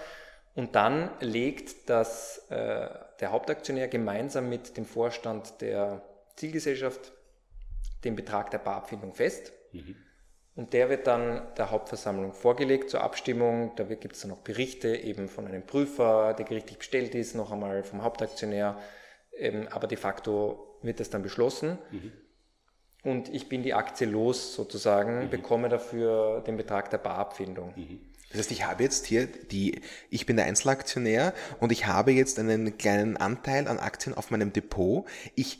Und 0.56 0.76
dann 0.76 1.12
legt 1.20 1.90
das, 1.90 2.46
äh, 2.50 2.90
der 3.20 3.32
Hauptaktionär 3.32 3.88
gemeinsam 3.88 4.50
mit 4.50 4.78
dem 4.78 4.86
Vorstand 4.86 5.62
der 5.62 6.02
Zielgesellschaft 6.36 7.14
den 8.04 8.16
Betrag 8.16 8.52
der 8.52 8.60
Barabfindung 8.60 9.14
fest. 9.14 9.52
Mhm. 9.72 9.96
Und 10.56 10.74
der 10.74 10.90
wird 10.90 11.08
dann 11.08 11.48
der 11.56 11.72
Hauptversammlung 11.72 12.34
vorgelegt 12.34 12.90
zur 12.90 13.02
Abstimmung. 13.02 13.72
Da 13.78 13.84
gibt 13.86 14.16
es 14.16 14.22
dann 14.22 14.32
noch 14.32 14.40
Berichte 14.40 14.94
eben 14.94 15.30
von 15.30 15.48
einem 15.48 15.66
Prüfer, 15.66 16.34
der 16.34 16.46
gerichtlich 16.46 16.80
bestellt 16.80 17.16
ist, 17.16 17.36
noch 17.36 17.52
einmal 17.52 17.84
vom 17.84 18.04
Hauptaktionär 18.04 18.78
ähm, 19.40 19.68
aber 19.72 19.88
de 19.88 19.98
facto 19.98 20.78
wird 20.82 21.00
das 21.00 21.10
dann 21.10 21.24
beschlossen. 21.24 21.78
Mhm. 21.92 22.12
Und 23.04 23.34
ich 23.34 23.48
bin 23.48 23.64
die 23.64 23.74
Aktie 23.74 24.06
los 24.06 24.54
sozusagen, 24.56 25.26
mhm. 25.26 25.30
bekomme 25.30 25.70
dafür 25.70 26.42
den 26.46 26.58
Betrag 26.58 26.90
der 26.90 26.98
Barabfindung. 26.98 27.74
Mhm. 27.76 28.00
Das 28.30 28.40
heißt, 28.40 28.52
ich 28.52 28.66
habe 28.66 28.84
jetzt 28.84 29.08
hier 29.08 29.26
die, 29.26 29.82
ich 30.12 30.28
bin 30.28 30.36
der 30.36 30.46
Einzelaktionär 30.46 31.34
und 31.60 31.72
ich 31.72 31.88
habe 31.88 32.12
jetzt 32.12 32.38
einen 32.38 32.78
kleinen 32.78 33.18
Anteil 33.18 33.68
an 33.68 33.80
Aktien 33.80 34.14
auf 34.16 34.30
meinem 34.30 34.54
Depot. 34.54 35.06
Ich 35.34 35.60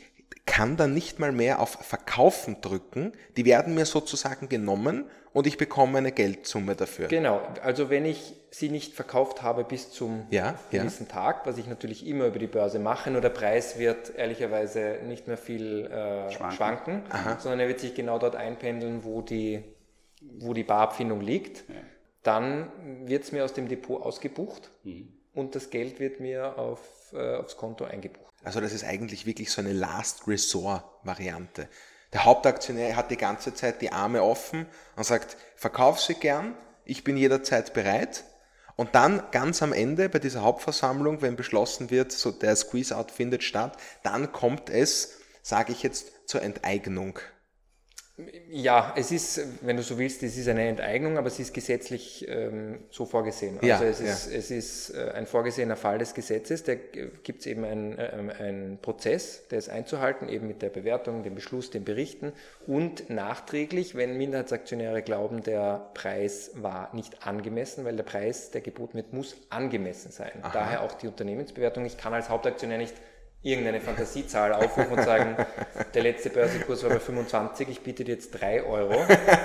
kann 0.50 0.76
dann 0.76 0.92
nicht 0.92 1.20
mal 1.20 1.30
mehr 1.30 1.60
auf 1.60 1.70
Verkaufen 1.70 2.60
drücken. 2.60 3.12
Die 3.36 3.44
werden 3.44 3.74
mir 3.76 3.86
sozusagen 3.86 4.48
genommen 4.48 5.04
und 5.32 5.46
ich 5.46 5.56
bekomme 5.56 5.98
eine 5.98 6.10
Geldsumme 6.10 6.74
dafür. 6.74 7.06
Genau, 7.06 7.40
also 7.62 7.88
wenn 7.88 8.04
ich 8.04 8.34
sie 8.50 8.68
nicht 8.68 8.94
verkauft 8.94 9.42
habe 9.42 9.62
bis 9.62 9.92
zum 9.92 10.26
ja, 10.30 10.56
gewissen 10.72 11.06
ja. 11.08 11.14
Tag, 11.14 11.46
was 11.46 11.56
ich 11.56 11.68
natürlich 11.68 12.04
immer 12.04 12.26
über 12.26 12.40
die 12.40 12.48
Börse 12.48 12.80
mache, 12.80 13.12
nur 13.12 13.20
der 13.20 13.28
Preis 13.28 13.78
wird 13.78 14.12
ehrlicherweise 14.16 14.98
nicht 15.06 15.28
mehr 15.28 15.36
viel 15.36 15.86
äh, 15.86 16.32
schwanken, 16.32 16.52
schwanken 16.52 17.02
sondern 17.38 17.60
er 17.60 17.68
wird 17.68 17.78
sich 17.78 17.94
genau 17.94 18.18
dort 18.18 18.34
einpendeln, 18.34 19.04
wo 19.04 19.22
die 19.22 19.62
wo 20.40 20.52
die 20.52 20.64
Barabfindung 20.64 21.20
liegt. 21.20 21.68
Ja. 21.68 21.76
Dann 22.24 22.70
wird 23.06 23.22
es 23.22 23.32
mir 23.32 23.44
aus 23.44 23.54
dem 23.54 23.68
Depot 23.68 24.02
ausgebucht 24.02 24.70
mhm. 24.82 25.12
Und 25.34 25.54
das 25.54 25.70
Geld 25.70 26.00
wird 26.00 26.20
mir 26.20 26.58
auf, 26.58 26.80
äh, 27.12 27.36
aufs 27.36 27.56
Konto 27.56 27.84
eingebucht. 27.84 28.30
Also 28.42 28.60
das 28.60 28.72
ist 28.72 28.84
eigentlich 28.84 29.26
wirklich 29.26 29.50
so 29.50 29.60
eine 29.60 29.72
Last 29.72 30.26
Resort-Variante. 30.26 31.68
Der 32.12 32.24
Hauptaktionär 32.24 32.96
hat 32.96 33.10
die 33.10 33.16
ganze 33.16 33.54
Zeit 33.54 33.82
die 33.82 33.92
Arme 33.92 34.22
offen 34.22 34.66
und 34.96 35.04
sagt, 35.04 35.36
verkauf 35.54 36.00
sie 36.00 36.14
gern, 36.14 36.56
ich 36.84 37.04
bin 37.04 37.16
jederzeit 37.16 37.72
bereit. 37.72 38.24
Und 38.76 38.94
dann 38.94 39.22
ganz 39.30 39.62
am 39.62 39.72
Ende 39.72 40.08
bei 40.08 40.18
dieser 40.18 40.40
Hauptversammlung, 40.42 41.20
wenn 41.20 41.36
beschlossen 41.36 41.90
wird, 41.90 42.12
so 42.12 42.30
der 42.32 42.56
Squeeze-Out 42.56 43.10
findet 43.10 43.44
statt, 43.44 43.76
dann 44.02 44.32
kommt 44.32 44.70
es, 44.70 45.18
sage 45.42 45.72
ich 45.72 45.82
jetzt, 45.82 46.28
zur 46.28 46.42
Enteignung 46.42 47.18
ja, 48.50 48.92
es 48.96 49.12
ist, 49.12 49.40
wenn 49.62 49.76
du 49.76 49.82
so 49.82 49.98
willst, 49.98 50.22
es 50.22 50.36
ist 50.36 50.48
eine 50.48 50.66
Enteignung, 50.66 51.18
aber 51.18 51.28
es 51.28 51.38
ist 51.38 51.54
gesetzlich 51.54 52.26
ähm, 52.28 52.80
so 52.90 53.04
vorgesehen. 53.04 53.58
Also 53.60 53.66
ja, 53.66 53.82
es, 53.82 54.00
ist, 54.00 54.30
ja. 54.30 54.38
es 54.38 54.50
ist 54.50 54.90
äh, 54.90 55.12
ein 55.14 55.26
vorgesehener 55.26 55.76
Fall 55.76 55.98
des 55.98 56.14
Gesetzes, 56.14 56.64
da 56.64 56.74
gibt 56.74 57.40
es 57.40 57.46
eben 57.46 57.64
einen, 57.64 57.98
äh, 57.98 58.76
Prozess, 58.82 59.46
der 59.48 59.58
ist 59.58 59.68
einzuhalten, 59.68 60.28
eben 60.28 60.48
mit 60.48 60.62
der 60.62 60.70
Bewertung, 60.70 61.22
dem 61.22 61.34
Beschluss, 61.34 61.70
den 61.70 61.84
Berichten 61.84 62.32
und 62.66 63.10
nachträglich, 63.10 63.94
wenn 63.94 64.16
Minderheitsaktionäre 64.16 65.02
glauben, 65.02 65.42
der 65.42 65.90
Preis 65.94 66.52
war 66.54 66.94
nicht 66.94 67.26
angemessen, 67.26 67.84
weil 67.84 67.96
der 67.96 68.04
Preis, 68.04 68.50
der 68.50 68.60
geboten 68.60 68.94
wird, 68.94 69.12
muss 69.12 69.36
angemessen 69.50 70.10
sein. 70.10 70.32
Aha. 70.42 70.50
Daher 70.52 70.82
auch 70.82 70.94
die 70.94 71.06
Unternehmensbewertung. 71.06 71.84
Ich 71.84 71.96
kann 71.96 72.14
als 72.14 72.28
Hauptaktionär 72.28 72.78
nicht 72.78 72.94
irgendeine 73.42 73.80
Fantasiezahl 73.80 74.52
aufrufen 74.52 74.98
und 74.98 75.02
sagen, 75.02 75.36
der 75.94 76.02
letzte 76.02 76.30
Börsenkurs 76.30 76.82
war 76.82 76.90
bei 76.90 77.00
25, 77.00 77.68
ich 77.68 77.80
biete 77.80 78.04
dir 78.04 78.14
jetzt 78.14 78.32
3 78.32 78.64
Euro. 78.64 78.94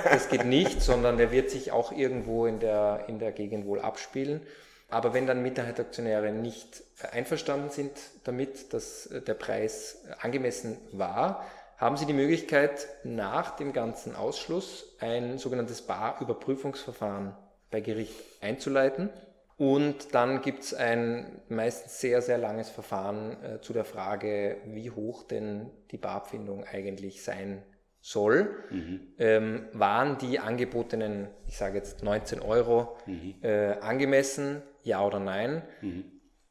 Das 0.03 0.29
geht 0.29 0.45
nicht, 0.45 0.81
sondern 0.81 1.17
der 1.17 1.31
wird 1.31 1.49
sich 1.49 1.71
auch 1.71 1.91
irgendwo 1.91 2.45
in 2.45 2.59
der, 2.59 3.05
in 3.07 3.19
der 3.19 3.31
Gegend 3.31 3.65
wohl 3.65 3.79
abspielen. 3.79 4.41
Aber 4.89 5.13
wenn 5.13 5.25
dann 5.25 5.41
Minderheitsaktionäre 5.41 6.31
nicht 6.31 6.83
einverstanden 7.11 7.69
sind 7.69 7.91
damit, 8.23 8.73
dass 8.73 9.09
der 9.25 9.33
Preis 9.33 10.03
angemessen 10.21 10.77
war, 10.91 11.45
haben 11.77 11.97
sie 11.97 12.05
die 12.05 12.13
Möglichkeit, 12.13 12.87
nach 13.03 13.55
dem 13.57 13.73
ganzen 13.73 14.15
Ausschluss 14.15 14.95
ein 14.99 15.37
sogenanntes 15.37 15.81
Barüberprüfungsverfahren 15.81 17.35
bei 17.71 17.81
Gericht 17.81 18.15
einzuleiten. 18.41 19.09
Und 19.57 20.13
dann 20.13 20.41
gibt 20.41 20.63
es 20.63 20.73
ein 20.73 21.41
meistens 21.47 22.01
sehr, 22.01 22.21
sehr 22.21 22.37
langes 22.37 22.69
Verfahren 22.69 23.41
äh, 23.41 23.61
zu 23.61 23.71
der 23.71 23.85
Frage, 23.85 24.57
wie 24.65 24.91
hoch 24.91 25.23
denn 25.23 25.71
die 25.91 25.97
Barabfindung 25.97 26.65
eigentlich 26.65 27.23
sein 27.23 27.63
soll. 28.01 28.53
Mhm. 28.69 29.13
Ähm, 29.17 29.67
waren 29.71 30.17
die 30.17 30.39
angebotenen, 30.39 31.29
ich 31.47 31.57
sage 31.57 31.77
jetzt 31.77 32.03
19 32.03 32.39
Euro, 32.41 32.97
mhm. 33.05 33.35
äh, 33.41 33.79
angemessen, 33.79 34.61
ja 34.83 35.03
oder 35.03 35.19
nein? 35.19 35.63
Mhm. 35.81 36.03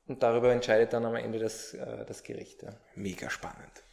Und 0.07 0.22
darüber 0.22 0.52
entscheidet 0.52 0.92
dann 0.92 1.05
am 1.05 1.14
Ende 1.14 1.38
das, 1.38 1.74
äh, 1.74 2.05
das 2.07 2.22
Gericht. 2.22 2.62
Ja. 2.62 2.70
Mega 2.94 3.30
spannend. 3.30 3.84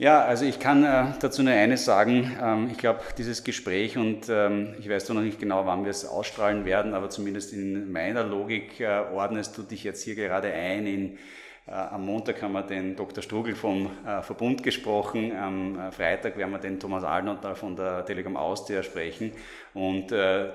Ja, 0.00 0.24
also 0.24 0.44
ich 0.44 0.60
kann 0.60 0.84
äh, 0.84 1.06
dazu 1.18 1.42
nur 1.42 1.52
eines 1.52 1.84
sagen. 1.84 2.36
Ähm, 2.40 2.68
ich 2.70 2.78
glaube, 2.78 3.00
dieses 3.18 3.42
Gespräch 3.42 3.98
und 3.98 4.28
ähm, 4.28 4.76
ich 4.78 4.88
weiß 4.88 5.08
noch 5.08 5.22
nicht 5.22 5.40
genau, 5.40 5.66
wann 5.66 5.82
wir 5.82 5.90
es 5.90 6.06
ausstrahlen 6.06 6.64
werden, 6.64 6.94
aber 6.94 7.10
zumindest 7.10 7.52
in 7.52 7.90
meiner 7.90 8.22
Logik 8.22 8.78
äh, 8.78 9.00
ordnest 9.12 9.58
du 9.58 9.62
dich 9.62 9.82
jetzt 9.82 10.04
hier 10.04 10.14
gerade 10.14 10.52
ein 10.52 10.86
in 10.86 11.18
äh, 11.66 11.72
am 11.72 12.06
Montag 12.06 12.40
haben 12.42 12.52
wir 12.52 12.62
den 12.62 12.94
Dr. 12.94 13.24
Strugel 13.24 13.56
vom 13.56 13.90
äh, 14.06 14.22
Verbund 14.22 14.62
gesprochen, 14.62 15.36
am 15.36 15.76
äh, 15.80 15.90
Freitag 15.90 16.36
werden 16.36 16.52
wir 16.52 16.58
den 16.58 16.78
Thomas 16.78 17.02
Alnotter 17.02 17.56
von 17.56 17.74
der 17.74 18.06
Telekom 18.06 18.36
Austria 18.36 18.84
sprechen 18.84 19.32
und 19.74 20.12
äh, 20.12 20.48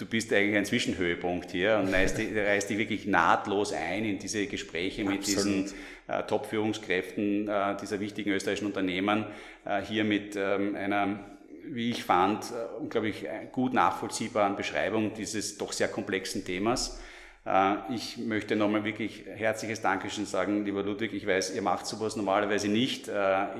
du 0.00 0.06
bist 0.06 0.32
eigentlich 0.32 0.56
ein 0.56 0.64
Zwischenhöhepunkt 0.64 1.50
hier 1.50 1.76
und 1.76 1.92
reißt, 1.92 2.18
reißt 2.18 2.70
dich 2.70 2.78
wirklich 2.78 3.06
nahtlos 3.06 3.72
ein 3.72 4.04
in 4.04 4.18
diese 4.18 4.46
Gespräche 4.46 5.04
mit 5.04 5.18
Absolut. 5.18 5.66
diesen 5.68 5.78
äh, 6.08 6.22
Top-Führungskräften 6.22 7.48
äh, 7.48 7.76
dieser 7.76 8.00
wichtigen 8.00 8.30
österreichischen 8.30 8.66
Unternehmen, 8.66 9.26
äh, 9.66 9.82
hier 9.82 10.04
mit 10.04 10.36
ähm, 10.36 10.74
einer, 10.74 11.20
wie 11.66 11.90
ich 11.90 12.02
fand, 12.02 12.44
äh, 12.44 12.80
unglaublich 12.80 13.26
äh, 13.26 13.46
gut 13.52 13.74
nachvollziehbaren 13.74 14.56
Beschreibung 14.56 15.12
dieses 15.12 15.58
doch 15.58 15.72
sehr 15.72 15.88
komplexen 15.88 16.46
Themas. 16.46 16.98
Äh, 17.44 17.74
ich 17.94 18.16
möchte 18.16 18.56
nochmal 18.56 18.84
wirklich 18.84 19.24
herzliches 19.26 19.82
Dankeschön 19.82 20.24
sagen, 20.24 20.64
lieber 20.64 20.82
Ludwig. 20.82 21.12
Ich 21.12 21.26
weiß, 21.26 21.54
ihr 21.54 21.62
macht 21.62 21.86
sowas 21.86 22.16
normalerweise 22.16 22.68
nicht. 22.68 23.10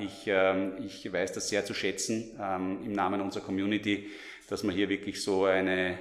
Ich, 0.00 0.24
ähm, 0.26 0.72
ich 0.82 1.12
weiß 1.12 1.32
das 1.32 1.50
sehr 1.50 1.66
zu 1.66 1.74
schätzen 1.74 2.30
ähm, 2.40 2.78
im 2.82 2.92
Namen 2.92 3.20
unserer 3.20 3.44
Community, 3.44 4.08
dass 4.48 4.64
wir 4.64 4.72
hier 4.72 4.88
wirklich 4.88 5.22
so 5.22 5.44
eine 5.44 5.98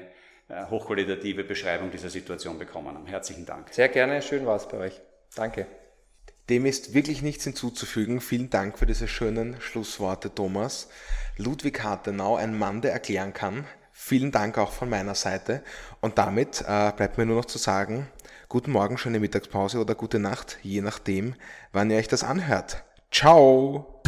hochqualitative 0.50 1.43
Beschreibung 1.43 1.91
dieser 1.91 2.10
Situation 2.10 2.58
bekommen 2.58 2.95
haben. 2.95 3.06
Herzlichen 3.06 3.45
Dank. 3.45 3.72
Sehr 3.72 3.89
gerne, 3.89 4.22
schön 4.22 4.45
war 4.45 4.56
es 4.56 4.68
bei 4.68 4.78
euch. 4.78 5.02
Danke. 5.36 5.68
Dem 6.50 6.66
ist 6.66 6.95
wirklich 6.95 7.22
nichts 7.22 7.43
hinzuzufügen. 7.43 8.22
Vielen 8.22 8.50
Dank 8.50 8.80
für 8.80 8.88
diese 8.88 9.08
schönen 9.08 9.62
Schlussworte, 9.62 10.34
Thomas. 10.34 10.89
Ludwig 11.38 11.84
Hartenau, 11.84 12.36
ein 12.36 12.58
Mann, 12.58 12.82
der 12.82 12.91
erklären 12.91 13.34
kann. 13.34 13.66
Vielen 13.91 14.32
Dank 14.32 14.58
auch 14.58 14.72
von 14.72 14.89
meiner 14.89 15.14
Seite. 15.14 15.62
Und 16.02 16.18
damit 16.18 16.62
äh, 16.62 16.91
bleibt 16.95 17.18
mir 17.18 17.28
nur 17.28 17.36
noch 17.36 17.45
zu 17.45 17.60
sagen, 17.60 18.08
guten 18.47 18.72
Morgen, 18.72 18.97
schöne 18.97 19.20
Mittagspause 19.20 19.78
oder 19.78 19.93
gute 19.93 20.18
Nacht, 20.18 20.58
je 20.64 20.82
nachdem, 20.82 21.36
wann 21.72 21.91
ihr 21.91 21.97
euch 21.97 22.08
das 22.08 22.24
anhört. 22.24 22.84
Ciao! 23.12 23.99